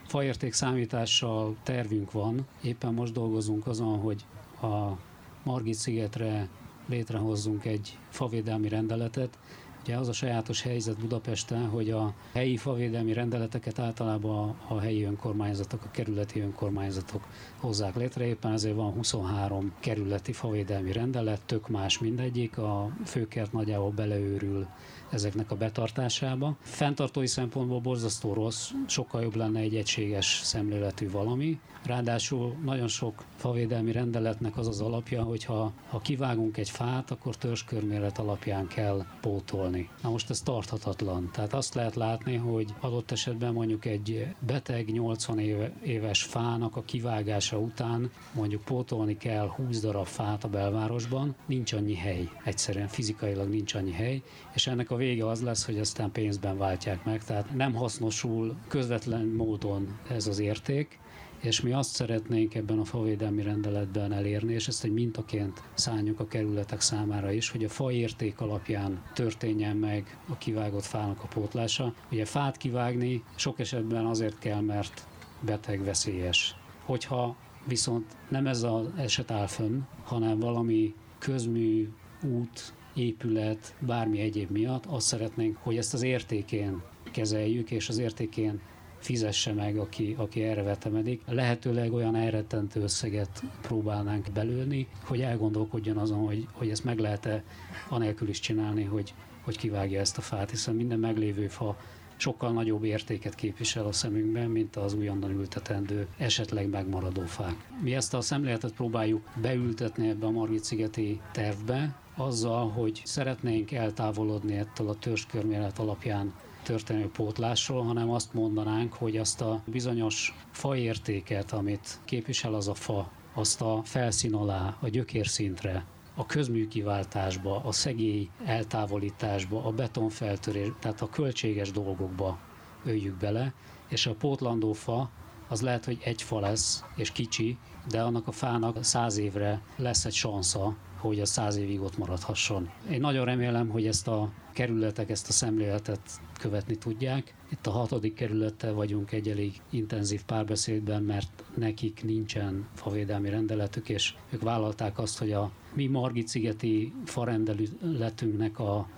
faérték 0.06 0.52
számítással 0.52 1.56
tervünk 1.62 2.12
van, 2.12 2.46
éppen 2.62 2.94
most 2.94 3.12
dolgozunk 3.12 3.66
azon, 3.66 3.98
hogy 3.98 4.24
a 4.62 4.98
Margit 5.42 5.74
szigetre 5.74 6.48
létrehozzunk 6.86 7.64
egy 7.64 7.98
favédelmi 8.08 8.68
rendeletet, 8.68 9.38
Ugye 9.86 9.96
az 9.96 10.08
a 10.08 10.12
sajátos 10.12 10.62
helyzet 10.62 10.98
Budapesten, 10.98 11.68
hogy 11.68 11.90
a 11.90 12.14
helyi 12.32 12.56
favédelmi 12.56 13.12
rendeleteket 13.12 13.78
általában 13.78 14.56
a 14.68 14.78
helyi 14.78 15.02
önkormányzatok, 15.02 15.84
a 15.84 15.90
kerületi 15.90 16.40
önkormányzatok 16.40 17.26
hozzák 17.60 17.96
létre, 17.96 18.26
éppen 18.26 18.52
ezért 18.52 18.74
van 18.74 18.92
23 18.92 19.72
kerületi 19.80 20.32
favédelmi 20.32 20.92
rendelet, 20.92 21.42
tök 21.42 21.68
más 21.68 21.98
mindegyik, 21.98 22.58
a 22.58 22.90
főkert 23.04 23.52
nagyjából 23.52 23.90
beleőrül 23.90 24.66
ezeknek 25.10 25.50
a 25.50 25.56
betartásába. 25.56 26.56
Fentartói 26.60 27.26
szempontból 27.26 27.80
borzasztó 27.80 28.32
rossz, 28.32 28.70
sokkal 28.86 29.22
jobb 29.22 29.34
lenne 29.34 29.60
egy 29.60 29.76
egységes 29.76 30.40
szemléletű 30.42 31.10
valami. 31.10 31.60
Ráadásul 31.84 32.56
nagyon 32.64 32.88
sok 32.88 33.24
favédelmi 33.36 33.92
rendeletnek 33.92 34.56
az 34.56 34.66
az 34.66 34.80
alapja, 34.80 35.22
hogy 35.22 35.44
ha, 35.44 35.72
ha 35.88 36.00
kivágunk 36.00 36.56
egy 36.56 36.70
fát, 36.70 37.10
akkor 37.10 37.36
törzskörmélet 37.36 38.18
alapján 38.18 38.66
kell 38.66 39.04
pótolni. 39.20 39.75
Na 40.02 40.10
most 40.10 40.30
ez 40.30 40.40
tarthatatlan. 40.40 41.30
Tehát 41.32 41.54
azt 41.54 41.74
lehet 41.74 41.94
látni, 41.94 42.36
hogy 42.36 42.74
adott 42.80 43.10
esetben 43.10 43.52
mondjuk 43.52 43.84
egy 43.84 44.26
beteg 44.46 44.90
80 44.92 45.38
éve, 45.38 45.72
éves 45.84 46.22
fának 46.22 46.76
a 46.76 46.82
kivágása 46.82 47.58
után 47.58 48.10
mondjuk 48.34 48.62
pótolni 48.64 49.16
kell 49.16 49.48
20 49.48 49.80
darab 49.80 50.06
fát 50.06 50.44
a 50.44 50.48
belvárosban, 50.48 51.34
nincs 51.46 51.72
annyi 51.72 51.94
hely. 51.94 52.28
Egyszerűen 52.44 52.88
fizikailag 52.88 53.48
nincs 53.48 53.74
annyi 53.74 53.92
hely, 53.92 54.22
és 54.54 54.66
ennek 54.66 54.90
a 54.90 54.96
vége 54.96 55.28
az 55.28 55.42
lesz, 55.42 55.64
hogy 55.64 55.78
aztán 55.78 56.12
pénzben 56.12 56.58
váltják 56.58 57.04
meg. 57.04 57.24
Tehát 57.24 57.54
nem 57.54 57.74
hasznosul 57.74 58.56
közvetlen 58.68 59.26
módon 59.26 59.98
ez 60.08 60.26
az 60.26 60.38
érték, 60.38 60.98
és 61.46 61.60
mi 61.60 61.72
azt 61.72 61.94
szeretnénk 61.94 62.54
ebben 62.54 62.78
a 62.78 62.84
favédelmi 62.84 63.42
rendeletben 63.42 64.12
elérni, 64.12 64.52
és 64.52 64.68
ezt 64.68 64.84
egy 64.84 64.92
mintaként 64.92 65.62
szálljuk 65.74 66.20
a 66.20 66.26
kerületek 66.26 66.80
számára 66.80 67.32
is, 67.32 67.50
hogy 67.50 67.64
a 67.64 67.68
fa 67.68 67.92
érték 67.92 68.40
alapján 68.40 69.02
történjen 69.14 69.76
meg 69.76 70.18
a 70.28 70.36
kivágott 70.38 70.84
fának 70.84 71.22
a 71.22 71.26
pótlása. 71.26 71.94
Ugye 72.10 72.24
fát 72.24 72.56
kivágni 72.56 73.22
sok 73.34 73.58
esetben 73.58 74.06
azért 74.06 74.38
kell, 74.38 74.60
mert 74.60 75.06
beteg 75.40 75.84
veszélyes. 75.84 76.56
Hogyha 76.84 77.36
viszont 77.64 78.16
nem 78.28 78.46
ez 78.46 78.62
az 78.62 78.86
eset 78.96 79.30
áll 79.30 79.46
fönn, 79.46 79.80
hanem 80.04 80.38
valami 80.38 80.94
közmű, 81.18 81.88
út, 82.22 82.74
épület, 82.94 83.74
bármi 83.78 84.20
egyéb 84.20 84.50
miatt, 84.50 84.86
azt 84.86 85.06
szeretnénk, 85.06 85.56
hogy 85.60 85.76
ezt 85.76 85.94
az 85.94 86.02
értékén 86.02 86.82
kezeljük, 87.12 87.70
és 87.70 87.88
az 87.88 87.98
értékén 87.98 88.60
fizesse 88.98 89.52
meg, 89.52 89.76
aki, 89.76 90.14
aki 90.18 90.42
erre 90.42 90.62
vetemedik. 90.62 91.22
Lehetőleg 91.26 91.92
olyan 91.92 92.16
elrettentő 92.16 92.80
összeget 92.82 93.42
próbálnánk 93.62 94.26
belőni, 94.32 94.88
hogy 95.04 95.20
elgondolkodjon 95.20 95.96
azon, 95.96 96.18
hogy, 96.18 96.46
hogy 96.52 96.70
ezt 96.70 96.84
meg 96.84 96.98
lehet-e 96.98 97.42
anélkül 97.88 98.28
is 98.28 98.40
csinálni, 98.40 98.84
hogy, 98.84 99.14
hogy 99.40 99.56
kivágja 99.58 100.00
ezt 100.00 100.18
a 100.18 100.20
fát, 100.20 100.50
hiszen 100.50 100.74
minden 100.74 100.98
meglévő 100.98 101.48
fa 101.48 101.76
sokkal 102.16 102.52
nagyobb 102.52 102.84
értéket 102.84 103.34
képvisel 103.34 103.86
a 103.86 103.92
szemünkben, 103.92 104.50
mint 104.50 104.76
az 104.76 104.94
újonnan 104.94 105.30
ültetendő, 105.30 106.06
esetleg 106.18 106.68
megmaradó 106.68 107.22
fák. 107.22 107.68
Mi 107.82 107.94
ezt 107.94 108.14
a 108.14 108.20
szemléletet 108.20 108.72
próbáljuk 108.72 109.22
beültetni 109.40 110.08
ebbe 110.08 110.26
a 110.26 110.30
Margit-szigeti 110.30 111.20
tervbe, 111.32 111.94
azzal, 112.16 112.68
hogy 112.70 113.02
szeretnénk 113.04 113.72
eltávolodni 113.72 114.56
ettől 114.56 114.88
a 114.88 114.94
törzskörmélet 114.98 115.78
alapján 115.78 116.32
történő 116.66 117.10
pótlásról, 117.10 117.82
hanem 117.82 118.10
azt 118.10 118.34
mondanánk, 118.34 118.92
hogy 118.92 119.16
azt 119.16 119.40
a 119.40 119.62
bizonyos 119.66 120.34
faértéket, 120.50 121.52
amit 121.52 122.00
képvisel 122.04 122.54
az 122.54 122.68
a 122.68 122.74
fa, 122.74 123.10
azt 123.34 123.60
a 123.60 123.80
felszín 123.84 124.34
alá, 124.34 124.76
a 124.80 124.88
gyökérszintre, 124.88 125.84
a 126.14 126.26
közműkiváltásba, 126.26 127.60
a 127.64 127.72
szegély 127.72 128.28
eltávolításba, 128.44 129.64
a 129.64 129.70
betonfeltörés, 129.70 130.68
tehát 130.80 131.00
a 131.00 131.08
költséges 131.08 131.70
dolgokba 131.70 132.38
öljük 132.84 133.16
bele, 133.16 133.52
és 133.88 134.06
a 134.06 134.14
pótlandó 134.14 134.72
fa 134.72 135.10
az 135.48 135.62
lehet, 135.62 135.84
hogy 135.84 135.98
egy 136.04 136.22
fa 136.22 136.40
lesz, 136.40 136.84
és 136.96 137.10
kicsi, 137.12 137.58
de 137.88 138.02
annak 138.02 138.28
a 138.28 138.32
fának 138.32 138.84
száz 138.84 139.16
évre 139.16 139.62
lesz 139.76 140.04
egy 140.04 140.12
sansza, 140.12 140.76
hogy 140.98 141.20
a 141.20 141.24
száz 141.26 141.56
évig 141.56 141.80
ott 141.80 141.98
maradhasson. 141.98 142.70
Én 142.90 143.00
nagyon 143.00 143.24
remélem, 143.24 143.68
hogy 143.68 143.86
ezt 143.86 144.08
a 144.08 144.32
kerületek 144.52 145.10
ezt 145.10 145.28
a 145.28 145.32
szemléletet 145.32 146.00
követni 146.38 146.76
tudják. 146.76 147.34
Itt 147.50 147.66
a 147.66 147.70
hatodik 147.70 148.14
kerülettel 148.14 148.72
vagyunk 148.72 149.12
egy 149.12 149.28
elég 149.28 149.60
intenzív 149.70 150.22
párbeszédben, 150.24 151.02
mert 151.02 151.44
nekik 151.54 152.04
nincsen 152.04 152.66
favédelmi 152.74 153.28
rendeletük, 153.30 153.88
és 153.88 154.14
ők 154.30 154.42
vállalták 154.42 154.98
azt, 154.98 155.18
hogy 155.18 155.32
a 155.32 155.50
mi 155.74 155.86
Margit-szigeti 155.86 156.92
farendeletünknek 157.04 158.58
a 158.58 158.88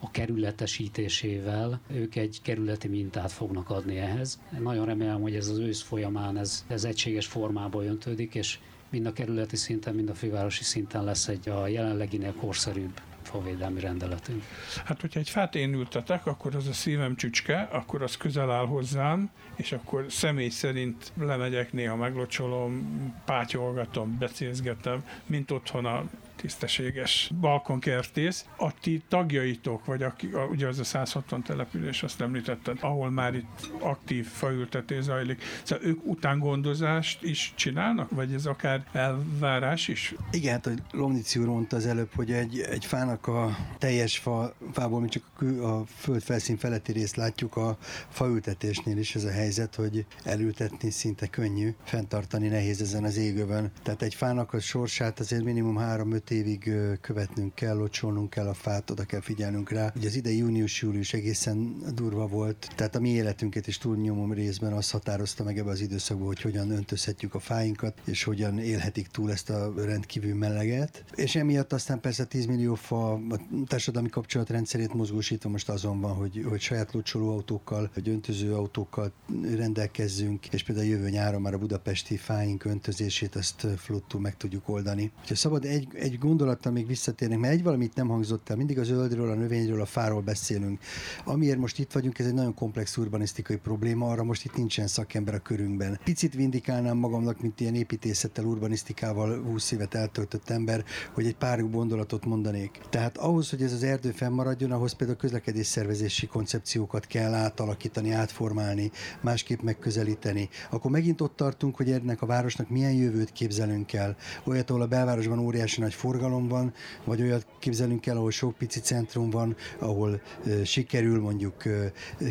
a 0.00 0.10
kerületesítésével 0.10 1.80
ők 1.92 2.16
egy 2.16 2.40
kerületi 2.42 2.88
mintát 2.88 3.32
fognak 3.32 3.70
adni 3.70 3.96
ehhez. 3.96 4.40
Nagyon 4.60 4.86
remélem, 4.86 5.20
hogy 5.20 5.34
ez 5.34 5.48
az 5.48 5.58
ősz 5.58 5.82
folyamán 5.82 6.36
ez, 6.38 6.64
ez 6.68 6.84
egységes 6.84 7.26
formába 7.26 7.84
öntődik, 7.84 8.34
és 8.34 8.58
mind 8.90 9.06
a 9.06 9.12
kerületi 9.12 9.56
szinten, 9.56 9.94
mind 9.94 10.08
a 10.08 10.14
fővárosi 10.14 10.64
szinten 10.64 11.04
lesz 11.04 11.28
egy 11.28 11.48
a 11.48 11.66
jelenleginél 11.66 12.32
korszerűbb 12.32 13.00
favédelmi 13.22 13.80
rendeletünk. 13.80 14.42
Hát, 14.84 15.00
hogyha 15.00 15.20
egy 15.20 15.28
fát 15.30 15.54
én 15.54 15.74
ültetek, 15.74 16.26
akkor 16.26 16.54
az 16.54 16.66
a 16.66 16.72
szívem 16.72 17.16
csücske, 17.16 17.68
akkor 17.72 18.02
az 18.02 18.16
közel 18.16 18.50
áll 18.50 18.66
hozzám, 18.66 19.30
és 19.56 19.72
akkor 19.72 20.06
személy 20.08 20.48
szerint 20.48 21.12
lemegyek, 21.18 21.72
néha 21.72 21.96
meglocsolom, 21.96 22.88
pátyolgatom, 23.24 24.18
becézgetem, 24.18 25.04
mint 25.26 25.50
otthon 25.50 25.84
a 25.84 26.04
tisztességes 26.40 27.30
balkonkertész. 27.40 28.44
A 28.56 28.72
ti 28.80 29.02
tagjaitok, 29.08 29.84
vagy 29.84 30.02
aki, 30.02 30.26
a, 30.26 30.44
ugye 30.44 30.66
az 30.66 30.78
a 30.78 30.84
160 30.84 31.42
település, 31.42 32.02
azt 32.02 32.20
említetted, 32.20 32.78
ahol 32.80 33.10
már 33.10 33.34
itt 33.34 33.70
aktív 33.80 34.26
faültetés 34.26 35.04
zajlik. 35.04 35.42
Szóval 35.62 35.84
ők 35.84 36.06
utángondozást 36.06 37.22
is 37.22 37.52
csinálnak, 37.56 38.10
vagy 38.10 38.32
ez 38.32 38.46
akár 38.46 38.86
elvárás 38.92 39.88
is? 39.88 40.14
Igen, 40.30 40.52
hát, 40.52 40.64
hogy 40.64 40.82
Lomnici 40.90 41.38
úr 41.38 41.46
mondta 41.46 41.76
az 41.76 41.86
előbb, 41.86 42.10
hogy 42.14 42.32
egy, 42.32 42.60
egy 42.60 42.84
fának 42.84 43.26
a 43.26 43.56
teljes 43.78 44.18
fa, 44.18 44.54
fából 44.72 45.00
mi 45.00 45.08
csak 45.08 45.22
a, 45.38 45.44
a 45.44 45.84
föld 45.86 46.22
felszín 46.22 46.56
feletti 46.56 46.92
részt 46.92 47.16
látjuk, 47.16 47.56
a 47.56 47.76
faültetésnél 48.08 48.98
is 48.98 49.14
ez 49.14 49.24
a 49.24 49.30
helyzet, 49.30 49.74
hogy 49.74 50.06
elültetni 50.24 50.90
szinte 50.90 51.26
könnyű, 51.26 51.74
fenntartani 51.84 52.48
nehéz 52.48 52.80
ezen 52.80 53.04
az 53.04 53.16
égőben. 53.16 53.72
Tehát 53.82 54.02
egy 54.02 54.14
fának 54.14 54.52
a 54.52 54.60
sorsát 54.60 55.20
azért 55.20 55.44
minimum 55.44 55.76
3-5 55.80 56.27
öt 56.30 56.36
évig 56.36 56.72
követnünk 57.00 57.54
kell, 57.54 57.76
locsolnunk 57.76 58.30
kell 58.30 58.46
a 58.46 58.54
fát, 58.54 58.90
oda 58.90 59.04
kell 59.04 59.20
figyelnünk 59.20 59.70
rá. 59.70 59.92
Ugye 59.96 60.06
az 60.06 60.14
ide 60.14 60.30
június-július 60.30 61.12
egészen 61.12 61.76
durva 61.94 62.26
volt, 62.26 62.68
tehát 62.76 62.96
a 62.96 63.00
mi 63.00 63.08
életünket 63.08 63.66
is 63.66 63.78
túlnyomó 63.78 64.32
részben 64.32 64.72
azt 64.72 64.90
határozta 64.90 65.44
meg 65.44 65.58
ebbe 65.58 65.70
az 65.70 65.80
időszakban, 65.80 66.26
hogy 66.26 66.40
hogyan 66.40 66.70
öntözhetjük 66.70 67.34
a 67.34 67.38
fáinkat, 67.38 67.98
és 68.04 68.24
hogyan 68.24 68.58
élhetik 68.58 69.06
túl 69.06 69.30
ezt 69.30 69.50
a 69.50 69.72
rendkívül 69.76 70.34
meleget. 70.34 71.04
És 71.14 71.34
emiatt 71.34 71.72
aztán 71.72 72.00
persze 72.00 72.24
10 72.24 72.46
millió 72.46 72.74
fa 72.74 73.12
a 73.12 73.40
társadalmi 73.66 74.08
kapcsolatrendszerét 74.08 74.94
mozgósítva 74.94 75.48
most 75.48 75.68
azon 75.68 76.00
van, 76.00 76.14
hogy, 76.14 76.44
hogy 76.48 76.60
saját 76.60 76.92
locsoló 76.92 77.30
autókkal, 77.30 77.90
vagy 77.94 78.08
öntöző 78.08 78.54
autókkal 78.54 79.12
rendelkezzünk, 79.54 80.46
és 80.52 80.62
például 80.62 80.86
jövő 80.86 81.08
nyáron 81.08 81.40
már 81.40 81.54
a 81.54 81.58
budapesti 81.58 82.16
fáink 82.16 82.64
öntözését 82.64 83.36
ezt 83.36 83.66
flottú 83.76 84.18
meg 84.18 84.36
tudjuk 84.36 84.68
oldani. 84.68 85.12
Ha 85.26 85.34
szabad 85.34 85.64
egy, 85.64 85.88
egy 85.92 86.17
gondolattal 86.18 86.72
még 86.72 86.86
visszatérnek, 86.86 87.38
mert 87.38 87.52
egy 87.52 87.62
valamit 87.62 87.94
nem 87.94 88.08
hangzott 88.08 88.48
el, 88.48 88.56
mindig 88.56 88.78
a 88.78 88.82
zöldről, 88.82 89.30
a 89.30 89.34
növényről, 89.34 89.80
a 89.80 89.86
fáról 89.86 90.20
beszélünk. 90.20 90.80
Amiért 91.24 91.58
most 91.58 91.78
itt 91.78 91.92
vagyunk, 91.92 92.18
ez 92.18 92.26
egy 92.26 92.34
nagyon 92.34 92.54
komplex 92.54 92.96
urbanisztikai 92.96 93.56
probléma, 93.56 94.06
arra 94.06 94.24
most 94.24 94.44
itt 94.44 94.56
nincsen 94.56 94.86
szakember 94.86 95.34
a 95.34 95.38
körünkben. 95.38 96.00
Picit 96.04 96.34
vindikálnám 96.34 96.96
magamnak, 96.96 97.40
mint 97.40 97.60
ilyen 97.60 97.74
építészettel, 97.74 98.44
urbanisztikával 98.44 99.42
20 99.42 99.70
évet 99.70 99.94
eltöltött 99.94 100.50
ember, 100.50 100.84
hogy 101.14 101.26
egy 101.26 101.36
pár 101.36 101.70
gondolatot 101.70 102.24
mondanék. 102.24 102.80
Tehát 102.90 103.16
ahhoz, 103.16 103.50
hogy 103.50 103.62
ez 103.62 103.72
az 103.72 103.82
erdő 103.82 104.10
fennmaradjon, 104.10 104.70
ahhoz 104.70 104.92
például 104.92 105.18
közlekedés 105.18 105.66
szervezési 105.66 106.26
koncepciókat 106.26 107.06
kell 107.06 107.34
átalakítani, 107.34 108.10
átformálni, 108.10 108.90
másképp 109.20 109.60
megközelíteni. 109.60 110.48
Akkor 110.70 110.90
megint 110.90 111.20
ott 111.20 111.36
tartunk, 111.36 111.76
hogy 111.76 111.90
ennek 111.90 112.22
a 112.22 112.26
városnak 112.26 112.68
milyen 112.68 112.92
jövőt 112.92 113.32
képzelünk 113.32 113.92
el. 113.92 114.16
Olyat, 114.44 114.70
ahol 114.70 114.82
a 114.82 114.86
belvárosban 114.86 115.38
óriási 115.38 115.80
nagy 115.80 115.94
forgalom 116.08 116.48
van, 116.48 116.72
vagy 117.04 117.22
olyat 117.22 117.46
képzelünk 117.58 118.06
el, 118.06 118.16
ahol 118.16 118.30
sok 118.30 118.54
pici 118.54 118.80
centrum 118.80 119.30
van, 119.30 119.56
ahol 119.78 120.20
sikerül 120.64 121.20
mondjuk 121.20 121.62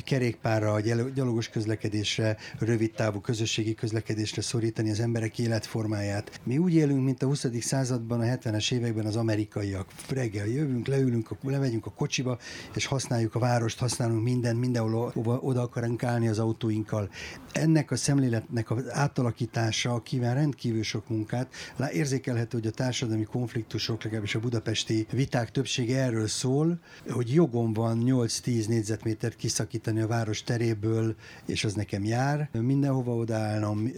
kerékpárra, 0.04 0.80
gyalogos 1.14 1.50
közlekedésre, 1.50 2.38
rövid 2.60 2.92
távú 2.92 3.20
közösségi 3.20 3.74
közlekedésre 3.74 4.42
szorítani 4.42 4.90
az 4.90 5.00
emberek 5.00 5.40
életformáját. 5.40 6.40
Mi 6.44 6.58
úgy 6.58 6.74
élünk, 6.74 7.04
mint 7.04 7.24
a 7.24 7.26
20. 7.26 7.46
században, 7.60 8.20
a 8.20 8.24
70-es 8.24 8.72
években 8.72 9.06
az 9.06 9.16
amerikaiak. 9.16 9.88
Reggel 10.10 10.48
jövünk, 10.48 10.88
leülünk, 10.88 11.30
lemegyünk 11.42 11.86
a 11.86 11.92
kocsiba, 11.92 12.38
és 12.76 12.86
használjuk 12.86 13.36
a 13.36 13.40
várost, 13.40 13.80
használunk 13.80 14.24
mindent, 14.24 14.60
mindenhol 14.60 15.12
oda 15.42 15.62
akarunk 15.62 16.04
állni 16.04 16.28
az 16.28 16.40
autóinkkal. 16.40 17.10
Ennek 17.52 17.92
a 17.92 17.96
szemléletnek 17.96 18.72
az 18.72 18.90
átalakítása 18.90 20.02
kíván 20.02 20.36
rendkívül 20.36 20.84
sok 20.84 21.10
munkát. 21.10 21.54
Lá, 21.76 21.92
érzékelhető, 21.92 22.58
hogy 22.58 22.68
a 22.68 22.72
társadalmi 22.72 23.26
konfliktusok, 23.68 24.04
legalábbis 24.04 24.36
a 24.36 24.40
budapesti 24.40 25.08
viták 25.12 25.52
többsége 25.52 26.02
erről 26.02 26.28
szól, 26.28 26.80
hogy 27.10 27.34
jogom 27.34 27.74
van 27.74 28.02
8-10 28.06 28.68
négyzetmétert 28.68 29.36
kiszakítani 29.36 30.02
a 30.02 30.08
város 30.08 30.44
teréből, 30.44 31.16
és 31.46 31.64
az 31.64 31.74
nekem 31.74 32.04
jár, 32.04 32.50
mindenhova 32.52 33.16
odaállnom, 33.16 33.92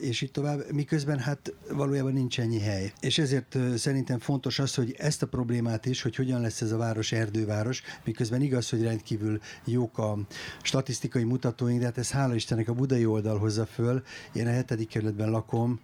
és 0.00 0.20
így 0.20 0.30
tovább, 0.30 0.72
miközben 0.72 1.18
hát 1.18 1.54
valójában 1.70 2.12
nincs 2.12 2.40
ennyi 2.40 2.60
hely. 2.60 2.92
És 3.00 3.18
ezért 3.18 3.58
szerintem 3.76 4.18
fontos 4.18 4.58
az, 4.58 4.74
hogy 4.74 4.94
ezt 4.98 5.22
a 5.22 5.26
problémát 5.26 5.86
is, 5.86 6.02
hogy 6.02 6.16
hogyan 6.16 6.40
lesz 6.40 6.60
ez 6.60 6.72
a 6.72 6.76
város 6.76 7.12
erdőváros, 7.12 7.82
miközben 8.04 8.40
igaz, 8.40 8.70
hogy 8.70 8.82
rendkívül 8.82 9.40
jók 9.64 9.98
a 9.98 10.18
statisztikai 10.62 11.24
mutatóink, 11.24 11.78
de 11.78 11.84
hát 11.84 11.98
ez 11.98 12.10
hála 12.10 12.34
Istennek 12.34 12.68
a 12.68 12.74
budai 12.74 13.06
oldal 13.06 13.38
hozza 13.38 13.66
föl. 13.66 14.02
Én 14.32 14.46
a 14.46 14.50
hetedik 14.50 14.88
kerületben 14.88 15.30
lakom, 15.30 15.80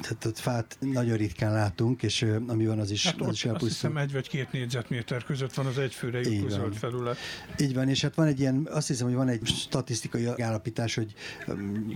tehát 0.00 0.24
ott 0.24 0.38
fát 0.38 0.76
nagyon 0.80 1.16
ritkán 1.16 1.52
látunk, 1.52 2.02
és 2.02 2.26
ami 2.46 2.66
van, 2.66 2.78
az 2.78 2.90
is, 2.90 3.04
hát 3.04 3.20
az 3.20 3.26
ott 3.26 3.32
is 3.32 3.44
azt 3.44 3.62
hiszem 3.62 3.96
egy 3.96 4.12
vagy 4.12 4.28
két 4.28 4.52
négyzetméter 4.52 5.24
között 5.24 5.54
van 5.54 5.66
az 5.66 5.78
egyfőre 5.78 6.20
jutó 6.20 6.48
zöld 6.48 6.74
felület. 6.74 7.16
Így 7.58 7.74
van, 7.74 7.88
és 7.88 8.02
hát 8.02 8.14
van 8.14 8.26
egy 8.26 8.40
ilyen, 8.40 8.68
azt 8.70 8.88
hiszem, 8.88 9.06
hogy 9.06 9.16
van 9.16 9.28
egy 9.28 9.46
statisztikai 9.46 10.26
állapítás, 10.26 10.94
hogy 10.94 11.14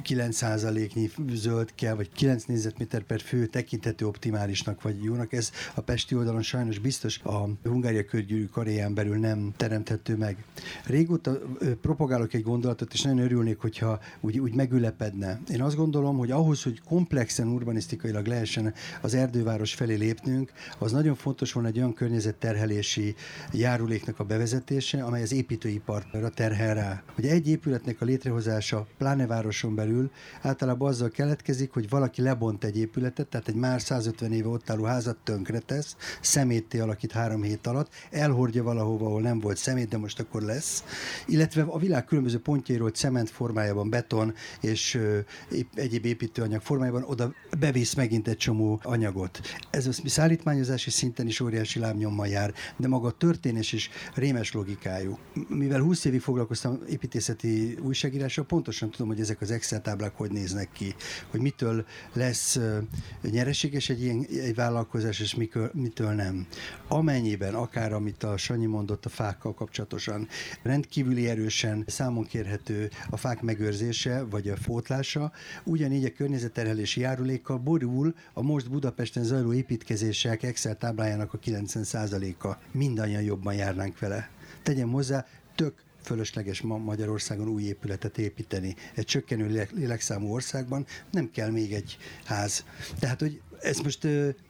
9%-nyi 0.04 1.10
zöld 1.32 1.74
kell, 1.74 1.94
vagy 1.94 2.10
9 2.12 2.44
négyzetméter 2.44 3.02
per 3.02 3.20
fő 3.20 3.46
tekinthető 3.46 4.06
optimálisnak, 4.06 4.82
vagy 4.82 5.02
jónak. 5.02 5.32
Ez 5.32 5.50
a 5.74 5.80
Pesti 5.80 6.14
oldalon 6.14 6.42
sajnos 6.42 6.78
biztos 6.78 7.20
a 7.22 7.48
Hungária 7.62 8.04
körgyűrű 8.04 8.44
karéján 8.44 8.94
belül 8.94 9.16
nem 9.16 9.52
teremthető 9.56 10.16
meg. 10.16 10.44
Régóta 10.86 11.38
propagálok 11.80 12.34
egy 12.34 12.42
gondolatot, 12.42 12.92
és 12.92 13.02
nagyon 13.02 13.18
örülnék, 13.18 13.58
hogyha 13.58 14.00
úgy, 14.20 14.38
úgy 14.38 14.54
megülepedne. 14.54 15.40
Én 15.52 15.62
azt 15.62 15.76
gondolom, 15.76 16.16
hogy 16.16 16.30
ahhoz, 16.30 16.62
hogy 16.62 16.80
komplexen 16.80 17.48
urban 17.48 17.75
urbanisztikailag 17.76 18.26
lehessen 18.26 18.74
az 19.00 19.14
erdőváros 19.14 19.74
felé 19.74 19.94
lépnünk, 19.94 20.52
az 20.78 20.92
nagyon 20.92 21.14
fontos 21.14 21.52
volna 21.52 21.68
egy 21.68 21.78
olyan 21.78 21.94
környezetterhelési 21.94 23.14
járuléknak 23.52 24.18
a 24.18 24.24
bevezetése, 24.24 25.04
amely 25.04 25.22
az 25.22 25.32
építőiparra 25.32 26.28
terhel 26.28 26.74
rá. 26.74 27.02
Hogy 27.14 27.26
egy 27.26 27.48
épületnek 27.48 28.00
a 28.00 28.04
létrehozása, 28.04 28.86
pláne 28.98 29.26
városon 29.26 29.74
belül, 29.74 30.10
általában 30.42 30.88
azzal 30.88 31.08
keletkezik, 31.08 31.72
hogy 31.72 31.88
valaki 31.88 32.22
lebont 32.22 32.64
egy 32.64 32.78
épületet, 32.78 33.26
tehát 33.26 33.48
egy 33.48 33.54
már 33.54 33.80
150 33.80 34.32
éve 34.32 34.48
ott 34.48 34.70
álló 34.70 34.84
házat 34.84 35.16
tönkretesz, 35.24 35.96
szemétté 36.20 36.78
alakít 36.78 37.12
három 37.12 37.42
hét 37.42 37.66
alatt, 37.66 37.90
elhordja 38.10 38.62
valahova, 38.62 39.06
ahol 39.06 39.20
nem 39.20 39.40
volt 39.40 39.56
szemét, 39.56 39.88
de 39.88 39.98
most 39.98 40.20
akkor 40.20 40.42
lesz, 40.42 40.84
illetve 41.26 41.62
a 41.62 41.78
világ 41.78 42.04
különböző 42.04 42.40
pontjairól 42.40 42.90
cement 42.90 43.30
formájában, 43.30 43.90
beton 43.90 44.34
és 44.60 45.00
egyéb 45.74 46.04
építőanyag 46.04 46.60
formájában 46.60 47.04
oda 47.06 47.32
bevisz 47.66 47.94
megint 47.94 48.28
egy 48.28 48.36
csomó 48.36 48.80
anyagot. 48.82 49.40
Ez 49.70 49.86
a 49.86 49.92
szállítmányozási 50.04 50.90
szinten 50.90 51.26
is 51.26 51.40
óriási 51.40 51.78
lábnyommal 51.78 52.26
jár, 52.26 52.54
de 52.76 52.88
maga 52.88 53.06
a 53.06 53.10
történés 53.10 53.72
is 53.72 53.90
rémes 54.14 54.52
logikájú. 54.52 55.18
Mivel 55.48 55.80
20 55.80 56.04
évig 56.04 56.20
foglalkoztam 56.20 56.78
építészeti 56.88 57.78
újságírással, 57.82 58.44
pontosan 58.44 58.90
tudom, 58.90 59.06
hogy 59.06 59.20
ezek 59.20 59.40
az 59.40 59.50
Excel 59.50 59.82
táblák 59.82 60.16
hogy 60.16 60.30
néznek 60.30 60.68
ki, 60.72 60.94
hogy 61.30 61.40
mitől 61.40 61.84
lesz 62.12 62.58
nyereséges 63.22 63.88
egy 63.88 64.02
ilyen 64.02 64.26
egy 64.30 64.54
vállalkozás, 64.54 65.20
és 65.20 65.34
mikor, 65.34 65.70
mitől 65.74 66.12
nem. 66.12 66.46
Amennyiben, 66.88 67.54
akár 67.54 67.92
amit 67.92 68.22
a 68.22 68.36
Sanyi 68.36 68.66
mondott 68.66 69.04
a 69.04 69.08
fákkal 69.08 69.54
kapcsolatosan, 69.54 70.28
rendkívüli 70.62 71.28
erősen 71.28 71.84
számon 71.86 72.24
kérhető 72.24 72.90
a 73.10 73.16
fák 73.16 73.42
megőrzése, 73.42 74.22
vagy 74.22 74.48
a 74.48 74.56
fótlása, 74.56 75.32
ugyanígy 75.64 76.04
a 76.04 76.12
környezetterhelési 76.12 77.00
járulék 77.00 77.48
százalékkal 77.56 77.58
borul 77.58 78.14
a 78.34 78.42
most 78.42 78.70
Budapesten 78.70 79.24
zajló 79.24 79.52
építkezések 79.52 80.42
Excel 80.42 80.76
táblájának 80.76 81.34
a 81.34 81.38
90%-a. 81.38 82.56
Mindannyian 82.72 83.22
jobban 83.22 83.54
járnánk 83.54 83.98
vele. 83.98 84.30
Tegyem 84.62 84.92
hozzá, 84.92 85.26
tök 85.54 85.74
fölösleges 86.02 86.60
ma 86.60 86.76
Magyarországon 86.78 87.48
új 87.48 87.62
épületet 87.62 88.18
építeni. 88.18 88.76
Egy 88.94 89.04
csökkenő 89.04 89.68
lélekszámú 89.72 90.32
országban 90.32 90.86
nem 91.10 91.30
kell 91.30 91.50
még 91.50 91.72
egy 91.72 91.96
ház. 92.24 92.64
Tehát, 92.98 93.20
hogy 93.20 93.40
ez 93.60 93.78
most 93.78 94.06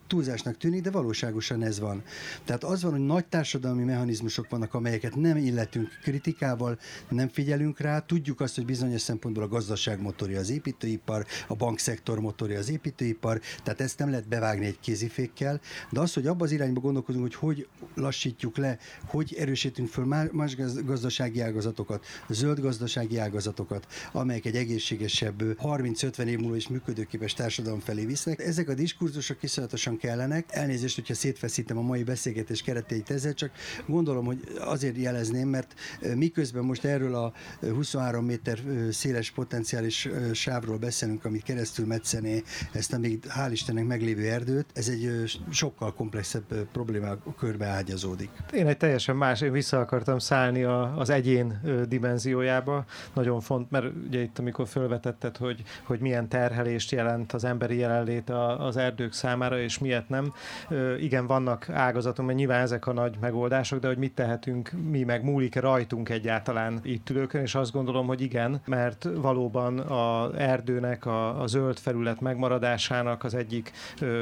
túlzásnak 0.06 0.56
tűnik, 0.56 0.82
de 0.82 0.90
valóságosan 0.90 1.62
ez 1.62 1.80
van. 1.80 2.02
Tehát 2.44 2.64
az 2.64 2.82
van, 2.82 2.92
hogy 2.92 3.00
nagy 3.00 3.26
társadalmi 3.26 3.84
mechanizmusok 3.84 4.50
vannak, 4.50 4.74
amelyeket 4.74 5.14
nem 5.16 5.36
illetünk 5.36 5.88
kritikával, 6.02 6.78
nem 7.08 7.28
figyelünk 7.28 7.80
rá, 7.80 7.98
tudjuk 7.98 8.40
azt, 8.40 8.54
hogy 8.54 8.64
bizonyos 8.64 9.00
szempontból 9.00 9.44
a 9.44 9.48
gazdaság 9.48 10.00
motorja 10.00 10.38
az 10.38 10.50
építőipar, 10.50 11.26
a 11.48 11.54
bankszektor 11.54 12.20
motorja 12.20 12.58
az 12.58 12.70
építőipar, 12.70 13.40
tehát 13.62 13.80
ezt 13.80 13.98
nem 13.98 14.10
lehet 14.10 14.28
bevágni 14.28 14.66
egy 14.66 14.80
kézifékkel, 14.80 15.60
de 15.90 16.00
az, 16.00 16.14
hogy 16.14 16.26
abba 16.26 16.44
az 16.44 16.52
irányba 16.52 16.80
gondolkozunk, 16.80 17.24
hogy 17.24 17.34
hogy 17.34 17.68
lassítjuk 17.94 18.56
le, 18.56 18.78
hogy 19.04 19.34
erősítünk 19.38 19.88
föl 19.88 20.04
más 20.32 20.56
gazdasági 20.84 21.40
ágazatokat, 21.40 22.04
zöld 22.28 22.60
gazdasági 22.60 23.18
ágazatokat, 23.18 23.86
amelyek 24.12 24.44
egy 24.44 24.56
egészségesebb 24.56 25.42
30-50 25.62 26.24
év 26.24 26.38
múlva 26.38 26.56
is 26.56 26.68
működőképes 26.68 27.34
társadalom 27.34 27.80
felé 27.80 28.04
visznek. 28.04 28.38
Ezek 28.38 28.68
a 28.68 28.74
diskurzusok 28.74 29.42
iszonyatosan 29.42 29.95
kellenek. 29.96 30.44
Elnézést, 30.48 30.94
hogyha 30.94 31.14
szétfeszítem 31.14 31.78
a 31.78 31.82
mai 31.82 32.02
beszélgetés 32.02 32.62
kereteit 32.62 33.10
ezzel, 33.10 33.34
csak 33.34 33.50
gondolom, 33.86 34.24
hogy 34.24 34.40
azért 34.58 34.96
jelezném, 34.96 35.48
mert 35.48 35.74
miközben 36.14 36.64
most 36.64 36.84
erről 36.84 37.14
a 37.14 37.32
23 37.60 38.24
méter 38.24 38.58
széles 38.90 39.30
potenciális 39.30 40.08
sávról 40.32 40.78
beszélünk, 40.78 41.24
amit 41.24 41.42
keresztül 41.42 41.86
metszené 41.86 42.42
ezt 42.72 42.92
a 42.92 42.98
még 42.98 43.24
hál' 43.28 43.48
Istennek 43.50 43.84
meglévő 43.84 44.30
erdőt, 44.30 44.66
ez 44.74 44.88
egy 44.88 45.24
sokkal 45.50 45.94
komplexebb 45.94 46.68
problémák 46.72 47.18
körbe 47.38 47.66
ágyazódik. 47.66 48.30
Én 48.52 48.66
egy 48.66 48.76
teljesen 48.76 49.16
más, 49.16 49.40
én 49.40 49.52
vissza 49.52 49.78
akartam 49.78 50.18
szállni 50.18 50.62
a, 50.62 50.98
az 50.98 51.10
egyén 51.10 51.60
dimenziójába. 51.88 52.84
Nagyon 53.14 53.40
font, 53.40 53.70
mert 53.70 53.86
ugye 54.06 54.20
itt 54.20 54.38
amikor 54.38 54.68
felvetetted, 54.68 55.36
hogy, 55.36 55.62
hogy 55.84 56.00
milyen 56.00 56.28
terhelést 56.28 56.90
jelent 56.90 57.32
az 57.32 57.44
emberi 57.44 57.76
jelenlét 57.76 58.30
az 58.58 58.76
erdők 58.76 59.12
számára, 59.12 59.60
és 59.60 59.78
miért 59.86 60.08
nem. 60.08 60.32
Igen, 61.00 61.26
vannak 61.26 61.68
ágazatok, 61.70 62.26
mert 62.26 62.38
nyilván 62.38 62.60
ezek 62.60 62.86
a 62.86 62.92
nagy 62.92 63.16
megoldások, 63.20 63.78
de 63.78 63.86
hogy 63.86 63.98
mit 63.98 64.14
tehetünk 64.14 64.70
mi, 64.90 65.02
meg 65.02 65.24
múlik-e 65.24 65.60
rajtunk 65.60 66.08
egyáltalán 66.08 66.80
itt 66.82 67.10
ülőkön, 67.10 67.40
és 67.40 67.54
azt 67.54 67.72
gondolom, 67.72 68.06
hogy 68.06 68.20
igen, 68.20 68.60
mert 68.66 69.08
valóban 69.14 69.78
a 69.78 70.30
erdőnek, 70.38 71.06
a, 71.06 71.42
a 71.42 71.46
zöld 71.46 71.78
felület 71.78 72.20
megmaradásának 72.20 73.24
az 73.24 73.34
egyik 73.34 73.72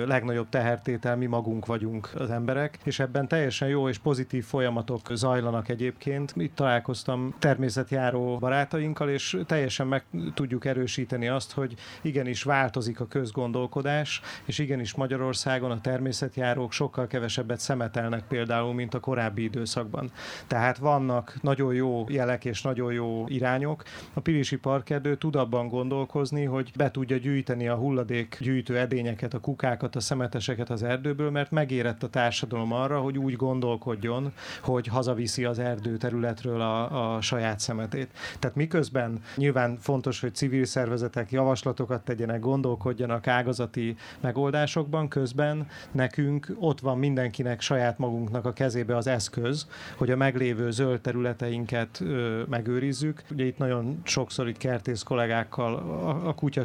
legnagyobb 0.06 0.48
tehertétel 0.48 1.16
mi 1.16 1.26
magunk 1.26 1.66
vagyunk 1.66 2.10
az 2.14 2.30
emberek, 2.30 2.78
és 2.84 2.98
ebben 2.98 3.28
teljesen 3.28 3.68
jó 3.68 3.88
és 3.88 3.98
pozitív 3.98 4.44
folyamatok 4.44 5.00
zajlanak 5.12 5.68
egyébként. 5.68 6.32
Itt 6.36 6.54
találkoztam 6.54 7.34
természetjáró 7.38 8.38
barátainkkal, 8.38 9.08
és 9.08 9.38
teljesen 9.46 9.86
meg 9.86 10.04
tudjuk 10.34 10.64
erősíteni 10.64 11.28
azt, 11.28 11.52
hogy 11.52 11.74
igenis 12.02 12.42
változik 12.42 13.00
a 13.00 13.06
közgondolkodás, 13.06 14.20
és 14.44 14.58
igenis 14.58 14.94
Magyarország 14.94 15.53
Magyarországon 15.60 15.70
a 15.70 15.90
természetjárók 15.92 16.72
sokkal 16.72 17.06
kevesebbet 17.06 17.60
szemetelnek 17.60 18.26
például, 18.28 18.74
mint 18.74 18.94
a 18.94 19.00
korábbi 19.00 19.42
időszakban. 19.42 20.10
Tehát 20.46 20.78
vannak 20.78 21.38
nagyon 21.42 21.74
jó 21.74 22.04
jelek 22.08 22.44
és 22.44 22.62
nagyon 22.62 22.92
jó 22.92 23.24
irányok. 23.28 23.82
A 24.12 24.20
Pilisi 24.20 24.56
Parkerdő 24.56 25.16
tud 25.16 25.36
abban 25.36 25.68
gondolkozni, 25.68 26.44
hogy 26.44 26.70
be 26.76 26.90
tudja 26.90 27.16
gyűjteni 27.16 27.68
a 27.68 27.74
hulladék 27.74 28.36
gyűjtő 28.40 28.78
edényeket, 28.78 29.34
a 29.34 29.38
kukákat, 29.38 29.96
a 29.96 30.00
szemeteseket 30.00 30.70
az 30.70 30.82
erdőből, 30.82 31.30
mert 31.30 31.50
megérett 31.50 32.02
a 32.02 32.08
társadalom 32.08 32.72
arra, 32.72 33.00
hogy 33.00 33.18
úgy 33.18 33.36
gondolkodjon, 33.36 34.32
hogy 34.62 34.86
hazaviszi 34.86 35.44
az 35.44 35.58
erdő 35.58 35.96
területről 35.96 36.60
a, 36.60 37.14
a 37.14 37.20
saját 37.20 37.60
szemetét. 37.60 38.08
Tehát 38.38 38.56
miközben 38.56 39.22
nyilván 39.36 39.78
fontos, 39.80 40.20
hogy 40.20 40.34
civil 40.34 40.64
szervezetek 40.64 41.30
javaslatokat 41.30 42.04
tegyenek, 42.04 42.40
gondolkodjanak 42.40 43.26
ágazati 43.26 43.96
megoldásokban, 44.20 45.08
közben 45.08 45.43
nekünk 45.90 46.46
ott 46.58 46.80
van 46.80 46.98
mindenkinek 46.98 47.60
saját 47.60 47.98
magunknak 47.98 48.44
a 48.44 48.52
kezébe 48.52 48.96
az 48.96 49.06
eszköz, 49.06 49.66
hogy 49.96 50.10
a 50.10 50.16
meglévő 50.16 50.70
zöld 50.70 51.00
területeinket 51.00 52.00
ö, 52.00 52.42
megőrizzük. 52.48 53.22
Ugye 53.30 53.44
itt 53.44 53.58
nagyon 53.58 54.00
sokszor 54.04 54.48
itt 54.48 54.56
kertész 54.56 55.02
kollégákkal 55.02 55.74
a, 55.74 56.28
a 56.28 56.34
kutya 56.34 56.62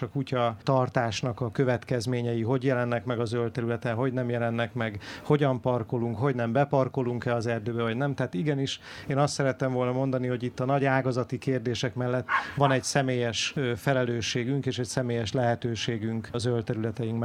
a 0.00 0.08
kutya 0.12 0.56
tartásnak 0.62 1.40
a 1.40 1.50
következményei, 1.50 2.42
hogy 2.42 2.64
jelennek 2.64 3.04
meg 3.04 3.20
a 3.20 3.24
zöld 3.24 3.52
területen, 3.52 3.94
hogy 3.94 4.12
nem 4.12 4.30
jelennek 4.30 4.74
meg, 4.74 5.00
hogyan 5.22 5.60
parkolunk, 5.60 6.16
hogy 6.16 6.34
nem 6.34 6.52
beparkolunk-e 6.52 7.34
az 7.34 7.46
erdőbe, 7.46 7.82
vagy 7.82 7.96
nem. 7.96 8.14
Tehát 8.14 8.34
igenis, 8.34 8.80
én 9.06 9.18
azt 9.18 9.34
szerettem 9.34 9.72
volna 9.72 9.92
mondani, 9.92 10.26
hogy 10.26 10.42
itt 10.42 10.60
a 10.60 10.64
nagy 10.64 10.84
ágazati 10.84 11.38
kérdések 11.38 11.94
mellett 11.94 12.26
van 12.56 12.72
egy 12.72 12.82
személyes 12.82 13.54
felelősségünk 13.76 14.66
és 14.66 14.78
egy 14.78 14.86
személyes 14.86 15.32
lehetőségünk 15.32 16.28
a 16.32 16.38
zöld 16.38 16.64
területeink 16.64 17.18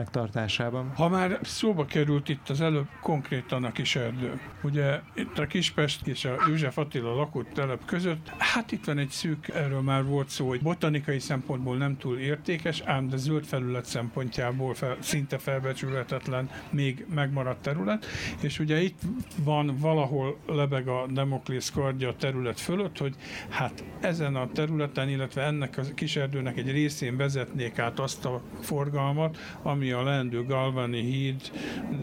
megtartásában. 0.57 0.91
Ha 0.95 1.09
már 1.09 1.39
szóba 1.41 1.85
került 1.85 2.29
itt 2.29 2.49
az 2.49 2.61
előbb 2.61 2.87
konkrétan 3.01 3.63
a 3.63 3.71
kis 3.71 3.95
erdő, 3.95 4.39
ugye 4.63 4.99
itt 5.15 5.39
a 5.39 5.47
Kispest 5.47 6.07
és 6.07 6.25
a 6.25 6.35
József 6.47 6.77
Attila 6.77 7.15
lakott 7.15 7.49
telep 7.53 7.85
között, 7.85 8.31
hát 8.37 8.71
itt 8.71 8.85
van 8.85 8.97
egy 8.97 9.09
szűk, 9.09 9.47
erről 9.47 9.81
már 9.81 10.05
volt 10.05 10.29
szó, 10.29 10.47
hogy 10.47 10.61
botanikai 10.61 11.19
szempontból 11.19 11.77
nem 11.77 11.97
túl 11.97 12.17
értékes, 12.17 12.81
ám 12.85 13.09
de 13.09 13.17
zöld 13.17 13.45
felület 13.45 13.85
szempontjából 13.85 14.73
fel, 14.73 14.97
szinte 14.99 15.37
felbecsülhetetlen 15.37 16.49
még 16.69 17.05
megmaradt 17.13 17.61
terület, 17.61 18.05
és 18.41 18.59
ugye 18.59 18.81
itt 18.81 18.99
van 19.43 19.77
valahol 19.79 20.37
lebeg 20.47 20.87
a 20.87 21.05
Demoklész 21.09 21.69
kardja 21.69 22.15
terület 22.15 22.59
fölött, 22.59 22.97
hogy 22.97 23.15
hát 23.49 23.83
ezen 23.99 24.35
a 24.35 24.51
területen, 24.51 25.09
illetve 25.09 25.41
ennek 25.41 25.77
a 25.77 25.81
kiserdőnek 25.95 26.57
egy 26.57 26.71
részén 26.71 27.17
vezetnék 27.17 27.79
át 27.79 27.99
azt 27.99 28.25
a 28.25 28.41
forgalmat, 28.61 29.37
ami 29.61 29.91
a 29.91 30.03
leendő 30.03 30.45
Galvani 30.47 31.01
híd, 31.01 31.51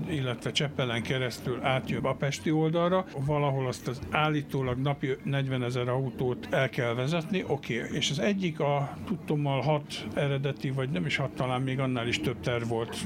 illetve 0.09 0.51
Cseppelen 0.51 1.03
keresztül 1.03 1.63
átjön 1.63 2.05
a 2.05 2.15
Pesti 2.15 2.51
oldalra, 2.51 3.05
valahol 3.27 3.67
azt 3.67 3.89
az 3.89 4.01
állítólag 4.11 4.79
napi 4.79 5.17
40 5.23 5.63
ezer 5.63 5.89
autót 5.89 6.47
el 6.51 6.69
kell 6.69 6.95
vezetni, 6.95 7.45
oké, 7.47 7.83
okay. 7.83 7.97
és 7.97 8.11
az 8.11 8.19
egyik 8.19 8.61
a 8.61 8.97
tudtommal 9.07 9.61
hat 9.61 10.07
eredeti, 10.15 10.71
vagy 10.71 10.91
nem 10.91 11.07
is 11.07 11.17
hat, 11.17 11.31
talán 11.31 11.63
még 11.63 11.81
annál 11.81 12.09
is 12.09 12.21
több 12.21 12.41
terv 12.41 12.69
volt, 12.69 12.97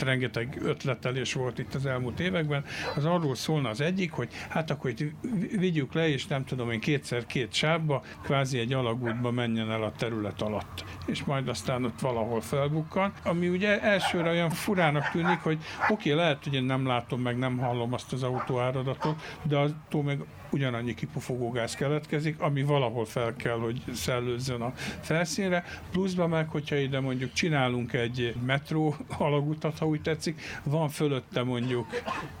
rengeteg 0.00 0.60
ötletelés 0.64 1.32
volt 1.32 1.58
itt 1.58 1.74
az 1.74 1.86
elmúlt 1.86 2.20
években, 2.20 2.64
az 2.96 3.04
arról 3.04 3.34
szólna 3.34 3.68
az 3.68 3.80
egyik, 3.80 4.12
hogy 4.12 4.28
hát 4.48 4.70
akkor 4.70 4.90
itt 4.90 5.14
vigyük 5.58 5.92
le, 5.92 6.08
és 6.08 6.26
nem 6.26 6.44
tudom 6.44 6.70
én 6.70 6.80
kétszer 6.80 7.26
két 7.26 7.52
sávba, 7.52 8.02
kvázi 8.22 8.58
egy 8.58 8.72
alagútba 8.72 9.30
menjen 9.30 9.70
el 9.70 9.82
a 9.82 9.92
terület 9.92 10.42
alatt, 10.42 10.84
és 11.06 11.24
majd 11.24 11.48
aztán 11.48 11.84
ott 11.84 12.00
valahol 12.00 12.40
felbukkan, 12.40 13.12
ami 13.24 13.48
ugye 13.48 13.80
elsőre 13.80 14.30
olyan 14.30 14.50
furának 14.82 15.10
tűnik, 15.10 15.38
hogy 15.38 15.58
oké, 15.88 16.10
okay, 16.10 16.22
lehet, 16.22 16.44
hogy 16.44 16.54
én 16.54 16.62
nem 16.62 16.86
látom, 16.86 17.20
meg 17.20 17.38
nem 17.38 17.58
hallom 17.58 17.92
azt 17.92 18.12
az 18.12 18.22
autóáradatot, 18.22 19.38
de 19.42 19.56
attól 19.56 20.02
meg 20.02 20.24
ugyanannyi 20.50 20.94
kipufogógáz 20.94 21.74
keletkezik, 21.74 22.40
ami 22.40 22.62
valahol 22.62 23.04
fel 23.04 23.34
kell, 23.36 23.58
hogy 23.58 23.82
szellőzzön 23.92 24.60
a 24.60 24.72
felszínre, 25.00 25.64
pluszban 25.90 26.28
meg, 26.28 26.48
hogyha 26.48 26.76
ide 26.76 27.00
mondjuk 27.00 27.32
csinálunk 27.32 27.92
egy 27.92 28.34
metró 28.46 28.96
alagutat, 29.18 29.78
ha 29.78 29.86
úgy 29.86 30.02
tetszik, 30.02 30.40
van 30.62 30.88
fölötte 30.88 31.42
mondjuk, 31.42 31.86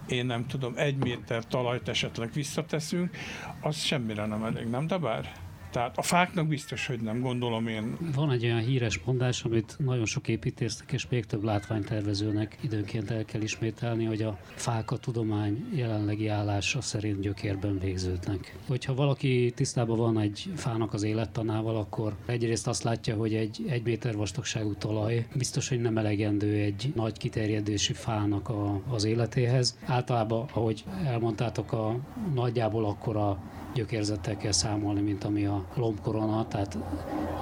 én 0.08 0.26
nem 0.26 0.46
tudom, 0.46 0.72
egy 0.76 0.96
méter 0.96 1.46
talajt 1.46 1.88
esetleg 1.88 2.30
visszateszünk, 2.32 3.16
az 3.60 3.76
semmire 3.76 4.26
nem 4.26 4.44
elég, 4.44 4.66
nem 4.66 4.86
de 4.86 4.96
bár? 4.96 5.41
Tehát 5.72 5.98
a 5.98 6.02
fáknak 6.02 6.46
biztos, 6.46 6.86
hogy 6.86 7.00
nem, 7.00 7.20
gondolom 7.20 7.66
én. 7.66 7.96
Van 8.14 8.30
egy 8.30 8.44
olyan 8.44 8.60
híres 8.60 9.00
mondás, 9.04 9.44
amit 9.44 9.76
nagyon 9.78 10.06
sok 10.06 10.28
építésznek 10.28 10.92
és 10.92 11.06
még 11.08 11.24
több 11.24 11.42
látványtervezőnek 11.42 12.58
időnként 12.60 13.10
el 13.10 13.24
kell 13.24 13.40
ismételni, 13.40 14.04
hogy 14.04 14.22
a 14.22 14.38
fák 14.54 14.90
a 14.90 14.96
tudomány 14.96 15.68
jelenlegi 15.74 16.28
állása 16.28 16.80
szerint 16.80 17.20
gyökérben 17.20 17.78
végződnek. 17.78 18.56
Hogyha 18.66 18.94
valaki 18.94 19.52
tisztában 19.54 19.96
van 19.96 20.18
egy 20.18 20.52
fának 20.56 20.92
az 20.92 21.02
élettanával, 21.02 21.76
akkor 21.76 22.16
egyrészt 22.26 22.66
azt 22.66 22.82
látja, 22.82 23.16
hogy 23.16 23.34
egy 23.34 23.64
egy 23.68 23.82
méter 23.82 24.16
vastagságú 24.16 24.74
talaj 24.74 25.26
biztos, 25.34 25.68
hogy 25.68 25.80
nem 25.80 25.98
elegendő 25.98 26.54
egy 26.54 26.92
nagy 26.94 27.18
kiterjedésű 27.18 27.92
fának 27.92 28.48
a, 28.48 28.80
az 28.88 29.04
életéhez. 29.04 29.78
Általában, 29.84 30.48
ahogy 30.52 30.84
elmondtátok, 31.04 31.72
a 31.72 31.96
nagyjából 32.34 32.84
akkor 32.84 33.16
a 33.16 33.38
gyökérzettel 33.74 34.36
kell 34.36 34.52
számolni, 34.52 35.00
mint 35.00 35.24
ami 35.24 35.44
a 35.46 35.64
lombkorona, 35.74 36.46
tehát 36.48 36.78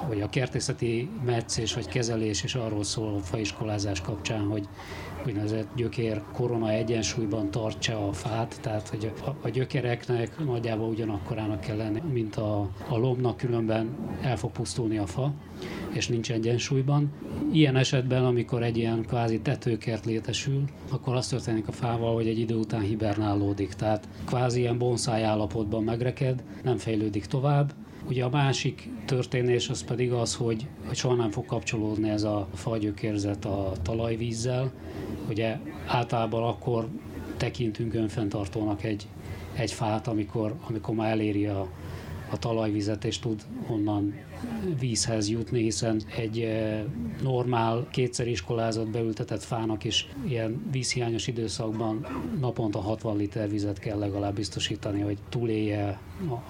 hogy 0.07 0.21
a 0.21 0.29
kertészeti 0.29 1.09
meccés 1.25 1.73
vagy 1.73 1.87
kezelés 1.87 2.43
is 2.43 2.55
arról 2.55 2.83
szól 2.83 3.15
a 3.15 3.19
faiskolázás 3.19 4.01
kapcsán, 4.01 4.47
hogy 4.47 4.67
úgynevezett 5.27 5.67
gyökér 5.75 6.21
korona 6.33 6.69
egyensúlyban 6.69 7.51
tartsa 7.51 8.07
a 8.07 8.13
fát, 8.13 8.59
tehát 8.61 8.87
hogy 8.87 9.11
a, 9.25 9.29
a 9.41 9.49
gyökereknek 9.49 10.45
nagyjából 10.45 10.89
ugyanakkorának 10.89 11.59
kell 11.59 11.77
lenni, 11.77 12.01
mint 12.11 12.35
a, 12.35 12.69
a 12.87 12.97
lombnak, 12.97 13.37
különben 13.37 13.89
el 14.21 14.37
fog 14.37 14.51
pusztulni 14.51 14.97
a 14.97 15.05
fa, 15.05 15.33
és 15.89 16.07
nincs 16.07 16.31
egyensúlyban. 16.31 17.11
Ilyen 17.51 17.75
esetben, 17.75 18.25
amikor 18.25 18.63
egy 18.63 18.77
ilyen 18.77 19.01
kvázi 19.01 19.39
tetőkert 19.39 20.05
létesül, 20.05 20.63
akkor 20.91 21.15
az 21.15 21.27
történik 21.27 21.67
a 21.67 21.71
fával, 21.71 22.13
hogy 22.13 22.27
egy 22.27 22.39
idő 22.39 22.55
után 22.55 22.81
hibernálódik, 22.81 23.73
tehát 23.73 24.07
kvázi 24.25 24.59
ilyen 24.59 24.77
bonszáj 24.77 25.23
állapotban 25.23 25.83
megreked, 25.83 26.43
nem 26.63 26.77
fejlődik 26.77 27.25
tovább, 27.25 27.73
Ugye 28.07 28.23
a 28.23 28.29
másik 28.29 28.89
történés 29.05 29.69
az 29.69 29.83
pedig 29.83 30.11
az, 30.11 30.35
hogy, 30.35 30.67
hogy 30.87 30.95
soha 30.95 31.15
nem 31.15 31.31
fog 31.31 31.45
kapcsolódni 31.45 32.09
ez 32.09 32.23
a 32.23 32.47
fagyökérzet 32.53 33.45
a 33.45 33.71
talajvízzel. 33.81 34.71
Ugye 35.29 35.57
általában 35.87 36.43
akkor 36.43 36.87
tekintünk 37.37 37.93
önfenntartónak 37.93 38.83
egy, 38.83 39.07
egy 39.53 39.71
fát, 39.71 40.07
amikor, 40.07 40.55
amikor 40.67 40.95
már 40.95 41.11
eléri 41.11 41.45
a, 41.45 41.67
a 42.31 42.37
talajvizet, 42.37 43.05
és 43.05 43.19
tud 43.19 43.41
onnan 43.67 44.13
vízhez 44.79 45.29
jutni, 45.29 45.61
hiszen 45.61 46.01
egy 46.17 46.39
eh, 46.39 46.83
normál, 47.21 47.87
kétszer 47.91 48.27
iskolázott, 48.27 48.87
beültetett 48.87 49.43
fának 49.43 49.83
is 49.83 50.09
ilyen 50.27 50.67
vízhiányos 50.71 51.27
időszakban 51.27 52.05
naponta 52.39 52.79
60 52.79 53.17
liter 53.17 53.49
vizet 53.49 53.79
kell 53.79 53.97
legalább 53.97 54.35
biztosítani, 54.35 55.01
hogy 55.01 55.17
túlélje 55.29 55.99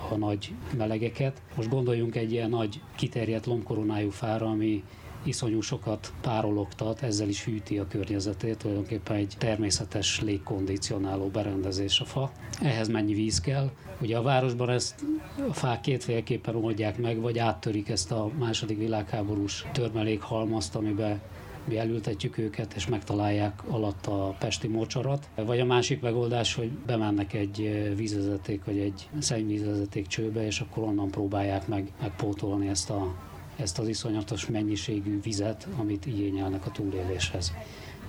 a, 0.10 0.16
nagy 0.16 0.54
melegeket. 0.78 1.42
Most 1.56 1.70
gondoljunk 1.70 2.16
egy 2.16 2.32
ilyen 2.32 2.50
nagy 2.50 2.82
kiterjedt 2.96 3.46
lombkoronájú 3.46 4.10
fára, 4.10 4.46
ami 4.46 4.84
iszonyú 5.24 5.62
sokat 5.62 6.14
párologtat, 6.22 7.02
ezzel 7.02 7.28
is 7.28 7.44
hűti 7.44 7.78
a 7.78 7.88
környezetét, 7.88 8.58
tulajdonképpen 8.58 9.16
egy 9.16 9.34
természetes 9.38 10.22
légkondicionáló 10.22 11.28
berendezés 11.28 12.00
a 12.00 12.06
fa. 12.06 12.32
Ehhez 12.62 12.88
mennyi 12.88 13.14
víz 13.14 13.42
kell? 13.42 13.70
Ugye 14.02 14.18
a 14.18 14.22
városban 14.22 14.70
ezt 14.70 15.06
a 15.50 15.54
fák 15.54 15.82
kétféleképpen 15.82 16.56
oldják 16.56 16.98
meg, 16.98 17.20
vagy 17.20 17.38
áttörik 17.38 17.90
ezt 17.90 18.12
a 18.12 18.30
második 18.40 18.78
világháborús 18.78 19.66
törmelékhalmazt, 19.72 20.76
amiben 20.76 21.22
mi 21.68 21.78
elültetjük 21.78 22.38
őket, 22.38 22.74
és 22.74 22.88
megtalálják 22.88 23.62
alatt 23.70 24.06
a 24.06 24.36
pesti 24.40 24.68
mocsarat. 24.68 25.30
Vagy 25.36 25.60
a 25.60 25.66
másik 25.66 26.02
megoldás, 26.02 26.56
hogy 26.56 26.70
bemennek 26.70 27.34
egy 27.34 27.92
vízvezeték, 27.96 28.66
vagy 28.66 28.78
egy 28.78 29.10
szennyvízvezeték 29.20 30.08
csőbe, 30.08 30.46
és 30.46 30.60
akkor 30.60 30.84
onnan 30.84 31.12
próbálják 31.12 31.68
meg 31.68 31.92
megpótolni 32.02 32.68
ezt 32.68 32.90
a 32.90 33.16
ezt 33.62 33.80
az 33.80 33.88
iszonyatos 33.88 34.48
mennyiségű 34.48 35.22
vizet, 35.22 35.68
amit 35.78 36.06
igényelnek 36.06 36.66
a 36.66 36.72
túléléshez. 36.72 37.54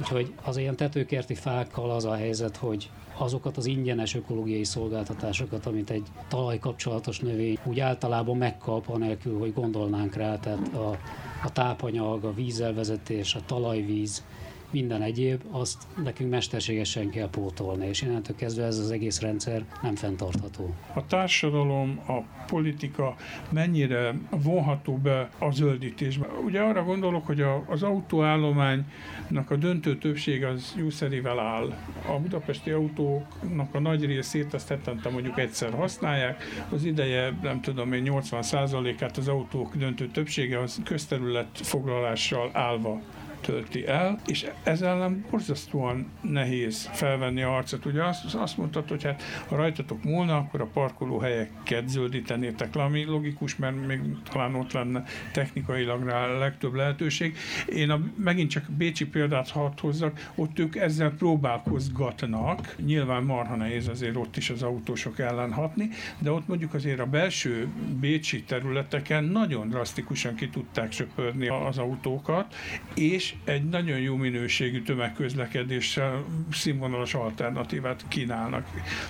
Úgyhogy 0.01 0.33
az 0.45 0.57
ilyen 0.57 0.77
tetőkerti 0.77 1.35
fákkal 1.35 1.91
az 1.91 2.05
a 2.05 2.15
helyzet, 2.15 2.57
hogy 2.57 2.91
azokat 3.19 3.57
az 3.57 3.67
ingyenes 3.67 4.15
ökológiai 4.15 4.65
szolgáltatásokat, 4.65 5.67
amit 5.67 5.91
egy 5.91 6.07
talajkapcsolatos 6.29 7.19
növény 7.19 7.59
úgy 7.65 7.81
általában 7.81 8.37
megkap, 8.37 8.89
anélkül, 8.89 9.39
hogy 9.39 9.53
gondolnánk 9.53 10.15
rá, 10.15 10.39
tehát 10.39 10.75
a, 10.75 10.99
a 11.45 11.53
tápanyag, 11.53 12.25
a 12.25 12.35
vízelvezetés, 12.35 13.35
a 13.35 13.41
talajvíz, 13.47 14.25
minden 14.73 15.03
egyéb, 15.03 15.43
azt 15.51 15.83
nekünk 16.03 16.31
mesterségesen 16.31 17.11
kell 17.11 17.31
pótolni, 17.31 17.87
és 17.87 18.03
innentől 18.03 18.37
kezdve 18.37 18.65
ez 18.65 18.79
az 18.79 18.91
egész 18.91 19.21
rendszer 19.21 19.65
nem 19.83 19.95
fenntartható. 19.95 20.75
A 20.95 21.07
társadalom, 21.07 22.01
a 22.09 22.45
politika 22.47 23.15
mennyire 23.51 24.15
vonható 24.31 24.97
be 24.97 25.31
a 25.39 25.51
zöldítésbe. 25.51 26.27
Ugye 26.45 26.61
arra 26.61 26.85
gondolok, 26.85 27.27
hogy 27.27 27.41
a, 27.41 27.65
az 27.67 27.83
autóállománynak 27.83 29.51
a 29.51 29.57
döntő 29.57 29.99
többség 29.99 30.45
az 30.45 30.75
jószerivel 30.77 31.39
áll. 31.39 31.75
A 32.09 32.19
budapesti 32.19 32.71
autóknak 32.71 33.75
a 33.75 33.81
nagy 33.81 34.05
részét 34.05 34.55
azt 34.55 34.69
hetente 34.69 35.09
mondjuk 35.09 35.39
egyszer 35.39 35.73
használják, 35.73 36.45
az 36.71 36.85
ideje 36.85 37.39
nem 37.43 37.61
tudom 37.61 37.93
én 37.93 38.05
80%-át 38.07 39.17
az 39.17 39.29
autók 39.29 39.77
döntő 39.77 40.07
többsége 40.07 40.61
az 40.61 40.81
közterület 40.85 41.49
foglalással 41.53 42.51
állva 42.53 43.01
tölti 43.43 43.87
el, 43.87 44.21
és 44.27 44.47
ezzel 44.63 44.93
ellen 44.93 45.25
borzasztóan 45.31 46.07
nehéz 46.21 46.89
felvenni 46.93 47.43
a 47.43 47.49
harcot. 47.49 47.85
Ugye 47.85 48.05
azt, 48.05 48.35
azt 48.35 48.57
mondtad, 48.57 48.89
hogy 48.89 49.03
hát 49.03 49.23
ha 49.49 49.57
rajtatok 49.57 50.05
múlna, 50.05 50.37
akkor 50.37 50.61
a 50.61 50.67
parkolóhelyeket 50.73 51.89
zöldítenétek 51.89 52.75
le, 52.75 52.83
ami 52.83 53.05
logikus, 53.05 53.57
mert 53.57 53.87
még 53.87 54.01
talán 54.31 54.55
ott 54.55 54.73
lenne 54.73 55.05
technikailag 55.33 56.05
rá 56.05 56.27
a 56.27 56.39
legtöbb 56.39 56.75
lehetőség. 56.75 57.37
Én 57.67 57.91
a, 57.91 58.01
megint 58.17 58.51
csak 58.51 58.65
Bécsi 58.71 59.07
példát 59.07 59.51
hadd 59.51 59.81
hozzak, 59.81 60.31
ott 60.35 60.59
ők 60.59 60.77
ezzel 60.77 61.11
próbálkozgatnak, 61.11 62.77
nyilván 62.85 63.23
marha 63.23 63.57
nehéz 63.57 63.89
azért 63.89 64.17
ott 64.17 64.37
is 64.37 64.51
az 64.51 64.63
autósok 64.63 65.19
ellen 65.19 65.53
hatni, 65.53 65.89
de 66.19 66.31
ott 66.31 66.49
mondjuk 66.49 66.75
azért 66.75 67.01
a 67.01 67.07
belső 67.07 67.69
Bécsi 68.01 68.43
területeken 68.43 69.25
nagyon 69.25 69.69
drasztikusan 69.69 70.35
ki 70.35 70.49
tudták 70.49 70.93
söpörni 70.93 71.49
az 71.49 71.79
autókat, 71.79 72.55
és 72.95 73.32
egy 73.45 73.69
nagyon 73.69 73.99
jó 73.99 74.17
minőségű 74.17 74.83
tömegközlekedéssel 74.83 76.25
színvonalas 76.53 77.15
alternatívát 77.15 78.05
kínálnak. 78.09 78.67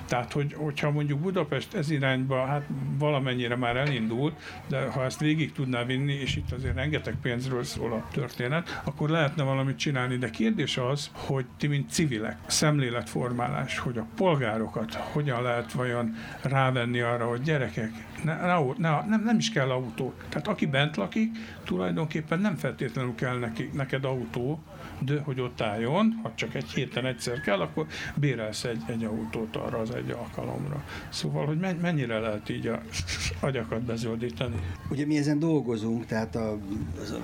Tehát, 0.07 0.33
hogy, 0.33 0.53
hogyha 0.53 0.91
mondjuk 0.91 1.21
Budapest 1.21 1.75
ez 1.75 1.91
irányba, 1.91 2.47
hát 2.47 2.67
valamennyire 2.99 3.57
már 3.57 3.77
elindult, 3.77 4.35
de 4.69 4.87
ha 4.87 5.05
ezt 5.05 5.21
végig 5.21 5.53
tudná 5.53 5.85
vinni, 5.85 6.13
és 6.13 6.37
itt 6.37 6.53
azért 6.53 6.75
rengeteg 6.75 7.15
pénzről 7.23 7.65
szól 7.65 7.93
a 7.93 8.09
történet, 8.13 8.81
akkor 8.85 9.11
lehetne 9.11 9.43
valamit 9.43 9.77
csinálni, 9.77 10.17
de 10.17 10.31
kérdés 10.31 10.77
az, 10.77 11.11
hogy 11.13 11.45
ti, 11.57 11.67
mint 11.67 11.91
civilek, 11.91 12.39
szemléletformálás, 12.47 13.79
hogy 13.79 13.99
a 13.99 14.07
polgárokat 14.17 14.95
hogyan 14.95 15.43
lehet 15.43 15.73
vajon 15.73 16.15
rávenni 16.43 17.01
arra, 17.01 17.29
hogy 17.29 17.43
gyerekek, 17.43 17.91
ne, 18.25 18.35
ne, 18.35 18.75
ne, 18.77 19.05
nem, 19.09 19.23
nem 19.25 19.39
is 19.39 19.51
kell 19.51 19.71
autó. 19.71 20.13
Tehát 20.29 20.49
aki 20.49 20.67
bent 20.67 20.97
lakik, 20.97 21.37
tulajdonképpen 21.65 22.39
nem 22.39 22.57
feltétlenül 22.57 23.15
kell 23.15 23.39
neki, 23.39 23.71
neked 23.73 24.05
autó, 24.05 24.63
de 25.05 25.21
hogy 25.21 25.41
ott 25.41 25.61
álljon, 25.61 26.21
ha 26.23 26.33
csak 26.35 26.55
egy 26.55 26.71
héten 26.71 27.07
egyszer 27.07 27.41
kell, 27.41 27.61
akkor 27.61 27.87
bérelsz 28.15 28.65
egy, 28.65 28.83
egy 28.87 29.05
autót 29.05 29.57
arra 29.57 29.79
az 29.79 29.91
egy 29.91 30.11
alkalomra. 30.11 30.85
Szóval, 31.09 31.47
hogy 31.47 31.59
mennyire 31.81 32.19
lehet 32.19 32.49
így 32.49 32.67
a 32.67 32.81
agyakat 33.41 33.83
bezöldíteni? 33.83 34.57
Ugye 34.91 35.07
mi 35.07 35.17
ezen 35.17 35.39
dolgozunk, 35.39 36.07
tehát 36.07 36.37
a, 36.37 36.53
a 36.53 36.59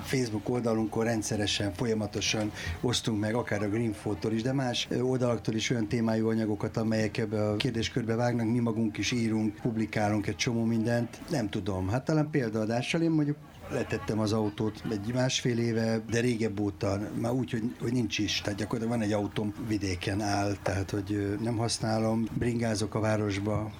Facebook 0.01 0.49
oldalunkon 0.49 1.03
rendszeresen, 1.03 1.73
folyamatosan 1.73 2.51
osztunk 2.81 3.19
meg, 3.19 3.35
akár 3.35 3.63
a 3.63 3.69
Greenfotól 3.69 4.31
is, 4.31 4.41
de 4.41 4.53
más 4.53 4.87
oldalaktól 5.01 5.55
is 5.55 5.69
olyan 5.69 5.87
témájú 5.87 6.29
anyagokat, 6.29 6.77
amelyek 6.77 7.17
ebbe 7.17 7.49
a 7.49 7.55
kérdéskörbe 7.55 8.15
vágnak, 8.15 8.47
mi 8.47 8.59
magunk 8.59 8.97
is 8.97 9.11
írunk, 9.11 9.55
publikálunk 9.61 10.27
egy 10.27 10.35
csomó 10.35 10.63
mindent. 10.63 11.19
Nem 11.29 11.49
tudom, 11.49 11.89
hát 11.89 12.05
talán 12.05 12.29
példaadással 12.29 13.01
én 13.01 13.11
mondjuk 13.11 13.37
letettem 13.71 14.19
az 14.19 14.33
autót 14.33 14.83
egy 14.91 15.13
másfél 15.13 15.57
éve, 15.57 16.01
de 16.09 16.19
régebb 16.19 16.59
óta, 16.59 16.99
már 17.19 17.31
úgy, 17.31 17.51
hogy, 17.51 17.75
hogy 17.81 17.93
nincs 17.93 18.17
is. 18.17 18.41
Tehát 18.41 18.59
gyakorlatilag 18.59 18.99
van 18.99 19.07
egy 19.07 19.13
autóm 19.13 19.53
vidéken 19.67 20.21
áll, 20.21 20.55
tehát 20.61 20.89
hogy 20.89 21.37
nem 21.41 21.57
használom, 21.57 22.27
bringázok 22.33 22.95
a 22.95 22.99
városba, 22.99 23.71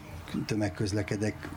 tömegközlekedek, 0.45 1.49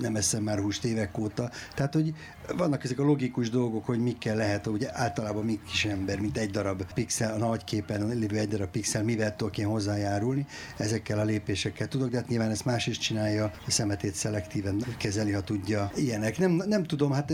nem 0.00 0.16
eszem 0.16 0.42
már 0.42 0.58
húst 0.58 0.84
évek 0.84 1.18
óta. 1.18 1.50
Tehát, 1.74 1.94
hogy 1.94 2.14
vannak 2.56 2.84
ezek 2.84 2.98
a 2.98 3.04
logikus 3.04 3.50
dolgok, 3.50 3.86
hogy 3.86 3.98
mikkel 3.98 4.36
lehet, 4.36 4.66
ugye 4.66 4.88
általában 4.92 5.44
mi 5.44 5.60
kis 5.70 5.84
ember, 5.84 6.20
mint 6.20 6.36
egy 6.36 6.50
darab 6.50 6.92
pixel, 6.94 7.32
a 7.34 7.36
nagy 7.36 7.64
képen 7.64 8.08
lévő 8.08 8.38
egy 8.38 8.48
darab 8.48 8.70
pixel, 8.70 9.04
mivel 9.04 9.36
tudok 9.36 9.58
én 9.58 9.66
hozzájárulni, 9.66 10.46
ezekkel 10.76 11.18
a 11.18 11.24
lépésekkel 11.24 11.88
tudok, 11.88 12.10
de 12.10 12.16
hát 12.16 12.28
nyilván 12.28 12.50
ezt 12.50 12.64
más 12.64 12.86
is 12.86 12.98
csinálja, 12.98 13.44
a 13.66 13.70
szemetét 13.70 14.14
szelektíven 14.14 14.84
kezeli, 14.98 15.32
ha 15.32 15.40
tudja 15.40 15.90
ilyenek. 15.96 16.38
Nem, 16.38 16.62
nem 16.66 16.84
tudom, 16.84 17.12
hát 17.12 17.32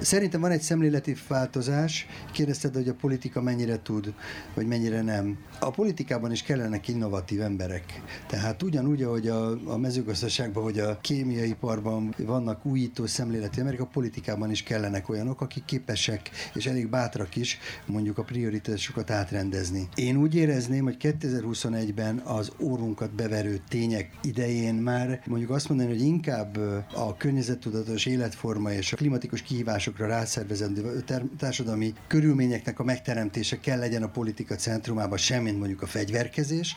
szerintem 0.00 0.40
van 0.40 0.50
egy 0.50 0.60
szemléleti 0.60 1.16
változás, 1.28 2.06
kérdezted, 2.32 2.74
hogy 2.74 2.88
a 2.88 2.94
politika 2.94 3.42
mennyire 3.42 3.82
tud, 3.82 4.14
vagy 4.54 4.66
mennyire 4.66 5.02
nem. 5.02 5.38
A 5.60 5.70
politikában 5.70 6.32
is 6.32 6.42
kellenek 6.42 6.88
innovatív 6.88 7.40
emberek. 7.40 8.02
Tehát 8.26 8.62
ugyanúgy, 8.62 9.02
ahogy 9.02 9.28
a, 9.28 9.50
a 9.64 9.76
mezőgazdaságban, 9.76 10.62
hogy 10.62 10.78
a 10.78 10.98
kémiai 11.00 11.54
iparban 11.76 12.14
vannak 12.18 12.66
újító 12.66 13.06
szemléleti 13.06 13.58
emberek, 13.58 13.80
a 13.80 13.86
politikában 13.86 14.50
is 14.50 14.62
kellenek 14.62 15.08
olyanok, 15.08 15.40
akik 15.40 15.64
képesek 15.64 16.30
és 16.54 16.66
elég 16.66 16.88
bátrak 16.88 17.36
is 17.36 17.58
mondjuk 17.86 18.18
a 18.18 18.22
prioritásokat 18.22 19.10
átrendezni. 19.10 19.88
Én 19.94 20.16
úgy 20.16 20.34
érezném, 20.34 20.84
hogy 20.84 20.96
2021-ben 21.00 22.18
az 22.18 22.52
órunkat 22.60 23.14
beverő 23.14 23.60
tények 23.68 24.10
idején 24.22 24.74
már 24.74 25.22
mondjuk 25.26 25.50
azt 25.50 25.68
mondani, 25.68 25.88
hogy 25.88 26.00
inkább 26.00 26.56
a 26.94 27.16
környezettudatos 27.16 28.06
életforma 28.06 28.72
és 28.72 28.92
a 28.92 28.96
klimatikus 28.96 29.42
kihívásokra 29.42 30.06
rászervezendő 30.06 31.04
társadalmi 31.38 31.92
körülményeknek 32.06 32.78
a 32.78 32.84
megteremtése 32.84 33.60
kell 33.60 33.78
legyen 33.78 34.02
a 34.02 34.08
politika 34.08 34.54
centrumában, 34.54 35.18
semmint 35.18 35.58
mondjuk 35.58 35.82
a 35.82 35.86
fegyverkezés. 35.86 36.76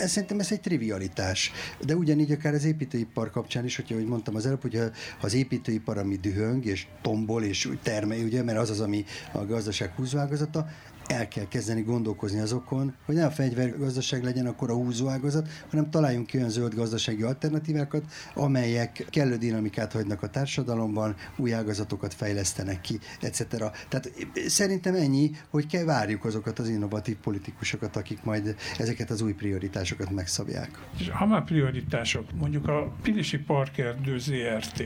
Ez, 0.00 0.10
szerintem 0.10 0.38
ez 0.40 0.52
egy 0.52 0.60
trivialitás. 0.60 1.52
De 1.86 1.94
ugyanígy 1.94 2.32
akár 2.32 2.54
az 2.54 2.64
építőipar 2.64 3.30
kapcsán 3.30 3.64
is, 3.64 3.76
hogyha, 3.76 3.94
ahogy 3.94 4.08
mondtam 4.08 4.25
az 4.34 4.46
előbb, 4.46 4.62
hogy 4.62 4.80
az 5.20 5.34
építőipar, 5.34 5.98
ami 5.98 6.16
dühöng 6.16 6.64
és 6.64 6.86
tombol 7.02 7.42
és 7.42 7.68
termel, 7.82 8.18
ugye, 8.18 8.42
mert 8.42 8.58
az 8.58 8.70
az, 8.70 8.80
ami 8.80 9.04
a 9.32 9.44
gazdaság 9.44 9.92
húzóágazata, 9.96 10.66
el 11.08 11.28
kell 11.28 11.48
kezdeni 11.48 11.82
gondolkozni 11.82 12.40
azokon, 12.40 12.94
hogy 13.04 13.14
ne 13.14 13.24
a 13.24 13.30
fegyvergazdaság 13.30 14.24
legyen 14.24 14.46
akkor 14.46 14.70
a 14.70 14.74
húzóágazat, 14.74 15.48
hanem 15.70 15.90
találjunk 15.90 16.26
ki 16.26 16.36
olyan 16.36 16.50
zöld 16.50 16.74
gazdasági 16.74 17.22
alternatívákat, 17.22 18.04
amelyek 18.34 19.06
kellő 19.10 19.36
dinamikát 19.36 19.92
hagynak 19.92 20.22
a 20.22 20.30
társadalomban, 20.30 21.14
új 21.36 21.54
ágazatokat 21.54 22.14
fejlesztenek 22.14 22.80
ki, 22.80 22.98
etc. 23.20 23.46
Tehát 23.88 24.12
szerintem 24.46 24.94
ennyi, 24.94 25.30
hogy 25.50 25.66
kell 25.66 25.84
várjuk 25.84 26.24
azokat 26.24 26.58
az 26.58 26.68
innovatív 26.68 27.16
politikusokat, 27.16 27.96
akik 27.96 28.24
majd 28.24 28.56
ezeket 28.78 29.10
az 29.10 29.20
új 29.20 29.32
prioritásokat 29.32 30.10
megszabják. 30.10 30.70
És 30.98 31.08
ha 31.08 31.26
már 31.26 31.44
prioritások, 31.44 32.32
mondjuk 32.34 32.68
a 32.68 32.92
Pilisi 33.02 33.38
Parkerdő 33.38 34.18
ZRT, 34.18 34.82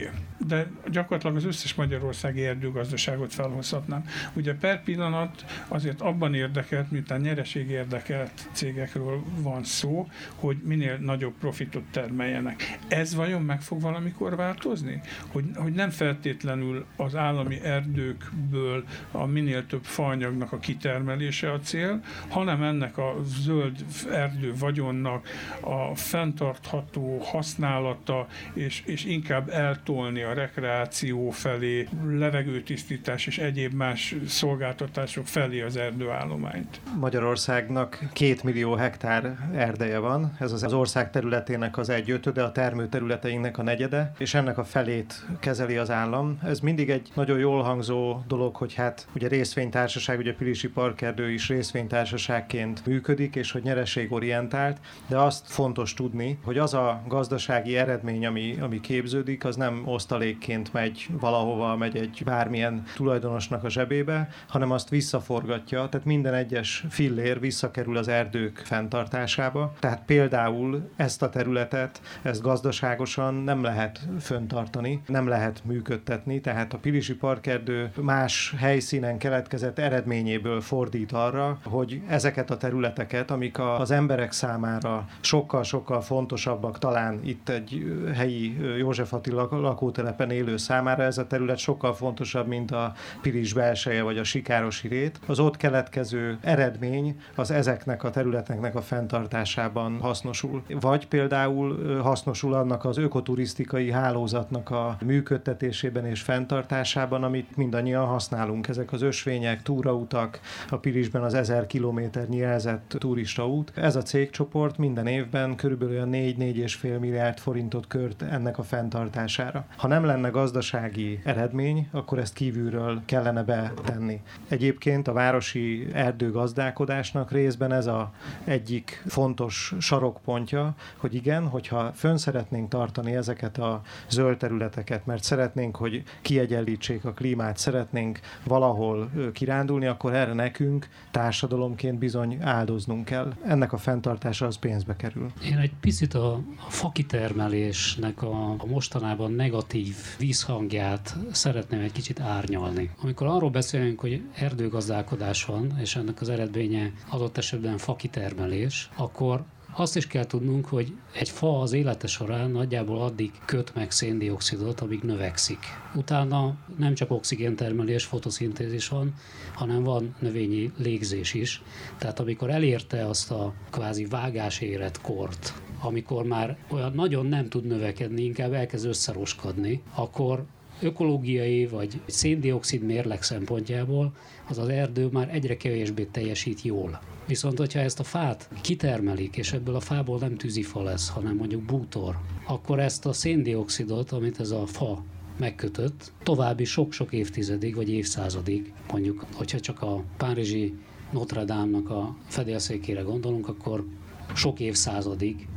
de 0.46 0.70
gyakorlatilag 0.90 1.36
az 1.36 1.44
összes 1.44 1.74
magyarországi 1.74 2.44
erdőgazdaságot 2.44 3.34
felhozhatnám. 3.34 4.04
Ugye 4.34 4.54
per 4.54 4.82
pillanat 4.82 5.44
azért 5.68 6.00
abban 6.10 6.34
érdekelt, 6.34 6.90
miután 6.90 7.20
nyereség 7.20 7.70
érdekelt 7.70 8.48
cégekről 8.52 9.22
van 9.36 9.64
szó, 9.64 10.08
hogy 10.34 10.56
minél 10.64 10.96
nagyobb 10.96 11.34
profitot 11.38 11.84
termeljenek. 11.90 12.78
Ez 12.88 13.14
vajon 13.14 13.42
meg 13.42 13.62
fog 13.62 13.80
valamikor 13.80 14.36
változni? 14.36 15.00
Hogy, 15.32 15.44
hogy 15.54 15.72
nem 15.72 15.90
feltétlenül 15.90 16.86
az 16.96 17.16
állami 17.16 17.60
erdőkből 17.62 18.84
a 19.10 19.26
minél 19.26 19.66
több 19.66 19.84
faanyagnak 19.84 20.52
a 20.52 20.58
kitermelése 20.58 21.52
a 21.52 21.58
cél, 21.60 22.00
hanem 22.28 22.62
ennek 22.62 22.98
a 22.98 23.16
zöld 23.24 23.84
erdő 24.10 24.54
vagyonnak 24.58 25.28
a 25.60 25.94
fenntartható 25.94 27.18
használata, 27.18 28.26
és, 28.54 28.82
és 28.86 29.04
inkább 29.04 29.48
eltolni 29.48 30.22
a 30.22 30.32
rekreáció 30.32 31.30
felé, 31.30 31.88
levegőtisztítás 32.06 33.26
és 33.26 33.38
egyéb 33.38 33.72
más 33.72 34.14
szolgáltatások 34.26 35.26
felé 35.26 35.60
az 35.60 35.76
erdő 35.76 35.99
erdőállományt. 36.00 36.80
Magyarországnak 36.98 37.98
két 38.12 38.42
millió 38.42 38.74
hektár 38.74 39.36
erdeje 39.54 39.98
van, 39.98 40.36
ez 40.38 40.52
az 40.52 40.72
ország 40.72 41.10
területének 41.10 41.78
az 41.78 41.88
egy 41.88 42.10
ötöde, 42.10 42.42
a 42.42 42.52
termőterületeinknek 42.52 43.58
a 43.58 43.62
negyede, 43.62 44.12
és 44.18 44.34
ennek 44.34 44.58
a 44.58 44.64
felét 44.64 45.26
kezeli 45.40 45.76
az 45.76 45.90
állam. 45.90 46.38
Ez 46.42 46.60
mindig 46.60 46.90
egy 46.90 47.10
nagyon 47.14 47.38
jól 47.38 47.62
hangzó 47.62 48.22
dolog, 48.26 48.56
hogy 48.56 48.74
hát 48.74 49.08
ugye 49.14 49.28
részvénytársaság, 49.28 50.18
ugye 50.18 50.34
Pilisi 50.34 50.68
Parkerdő 50.68 51.30
is 51.30 51.48
részvénytársaságként 51.48 52.86
működik, 52.86 53.36
és 53.36 53.52
hogy 53.52 53.62
nyereségorientált, 53.62 54.78
de 55.06 55.18
azt 55.18 55.46
fontos 55.46 55.94
tudni, 55.94 56.38
hogy 56.44 56.58
az 56.58 56.74
a 56.74 57.02
gazdasági 57.08 57.76
eredmény, 57.76 58.26
ami, 58.26 58.56
ami 58.60 58.80
képződik, 58.80 59.44
az 59.44 59.56
nem 59.56 59.82
osztalékként 59.84 60.72
megy 60.72 61.06
valahova, 61.20 61.76
megy 61.76 61.96
egy 61.96 62.22
bármilyen 62.24 62.82
tulajdonosnak 62.96 63.64
a 63.64 63.70
zsebébe, 63.70 64.28
hanem 64.48 64.70
azt 64.70 64.88
visszaforgatja 64.88 65.88
tehát 65.90 66.06
minden 66.06 66.34
egyes 66.34 66.84
fillér 66.88 67.40
visszakerül 67.40 67.96
az 67.96 68.08
erdők 68.08 68.62
fenntartásába. 68.64 69.72
Tehát 69.78 70.02
például 70.06 70.90
ezt 70.96 71.22
a 71.22 71.28
területet, 71.28 72.00
ezt 72.22 72.42
gazdaságosan 72.42 73.34
nem 73.34 73.62
lehet 73.62 74.00
föntartani, 74.20 75.02
nem 75.06 75.28
lehet 75.28 75.60
működtetni, 75.64 76.40
tehát 76.40 76.72
a 76.72 76.78
Pilisi 76.78 77.14
Parkerdő 77.14 77.90
más 78.00 78.54
helyszínen 78.58 79.18
keletkezett 79.18 79.78
eredményéből 79.78 80.60
fordít 80.60 81.12
arra, 81.12 81.58
hogy 81.64 82.02
ezeket 82.08 82.50
a 82.50 82.56
területeket, 82.56 83.30
amik 83.30 83.58
az 83.58 83.90
emberek 83.90 84.32
számára 84.32 85.06
sokkal-sokkal 85.20 86.00
fontosabbak, 86.00 86.78
talán 86.78 87.20
itt 87.24 87.48
egy 87.48 87.84
helyi 88.14 88.56
József 88.78 89.12
Attila 89.12 89.48
lakótelepen 89.50 90.30
élő 90.30 90.56
számára 90.56 91.02
ez 91.02 91.18
a 91.18 91.26
terület 91.26 91.58
sokkal 91.58 91.94
fontosabb, 91.94 92.46
mint 92.46 92.70
a 92.70 92.92
Pilis 93.22 93.52
belseje 93.52 94.02
vagy 94.02 94.18
a 94.18 94.24
Sikárosi 94.24 94.88
rét. 94.88 95.20
Az 95.26 95.38
ott 95.38 95.56
keletkező 95.80 96.38
eredmény 96.40 97.20
az 97.34 97.50
ezeknek 97.50 98.04
a 98.04 98.10
területeknek 98.10 98.74
a 98.74 98.80
fenntartásában 98.80 99.98
hasznosul. 100.00 100.62
Vagy 100.80 101.08
például 101.08 101.98
hasznosul 102.02 102.54
annak 102.54 102.84
az 102.84 102.98
ökoturisztikai 102.98 103.90
hálózatnak 103.90 104.70
a 104.70 104.96
működtetésében 105.04 106.06
és 106.06 106.20
fenntartásában, 106.20 107.22
amit 107.22 107.56
mindannyian 107.56 108.06
használunk. 108.06 108.68
Ezek 108.68 108.92
az 108.92 109.02
ösvények, 109.02 109.62
túrautak, 109.62 110.40
a 110.68 110.76
Pilisben 110.76 111.22
az 111.22 111.34
1000 111.34 111.66
kilométernyi 111.66 112.36
jelzett 112.36 112.96
turistaút. 112.98 113.72
Ez 113.74 113.96
a 113.96 114.02
cégcsoport 114.02 114.78
minden 114.78 115.06
évben 115.06 115.56
körülbelül 115.56 116.08
4-4,5 116.10 116.98
milliárd 116.98 117.38
forintot 117.38 117.86
kört 117.86 118.22
ennek 118.22 118.58
a 118.58 118.62
fenntartására. 118.62 119.66
Ha 119.76 119.88
nem 119.88 120.04
lenne 120.04 120.28
gazdasági 120.28 121.20
eredmény, 121.24 121.88
akkor 121.90 122.18
ezt 122.18 122.34
kívülről 122.34 123.02
kellene 123.04 123.42
betenni. 123.42 124.20
Egyébként 124.48 125.08
a 125.08 125.12
városi 125.12 125.69
erdőgazdálkodásnak 125.92 127.30
részben 127.30 127.72
ez 127.72 127.86
a 127.86 128.12
egyik 128.44 129.02
fontos 129.06 129.74
sarokpontja, 129.78 130.74
hogy 130.96 131.14
igen, 131.14 131.48
hogyha 131.48 131.92
fönn 131.92 132.16
szeretnénk 132.16 132.68
tartani 132.68 133.14
ezeket 133.14 133.58
a 133.58 133.80
zöld 134.08 134.36
területeket, 134.36 135.06
mert 135.06 135.22
szeretnénk, 135.22 135.76
hogy 135.76 136.02
kiegyenlítsék 136.22 137.04
a 137.04 137.12
klímát, 137.12 137.56
szeretnénk 137.56 138.20
valahol 138.44 139.10
kirándulni, 139.32 139.86
akkor 139.86 140.14
erre 140.14 140.32
nekünk 140.32 140.88
társadalomként 141.10 141.98
bizony 141.98 142.38
áldoznunk 142.40 143.04
kell. 143.04 143.32
Ennek 143.44 143.72
a 143.72 143.76
fenntartása 143.76 144.46
az 144.46 144.56
pénzbe 144.56 144.96
kerül. 144.96 145.32
Én 145.44 145.56
egy 145.56 145.72
picit 145.80 146.14
a, 146.14 146.32
a 146.66 146.70
fakitermelésnek 146.70 148.22
a, 148.22 148.50
a 148.58 148.66
mostanában 148.66 149.32
negatív 149.32 149.96
vízhangját 150.18 151.16
szeretném 151.32 151.80
egy 151.80 151.92
kicsit 151.92 152.20
árnyalni. 152.20 152.90
Amikor 153.02 153.26
arról 153.26 153.50
beszélünk, 153.50 154.00
hogy 154.00 154.22
erdőgazdálkodás 154.34 155.44
van, 155.44 155.59
és 155.80 155.96
ennek 155.96 156.20
az 156.20 156.28
eredménye 156.28 156.92
adott 157.08 157.38
esetben 157.38 157.78
fakitermelés, 157.78 158.90
akkor 158.96 159.44
azt 159.74 159.96
is 159.96 160.06
kell 160.06 160.26
tudnunk, 160.26 160.66
hogy 160.66 160.92
egy 161.12 161.28
fa 161.28 161.60
az 161.60 161.72
élete 161.72 162.06
során 162.06 162.50
nagyjából 162.50 163.02
addig 163.02 163.32
köt 163.44 163.74
meg 163.74 163.90
széndiokszidot, 163.90 164.80
amíg 164.80 165.02
növekszik. 165.02 165.58
Utána 165.94 166.56
nem 166.76 166.94
csak 166.94 167.10
oxigéntermelés, 167.10 168.04
fotoszintézis 168.04 168.88
van, 168.88 169.14
hanem 169.54 169.82
van 169.82 170.14
növényi 170.18 170.72
légzés 170.76 171.34
is. 171.34 171.62
Tehát 171.98 172.20
amikor 172.20 172.50
elérte 172.50 173.06
azt 173.06 173.30
a 173.30 173.54
kvázi 173.70 174.04
vágás 174.04 174.64
kort, 175.02 175.62
amikor 175.80 176.24
már 176.24 176.56
olyan 176.70 176.92
nagyon 176.92 177.26
nem 177.26 177.48
tud 177.48 177.66
növekedni, 177.66 178.22
inkább 178.22 178.52
elkezd 178.52 178.86
összeroskadni, 178.86 179.82
akkor 179.94 180.44
ökológiai 180.82 181.66
vagy 181.66 182.00
széndiokszid 182.06 182.82
mérleg 182.82 183.22
szempontjából 183.22 184.12
az 184.48 184.58
az 184.58 184.68
erdő 184.68 185.08
már 185.12 185.34
egyre 185.34 185.56
kevésbé 185.56 186.04
teljesít 186.04 186.62
jól. 186.62 187.00
Viszont, 187.26 187.58
hogyha 187.58 187.80
ezt 187.80 188.00
a 188.00 188.04
fát 188.04 188.48
kitermelik, 188.60 189.36
és 189.36 189.52
ebből 189.52 189.74
a 189.74 189.80
fából 189.80 190.18
nem 190.18 190.36
tűzifa 190.36 190.82
lesz, 190.82 191.08
hanem 191.08 191.36
mondjuk 191.36 191.62
bútor, 191.62 192.18
akkor 192.46 192.80
ezt 192.80 193.06
a 193.06 193.12
széndiokszidot, 193.12 194.12
amit 194.12 194.40
ez 194.40 194.50
a 194.50 194.66
fa 194.66 195.04
megkötött, 195.38 196.12
további 196.22 196.64
sok-sok 196.64 197.12
évtizedig 197.12 197.74
vagy 197.74 197.90
évszázadig, 197.90 198.72
mondjuk, 198.92 199.24
hogyha 199.34 199.60
csak 199.60 199.82
a 199.82 200.04
párizsi 200.16 200.74
Notre 201.12 201.44
Dame-nak 201.44 201.90
a 201.90 202.16
fedélszékére 202.26 203.00
gondolunk, 203.00 203.48
akkor 203.48 203.86
sok 204.34 204.60
évszázadig 204.60 205.48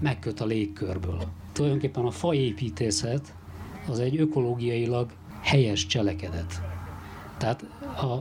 megköt 0.00 0.40
a 0.40 0.46
légkörből. 0.46 1.22
Tulajdonképpen 1.52 2.04
a 2.04 2.10
faépítészet 2.10 3.34
az 3.88 3.98
egy 3.98 4.20
ökológiailag 4.20 5.10
helyes 5.40 5.86
cselekedet. 5.86 6.62
Tehát 7.38 7.64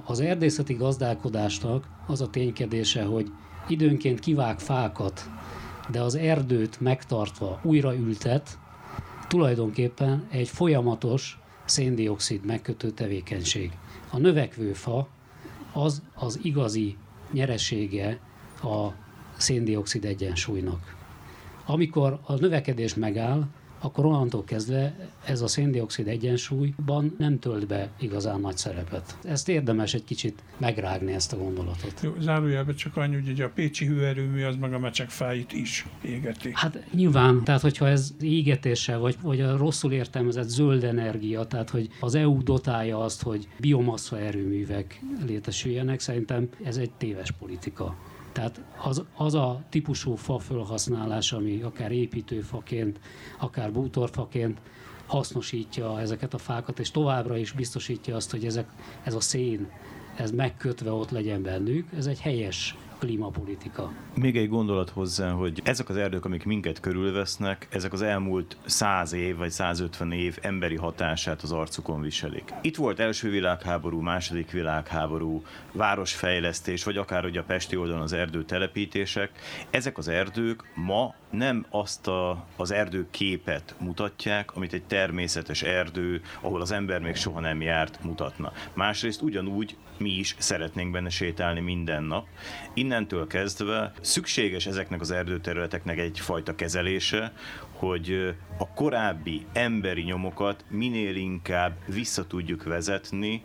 az 0.06 0.20
erdészeti 0.20 0.74
gazdálkodásnak 0.74 1.88
az 2.08 2.22
a 2.22 2.30
ténykedése, 2.30 3.04
hogy 3.04 3.32
időnként 3.68 4.20
kivág 4.20 4.60
fákat, 4.60 5.30
de 5.92 6.02
az 6.02 6.16
erdőt 6.16 6.82
megtartva 6.82 7.60
újra 7.64 7.96
ültet, 7.96 8.60
tulajdonképpen 9.28 10.28
egy 10.30 10.48
folyamatos 10.48 11.40
széndiokszid 11.66 12.46
megkötő 12.46 12.90
tevékenység. 12.90 13.72
A 14.12 14.18
növekvő 14.18 14.74
fa 14.74 15.08
az 15.74 16.02
az 16.14 16.40
igazi 16.42 16.98
nyeresége 17.32 18.20
a 18.64 18.88
széndiokszid 19.38 20.06
egyensúlynak. 20.06 20.96
Amikor 21.66 22.20
a 22.24 22.34
növekedés 22.34 22.94
megáll, 22.94 23.44
akkor 23.84 24.06
onnantól 24.06 24.44
kezdve 24.44 24.96
ez 25.26 25.42
a 25.42 25.48
széndiokszid 25.48 26.08
egyensúlyban 26.08 27.16
nem 27.18 27.40
tölt 27.40 27.68
be 27.68 27.90
igazán 28.00 28.40
nagy 28.40 28.58
szerepet. 28.58 29.18
Ezt 29.24 29.50
érdemes 29.50 29.94
egy 29.94 30.04
kicsit 30.04 30.44
megrágni 30.58 31.14
ezt 31.14 31.34
a 31.34 31.38
gondolatot. 31.38 32.00
Jó, 32.02 32.14
zárójelben 32.20 32.76
csak 32.76 32.98
annyi, 32.98 33.22
hogy 33.26 33.42
a 33.42 33.50
pécsi 33.50 33.86
hőerőmű 33.86 34.44
az 34.44 34.56
meg 34.56 34.74
a 34.74 34.92
fáit 35.08 35.54
is 35.54 35.86
égeti. 36.02 36.50
Hát 36.54 36.84
nyilván, 36.94 37.44
tehát 37.44 37.62
hogyha 37.62 37.88
ez 37.88 38.14
égetéssel, 38.22 39.00
vagy, 39.00 39.16
vagy 39.22 39.42
a 39.42 39.58
rosszul 39.58 39.92
értelmezett 39.92 40.48
zöld 40.48 40.84
energia, 40.84 41.46
tehát 41.46 41.70
hogy 41.70 41.90
az 42.00 42.16
EU 42.16 42.44
dotálja 42.44 43.00
azt, 43.00 43.22
hogy 43.24 43.48
biomassa 43.60 44.20
erőművek 44.20 45.02
létesüljenek, 45.26 46.00
szerintem 46.00 46.50
ez 46.64 46.78
egy 46.78 46.92
téves 46.92 47.32
politika. 47.32 47.96
Tehát 48.34 48.62
az, 48.84 49.04
az 49.16 49.34
a 49.34 49.62
típusú 49.70 50.16
fa 50.16 50.40
felhasználás, 50.40 51.34
ami 51.34 51.62
akár 51.62 51.92
építőfaként, 51.92 53.00
akár 53.40 53.72
bútorfaként 53.72 54.60
hasznosítja 55.06 56.00
ezeket 56.00 56.34
a 56.34 56.38
fákat, 56.38 56.80
és 56.80 56.92
továbbra 56.92 57.38
is 57.38 57.52
biztosítja 57.52 58.16
azt, 58.16 58.32
hogy 58.32 58.46
ezek, 58.46 58.70
ez 59.04 59.14
a 59.14 59.20
szén, 59.20 59.70
ez 60.16 60.32
megkötve 60.32 60.92
ott 60.92 61.10
legyen 61.10 61.42
bennük, 61.42 61.90
ez 61.98 62.06
egy 62.06 62.20
helyes 62.20 62.76
klímapolitika. 63.04 63.92
Még 64.14 64.38
egy 64.38 64.50
gondolat 64.50 64.90
hozzá, 64.90 65.32
hogy 65.32 65.62
ezek 65.64 65.90
az 65.90 65.96
erdők, 65.98 66.26
amik 66.26 66.46
minket 66.46 66.80
körülvesznek, 66.80 67.68
ezek 67.70 67.94
az 67.94 68.02
elmúlt 68.02 68.58
100 68.66 69.14
év 69.14 69.36
vagy 69.36 69.50
150 69.50 70.12
év 70.12 70.38
emberi 70.42 70.76
hatását 70.76 71.42
az 71.42 71.52
arcukon 71.52 72.02
viselik. 72.02 72.54
Itt 72.62 72.76
volt 72.76 73.00
első 73.00 73.30
világháború, 73.30 74.00
második 74.00 74.52
világháború, 74.52 75.44
városfejlesztés, 75.72 76.84
vagy 76.84 76.98
akár 76.98 77.26
ugye 77.26 77.40
a 77.40 77.44
Pesti 77.44 77.76
oldalon 77.76 78.02
az 78.02 78.14
erdőtelepítések. 78.14 79.32
Ezek 79.70 79.98
az 79.98 80.08
erdők 80.08 80.64
ma 80.76 81.14
nem 81.34 81.66
azt 81.70 82.08
a, 82.08 82.46
az 82.56 82.72
erdő 82.72 83.08
képet 83.12 83.76
mutatják, 83.80 84.56
amit 84.56 84.74
egy 84.74 84.84
természetes 84.84 85.62
erdő, 85.62 86.22
ahol 86.42 86.62
az 86.62 86.72
ember 86.72 87.02
még 87.02 87.16
soha 87.16 87.40
nem 87.40 87.62
járt, 87.62 88.04
mutatna. 88.04 88.52
Másrészt 88.74 89.22
ugyanúgy 89.22 89.76
mi 89.98 90.10
is 90.10 90.36
szeretnénk 90.38 90.92
benne 90.92 91.10
sétálni 91.10 91.60
minden 91.60 92.04
nap. 92.04 92.28
Innentől 92.74 93.28
kezdve 93.28 93.94
szükséges 94.02 94.66
ezeknek 94.66 95.02
az 95.02 95.12
erdőterületeknek 95.12 95.98
egyfajta 95.98 96.56
kezelése, 96.56 97.34
hogy 97.72 98.36
a 98.58 98.74
korábbi 98.74 99.46
emberi 99.54 100.02
nyomokat 100.02 100.66
minél 100.70 101.16
inkább 101.16 101.76
vissza 101.86 102.28
tudjuk 102.28 102.64
vezetni 102.64 103.44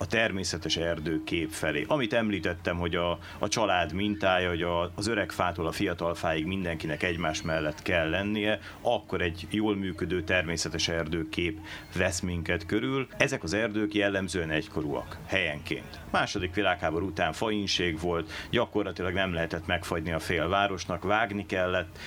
a 0.00 0.06
természetes 0.06 0.76
erdő 0.76 1.24
kép 1.24 1.50
felé. 1.50 1.84
Amit 1.88 2.12
említettem, 2.12 2.76
hogy 2.76 2.94
a, 2.94 3.18
a 3.38 3.48
család 3.48 3.92
mintája, 3.92 4.48
hogy 4.48 4.62
a, 4.62 4.92
az 4.94 5.06
öreg 5.06 5.30
fától 5.30 5.66
a 5.66 5.72
fiatal 5.72 6.14
fáig 6.14 6.46
mindenkinek 6.46 7.02
egymás 7.02 7.42
mellett 7.42 7.82
kell 7.82 8.10
lennie, 8.10 8.60
akkor 8.80 9.20
egy 9.20 9.46
jól 9.50 9.76
működő 9.76 10.22
természetes 10.22 10.88
erdőkép 10.88 11.58
vesz 11.96 12.20
minket 12.20 12.66
körül. 12.66 13.06
Ezek 13.16 13.42
az 13.42 13.52
erdők 13.52 13.94
jellemzően 13.94 14.50
egykorúak, 14.50 15.18
helyenként. 15.26 16.00
Második 16.10 16.54
világháború 16.54 17.06
után 17.06 17.32
fainség 17.32 18.00
volt, 18.00 18.30
gyakorlatilag 18.50 19.12
nem 19.12 19.32
lehetett 19.32 19.66
megfagyni 19.66 20.12
a 20.12 20.18
félvárosnak, 20.18 21.04
vágni 21.04 21.46
kellett, 21.46 21.98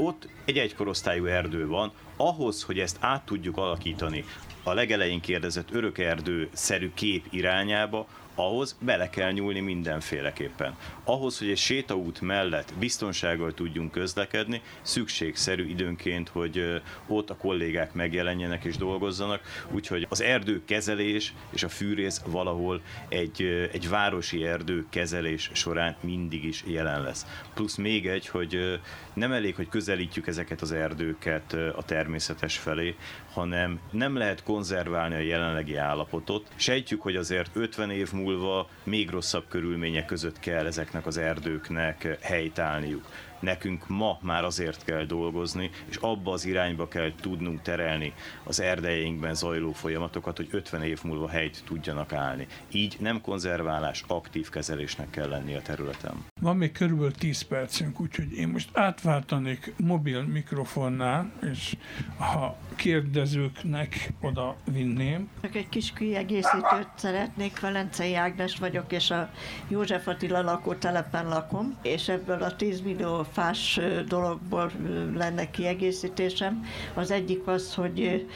ott 0.00 0.28
egy 0.44 0.58
egykorosztályú 0.58 1.24
erdő 1.24 1.66
van, 1.66 1.92
ahhoz, 2.16 2.62
hogy 2.62 2.78
ezt 2.78 2.96
át 3.00 3.24
tudjuk 3.24 3.56
alakítani 3.56 4.24
a 4.62 4.72
legelején 4.72 5.20
kérdezett 5.20 5.72
örökerdő 5.72 6.48
szerű 6.52 6.90
kép 6.94 7.26
irányába, 7.30 8.06
ahhoz 8.34 8.76
bele 8.80 9.10
kell 9.10 9.32
nyúlni 9.32 9.60
mindenféleképpen. 9.60 10.76
Ahhoz, 11.04 11.38
hogy 11.38 11.48
egy 11.48 11.56
sétaút 11.56 12.20
mellett 12.20 12.72
biztonsággal 12.78 13.54
tudjunk 13.54 13.90
közlekedni, 13.90 14.62
szükségszerű 14.82 15.68
időnként, 15.68 16.28
hogy 16.28 16.82
ott 17.06 17.30
a 17.30 17.36
kollégák 17.36 17.92
megjelenjenek 17.92 18.64
és 18.64 18.76
dolgozzanak, 18.76 19.66
úgyhogy 19.70 20.06
az 20.08 20.20
erdő 20.20 20.62
kezelés 20.64 21.34
és 21.50 21.62
a 21.62 21.68
fűrész 21.68 22.20
valahol 22.26 22.80
egy, 23.08 23.68
egy 23.72 23.88
városi 23.88 24.44
erdő 24.44 24.86
kezelés 24.90 25.50
során 25.52 25.96
mindig 26.00 26.44
is 26.44 26.64
jelen 26.66 27.02
lesz. 27.02 27.26
Plusz 27.54 27.76
még 27.76 28.06
egy, 28.06 28.28
hogy 28.28 28.80
nem 29.12 29.32
elég, 29.32 29.54
hogy 29.54 29.68
közelítjük 29.68 30.26
ezeket 30.26 30.60
az 30.60 30.72
erdőket 30.72 31.52
a 31.52 31.82
természetes 31.84 32.58
felé, 32.58 32.94
hanem 33.32 33.80
nem 33.90 34.16
lehet 34.16 34.42
konzerválni 34.42 35.14
a 35.14 35.18
jelenlegi 35.18 35.76
állapotot. 35.76 36.46
Sejtjük, 36.56 37.02
hogy 37.02 37.16
azért 37.16 37.56
50 37.56 37.90
év 37.90 38.12
múlva 38.12 38.68
még 38.82 39.10
rosszabb 39.10 39.44
körülmények 39.48 40.04
között 40.04 40.38
kell 40.38 40.66
ezeknek 40.66 41.06
az 41.06 41.16
erdőknek 41.16 42.18
helytállniuk 42.20 43.06
nekünk 43.40 43.88
ma 43.88 44.18
már 44.22 44.44
azért 44.44 44.84
kell 44.84 45.04
dolgozni, 45.04 45.70
és 45.88 45.96
abba 45.96 46.32
az 46.32 46.44
irányba 46.44 46.88
kell 46.88 47.12
tudnunk 47.20 47.62
terelni 47.62 48.12
az 48.44 48.60
erdeinkben 48.60 49.34
zajló 49.34 49.72
folyamatokat, 49.72 50.36
hogy 50.36 50.48
50 50.50 50.82
év 50.82 51.00
múlva 51.02 51.28
helyt 51.28 51.62
tudjanak 51.64 52.12
állni. 52.12 52.46
Így 52.72 52.96
nem 53.00 53.20
konzerválás, 53.20 54.04
aktív 54.06 54.48
kezelésnek 54.48 55.10
kell 55.10 55.28
lenni 55.28 55.54
a 55.54 55.62
területen. 55.62 56.24
Van 56.40 56.56
még 56.56 56.72
körülbelül 56.72 57.12
10 57.12 57.42
percünk, 57.42 58.00
úgyhogy 58.00 58.32
én 58.32 58.48
most 58.48 58.68
átváltanék 58.72 59.74
mobil 59.76 60.22
mikrofonnál, 60.22 61.32
és 61.52 61.76
ha 62.18 62.56
kérdezőknek 62.76 64.12
oda 64.20 64.56
vinném. 64.72 65.28
Csak 65.42 65.54
egy 65.54 65.68
kis 65.68 65.92
kiegészítőt 65.92 66.88
szeretnék, 66.94 67.60
Velencei 67.60 68.14
Ágnes 68.14 68.58
vagyok, 68.58 68.92
és 68.92 69.10
a 69.10 69.30
József 69.68 70.06
Attila 70.06 70.42
lakótelepen 70.42 71.28
lakom, 71.28 71.78
és 71.82 72.08
ebből 72.08 72.42
a 72.42 72.56
10 72.56 72.80
millió 72.80 73.24
fás 73.32 73.80
dologból 74.08 74.70
lenne 75.14 75.50
kiegészítésem. 75.50 76.64
Az 76.94 77.10
egyik 77.10 77.46
az, 77.46 77.74
hogy 77.74 78.26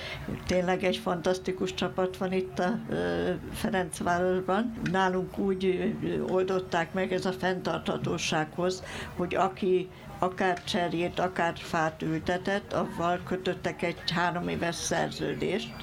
tényleg 0.46 0.84
egy 0.84 0.96
fantasztikus 0.96 1.74
csapat 1.74 2.16
van 2.16 2.32
itt 2.32 2.58
a 2.58 2.78
Ferencvárosban. 3.52 4.72
Nálunk 4.90 5.38
úgy 5.38 5.94
oldották 6.28 6.92
meg 6.92 7.12
ez 7.12 7.26
a 7.26 7.32
fenntarthatósághoz, 7.32 8.82
hogy 9.16 9.34
aki 9.34 9.88
akár 10.18 10.64
cserjét, 10.64 11.18
akár 11.18 11.52
fát 11.56 12.02
ültetett, 12.02 12.72
avval 12.72 13.20
kötöttek 13.26 13.82
egy 13.82 14.10
három 14.10 14.48
éves 14.48 14.74
szerződést, 14.74 15.74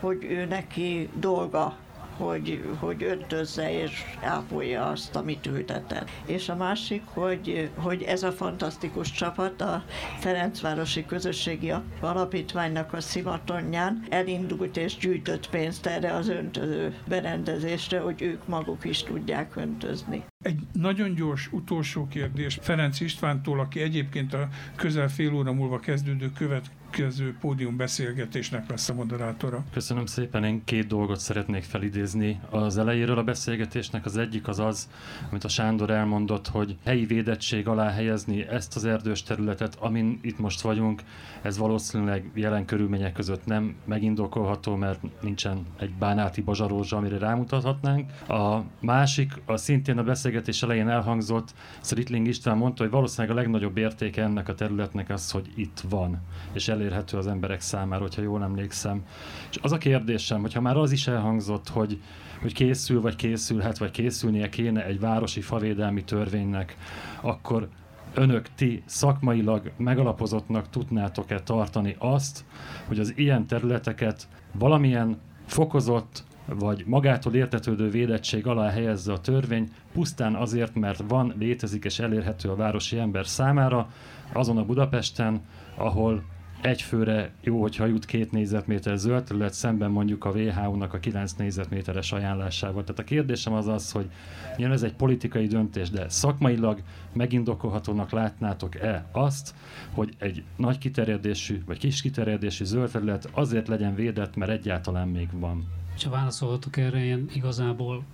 hogy 0.00 0.24
ő 0.24 0.44
neki 0.44 1.08
dolga 1.14 1.76
hogy, 2.16 2.64
hogy 2.78 3.02
öntözze 3.02 3.82
és 3.82 4.04
ápolja 4.22 4.86
azt, 4.86 5.16
amit 5.16 5.46
ültetett. 5.46 6.10
És 6.26 6.48
a 6.48 6.56
másik, 6.56 7.02
hogy, 7.04 7.70
hogy 7.74 8.02
ez 8.02 8.22
a 8.22 8.32
fantasztikus 8.32 9.10
csapat 9.10 9.60
a 9.60 9.84
Ferencvárosi 10.18 11.06
Közösségi 11.06 11.72
Alapítványnak 12.00 12.92
a 12.92 13.00
szimatonján 13.00 14.04
elindult 14.08 14.76
és 14.76 14.96
gyűjtött 14.96 15.50
pénzt 15.50 15.86
erre 15.86 16.14
az 16.14 16.28
öntöző 16.28 16.94
berendezésre, 17.08 18.00
hogy 18.00 18.22
ők 18.22 18.48
maguk 18.48 18.84
is 18.84 19.02
tudják 19.02 19.56
öntözni. 19.56 20.24
Egy 20.42 20.60
nagyon 20.72 21.14
gyors 21.14 21.48
utolsó 21.52 22.06
kérdés 22.06 22.58
Ferenc 22.62 23.00
Istvántól, 23.00 23.60
aki 23.60 23.80
egyébként 23.80 24.34
a 24.34 24.48
közel 24.76 25.08
fél 25.08 25.34
óra 25.34 25.52
múlva 25.52 25.78
kezdődő 25.78 26.30
követ 26.30 26.70
következő 26.94 27.36
pódium 27.40 27.76
beszélgetésnek 27.76 28.70
lesz 28.70 28.88
a 28.88 28.94
moderátora. 28.94 29.64
Köszönöm 29.72 30.06
szépen, 30.06 30.44
én 30.44 30.64
két 30.64 30.86
dolgot 30.86 31.18
szeretnék 31.18 31.62
felidézni 31.62 32.40
az 32.50 32.78
elejéről 32.78 33.18
a 33.18 33.22
beszélgetésnek. 33.22 34.04
Az 34.04 34.16
egyik 34.16 34.48
az 34.48 34.58
az, 34.58 34.88
amit 35.30 35.44
a 35.44 35.48
Sándor 35.48 35.90
elmondott, 35.90 36.48
hogy 36.48 36.76
helyi 36.84 37.04
védettség 37.04 37.68
alá 37.68 37.90
helyezni 37.90 38.46
ezt 38.48 38.76
az 38.76 38.84
erdős 38.84 39.22
területet, 39.22 39.76
amin 39.80 40.18
itt 40.22 40.38
most 40.38 40.60
vagyunk, 40.60 41.02
ez 41.42 41.58
valószínűleg 41.58 42.30
jelen 42.34 42.64
körülmények 42.64 43.12
között 43.12 43.44
nem 43.44 43.74
megindokolható, 43.84 44.74
mert 44.74 45.22
nincsen 45.22 45.66
egy 45.78 45.92
bánáti 45.92 46.40
bazsarózsa, 46.40 46.96
amire 46.96 47.18
rámutathatnánk. 47.18 48.10
A 48.28 48.60
másik, 48.80 49.32
a 49.44 49.56
szintén 49.56 49.98
a 49.98 50.02
beszélgetés 50.02 50.62
elején 50.62 50.88
elhangzott, 50.88 51.54
Szritling 51.80 52.26
István 52.26 52.56
mondta, 52.56 52.82
hogy 52.82 52.92
valószínűleg 52.92 53.36
a 53.36 53.40
legnagyobb 53.40 53.76
értéke 53.76 54.22
ennek 54.22 54.48
a 54.48 54.54
területnek 54.54 55.10
az, 55.10 55.30
hogy 55.30 55.52
itt 55.54 55.82
van, 55.88 56.22
és 56.52 56.68
elérhető 56.84 57.16
az 57.16 57.26
emberek 57.26 57.60
számára, 57.60 58.02
hogyha 58.02 58.22
jól 58.22 58.42
emlékszem. 58.42 59.04
És 59.50 59.58
az 59.62 59.72
a 59.72 59.78
kérdésem, 59.78 60.40
hogyha 60.40 60.60
már 60.60 60.76
az 60.76 60.92
is 60.92 61.06
elhangzott, 61.06 61.68
hogy 61.68 62.00
hogy 62.40 62.52
készül, 62.52 63.00
vagy 63.00 63.16
készülhet, 63.16 63.78
vagy 63.78 63.90
készülnie 63.90 64.48
kéne 64.48 64.84
egy 64.84 65.00
városi 65.00 65.40
favédelmi 65.40 66.04
törvénynek, 66.04 66.76
akkor 67.20 67.68
önök 68.14 68.48
ti 68.54 68.82
szakmailag 68.86 69.72
megalapozottnak 69.76 70.70
tudnátok-e 70.70 71.40
tartani 71.40 71.96
azt, 71.98 72.44
hogy 72.86 72.98
az 72.98 73.12
ilyen 73.16 73.46
területeket 73.46 74.28
valamilyen 74.52 75.20
fokozott 75.46 76.24
vagy 76.46 76.84
magától 76.86 77.34
értetődő 77.34 77.90
védettség 77.90 78.46
alá 78.46 78.70
helyezze 78.70 79.12
a 79.12 79.20
törvény, 79.20 79.70
pusztán 79.92 80.34
azért, 80.34 80.74
mert 80.74 81.02
van, 81.08 81.34
létezik 81.38 81.84
és 81.84 81.98
elérhető 81.98 82.48
a 82.48 82.56
városi 82.56 82.98
ember 82.98 83.26
számára, 83.26 83.88
azon 84.32 84.58
a 84.58 84.64
Budapesten, 84.64 85.40
ahol 85.76 86.22
egy 86.64 86.82
főre 86.82 87.30
jó, 87.40 87.60
hogyha 87.60 87.86
jut 87.86 88.04
két 88.04 88.30
négyzetméter 88.30 88.96
zöld 88.96 89.24
terület, 89.24 89.52
szemben 89.54 89.90
mondjuk 89.90 90.24
a 90.24 90.30
WHO-nak 90.30 90.94
a 90.94 90.98
9 90.98 91.32
négyzetméteres 91.32 92.12
ajánlásával. 92.12 92.84
Tehát 92.84 92.98
a 92.98 93.04
kérdésem 93.04 93.52
az 93.52 93.66
az, 93.66 93.92
hogy 93.92 94.10
jön 94.56 94.72
ez 94.72 94.82
egy 94.82 94.94
politikai 94.94 95.46
döntés, 95.46 95.90
de 95.90 96.08
szakmailag 96.08 96.82
megindokolhatónak 97.12 98.10
látnátok-e 98.10 99.08
azt, 99.12 99.54
hogy 99.92 100.14
egy 100.18 100.42
nagy 100.56 100.78
kiterjedésű 100.78 101.62
vagy 101.66 101.78
kis 101.78 102.02
kiterjedésű 102.02 102.64
zöld 102.64 102.90
terület 102.90 103.28
azért 103.32 103.68
legyen 103.68 103.94
védett, 103.94 104.36
mert 104.36 104.50
egyáltalán 104.50 105.08
még 105.08 105.28
van? 105.32 105.64
Ha 106.04 106.10
válaszolhatok 106.10 106.76
erre, 106.76 107.04
én 107.04 107.26
igazából 107.34 108.04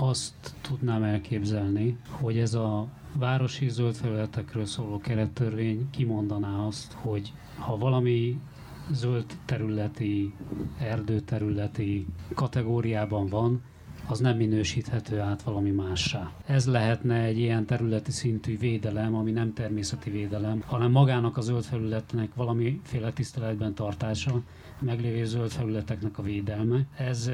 azt 0.00 0.54
tudnám 0.60 1.02
elképzelni, 1.02 1.96
hogy 2.08 2.38
ez 2.38 2.54
a 2.54 2.86
városi 3.18 3.68
zöld 3.68 3.94
felületekről 3.94 4.64
szóló 4.64 4.98
kerettörvény 4.98 5.90
kimondaná 5.90 6.66
azt, 6.66 6.92
hogy 6.92 7.32
ha 7.58 7.76
valami 7.76 8.40
zöld 8.90 9.24
területi, 9.44 10.34
erdőterületi 10.78 12.06
kategóriában 12.34 13.26
van, 13.26 13.62
az 14.06 14.18
nem 14.18 14.36
minősíthető 14.36 15.20
át 15.20 15.42
valami 15.42 15.70
mássá. 15.70 16.32
Ez 16.46 16.66
lehetne 16.66 17.20
egy 17.22 17.38
ilyen 17.38 17.66
területi 17.66 18.10
szintű 18.10 18.58
védelem, 18.58 19.14
ami 19.14 19.30
nem 19.30 19.52
természeti 19.52 20.10
védelem, 20.10 20.62
hanem 20.66 20.90
magának 20.90 21.36
a 21.36 21.40
zöld 21.40 21.64
felületnek 21.64 22.34
valamiféle 22.34 23.12
tiszteletben 23.12 23.74
tartása, 23.74 24.40
meglévő 24.84 25.24
zöld 25.24 25.50
felületeknek 25.50 26.18
a 26.18 26.22
védelme. 26.22 26.86
Ez 26.96 27.30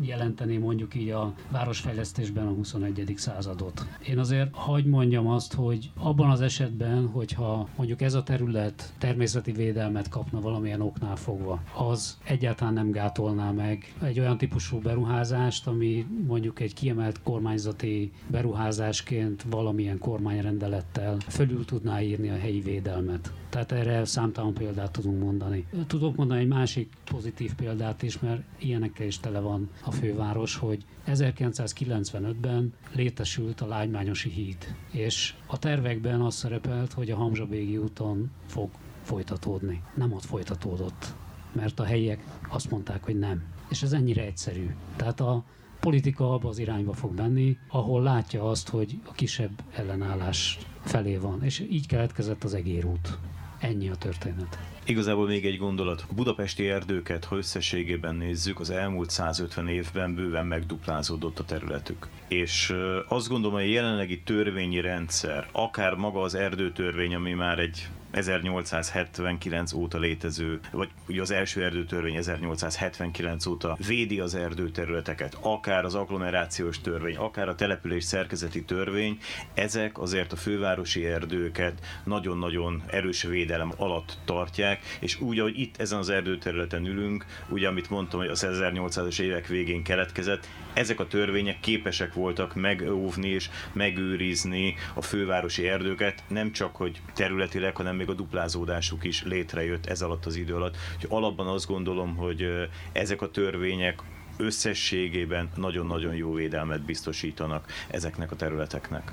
jelenteni 0.00 0.56
mondjuk 0.56 0.94
így 0.94 1.10
a 1.10 1.34
városfejlesztésben 1.50 2.46
a 2.46 2.50
21. 2.50 3.12
századot. 3.16 3.86
Én 4.08 4.18
azért 4.18 4.54
hagy 4.54 4.84
mondjam 4.84 5.26
azt, 5.26 5.54
hogy 5.54 5.90
abban 5.96 6.30
az 6.30 6.40
esetben, 6.40 7.06
hogyha 7.06 7.68
mondjuk 7.76 8.00
ez 8.00 8.14
a 8.14 8.22
terület 8.22 8.92
természeti 8.98 9.52
védelmet 9.52 10.08
kapna 10.08 10.40
valamilyen 10.40 10.80
oknál 10.80 11.16
fogva, 11.16 11.62
az 11.76 12.18
egyáltalán 12.24 12.72
nem 12.72 12.90
gátolná 12.90 13.50
meg 13.50 13.94
egy 14.02 14.20
olyan 14.20 14.38
típusú 14.38 14.78
beruházást, 14.78 15.66
ami 15.66 16.06
mondjuk 16.26 16.60
egy 16.60 16.74
kiemelt 16.74 17.22
kormányzati 17.22 18.12
beruházásként 18.26 19.44
valamilyen 19.50 19.98
kormányrendelettel 19.98 21.16
fölül 21.28 21.64
tudná 21.64 22.00
írni 22.00 22.28
a 22.28 22.38
helyi 22.38 22.60
védelmet. 22.60 23.32
Tehát 23.48 23.72
erre 23.72 24.04
számtalan 24.04 24.54
példát 24.54 24.90
tudunk 24.90 25.22
mondani. 25.22 25.66
Tudok 25.86 26.16
mondani 26.16 26.40
egy 26.40 26.46
másik 26.52 26.92
pozitív 27.04 27.54
példát 27.54 28.02
is, 28.02 28.18
mert 28.18 28.42
ilyenekkel 28.58 29.06
is 29.06 29.18
tele 29.18 29.40
van 29.40 29.70
a 29.84 29.90
főváros, 29.90 30.56
hogy 30.56 30.84
1995-ben 31.06 32.72
létesült 32.94 33.60
a 33.60 33.66
Lágymányosi 33.66 34.30
híd, 34.30 34.74
és 34.90 35.34
a 35.46 35.58
tervekben 35.58 36.20
az 36.20 36.34
szerepelt, 36.34 36.92
hogy 36.92 37.10
a 37.10 37.16
Hamzsabégi 37.16 37.76
úton 37.76 38.30
fog 38.46 38.70
folytatódni. 39.02 39.82
Nem 39.94 40.12
ott 40.12 40.24
folytatódott, 40.24 41.14
mert 41.52 41.80
a 41.80 41.84
helyiek 41.84 42.24
azt 42.48 42.70
mondták, 42.70 43.04
hogy 43.04 43.18
nem. 43.18 43.42
És 43.68 43.82
ez 43.82 43.92
ennyire 43.92 44.22
egyszerű. 44.22 44.74
Tehát 44.96 45.20
a 45.20 45.44
politika 45.80 46.34
abba 46.34 46.48
az 46.48 46.58
irányba 46.58 46.92
fog 46.92 47.14
menni, 47.14 47.56
ahol 47.68 48.02
látja 48.02 48.48
azt, 48.48 48.68
hogy 48.68 49.00
a 49.04 49.12
kisebb 49.12 49.62
ellenállás 49.74 50.58
felé 50.80 51.16
van. 51.16 51.44
És 51.44 51.60
így 51.60 51.86
keletkezett 51.86 52.44
az 52.44 52.54
egérút. 52.54 53.18
Ennyi 53.62 53.88
a 53.88 53.94
történet. 53.94 54.58
Igazából 54.84 55.26
még 55.26 55.46
egy 55.46 55.58
gondolat. 55.58 56.04
A 56.10 56.14
budapesti 56.14 56.68
erdőket, 56.68 57.24
ha 57.24 57.36
összességében 57.36 58.14
nézzük, 58.14 58.60
az 58.60 58.70
elmúlt 58.70 59.10
150 59.10 59.68
évben 59.68 60.14
bőven 60.14 60.46
megduplázódott 60.46 61.38
a 61.38 61.44
területük. 61.44 62.08
És 62.28 62.74
azt 63.08 63.28
gondolom, 63.28 63.56
hogy 63.56 63.66
a 63.66 63.72
jelenlegi 63.72 64.22
törvényi 64.22 64.80
rendszer, 64.80 65.48
akár 65.52 65.94
maga 65.94 66.20
az 66.20 66.34
erdőtörvény, 66.34 67.14
ami 67.14 67.32
már 67.32 67.58
egy 67.58 67.88
1879 68.12 69.72
óta 69.72 69.98
létező, 69.98 70.60
vagy 70.70 70.88
ugye 71.08 71.20
az 71.20 71.30
első 71.30 71.64
erdőtörvény 71.64 72.16
1879 72.16 73.46
óta 73.46 73.76
védi 73.86 74.20
az 74.20 74.34
erdőterületeket, 74.34 75.38
akár 75.40 75.84
az 75.84 75.94
agglomerációs 75.94 76.80
törvény, 76.80 77.16
akár 77.16 77.48
a 77.48 77.54
település 77.54 78.04
szerkezeti 78.04 78.64
törvény, 78.64 79.18
ezek 79.54 79.98
azért 79.98 80.32
a 80.32 80.36
fővárosi 80.36 81.06
erdőket 81.06 81.86
nagyon-nagyon 82.04 82.82
erős 82.86 83.22
védelem 83.22 83.72
alatt 83.76 84.18
tartják, 84.24 84.80
és 85.00 85.20
úgy, 85.20 85.38
ahogy 85.38 85.58
itt 85.58 85.80
ezen 85.80 85.98
az 85.98 86.08
erdőterületen 86.08 86.86
ülünk, 86.86 87.26
ugye 87.48 87.68
amit 87.68 87.90
mondtam, 87.90 88.20
hogy 88.20 88.28
az 88.28 88.46
1800-as 88.48 89.20
évek 89.20 89.46
végén 89.46 89.82
keletkezett, 89.82 90.48
ezek 90.72 91.00
a 91.00 91.06
törvények 91.06 91.60
képesek 91.60 92.14
voltak 92.14 92.54
megóvni 92.54 93.28
és 93.28 93.50
megőrizni 93.72 94.74
a 94.94 95.02
fővárosi 95.02 95.68
erdőket, 95.68 96.22
nem 96.28 96.52
csak, 96.52 96.76
hogy 96.76 97.00
területileg, 97.14 97.76
hanem 97.76 97.96
még 98.02 98.10
a 98.10 98.18
duplázódásuk 98.18 99.04
is 99.04 99.22
létrejött 99.24 99.86
ez 99.86 100.02
alatt 100.02 100.26
az 100.26 100.36
idő 100.36 100.54
alatt. 100.54 100.76
Úgyhogy 100.94 101.10
alapban 101.10 101.46
azt 101.46 101.66
gondolom, 101.66 102.16
hogy 102.16 102.68
ezek 102.92 103.22
a 103.22 103.30
törvények 103.30 104.02
összességében 104.36 105.50
nagyon-nagyon 105.56 106.14
jó 106.14 106.32
védelmet 106.32 106.82
biztosítanak 106.84 107.72
ezeknek 107.88 108.30
a 108.30 108.36
területeknek. 108.36 109.12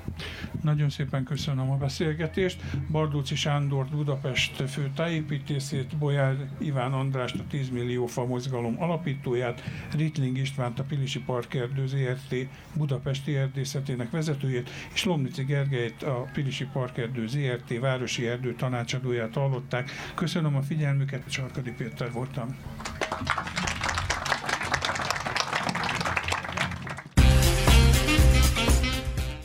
Nagyon 0.62 0.90
szépen 0.90 1.24
köszönöm 1.24 1.70
a 1.70 1.76
beszélgetést. 1.76 2.62
Bardóci 2.90 3.34
Sándor 3.34 3.86
Budapest 3.86 4.70
fő 4.70 4.90
tájépítészét, 4.94 5.96
Bolyár 5.96 6.36
Iván 6.58 6.92
Andrást 6.92 7.38
a 7.38 7.44
10 7.48 7.70
millió 7.70 8.06
fa 8.06 8.26
mozgalom 8.26 8.82
alapítóját, 8.82 9.62
Ritling 9.96 10.38
Istvánt 10.38 10.78
a 10.78 10.82
Pilisi 10.82 11.20
Parkerdő 11.20 11.86
ZRT 11.86 12.34
Budapesti 12.74 13.36
erdészetének 13.36 14.10
vezetőjét, 14.10 14.70
és 14.92 15.04
Lomnici 15.04 15.44
Gergelyt 15.44 16.02
a 16.02 16.28
Pilisi 16.32 16.64
Parkerdő 16.72 17.26
ZRT 17.26 17.78
Városi 17.78 18.26
Erdő 18.26 18.54
tanácsadóját 18.54 19.34
hallották. 19.34 19.90
Köszönöm 20.14 20.56
a 20.56 20.62
figyelmüket, 20.62 21.30
Sarkadi 21.30 21.70
Péter 21.70 22.12
voltam. 22.12 22.56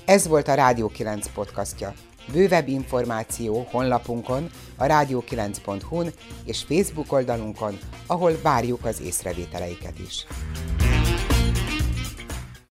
Ez 0.06 0.28
volt 0.28 0.48
a 0.48 0.54
Rádió 0.54 0.88
9 0.88 1.28
podcastja. 1.28 1.94
Bővebb 2.32 2.68
információ 2.68 3.68
honlapunkon, 3.72 4.50
a 4.78 4.86
rádió9.hu-n 4.86 6.12
és 6.46 6.64
Facebook 6.68 7.12
oldalunkon, 7.12 7.78
ahol 8.08 8.32
várjuk 8.42 8.86
az 8.86 9.02
észrevételeiket 9.02 10.00
is. 10.00 10.26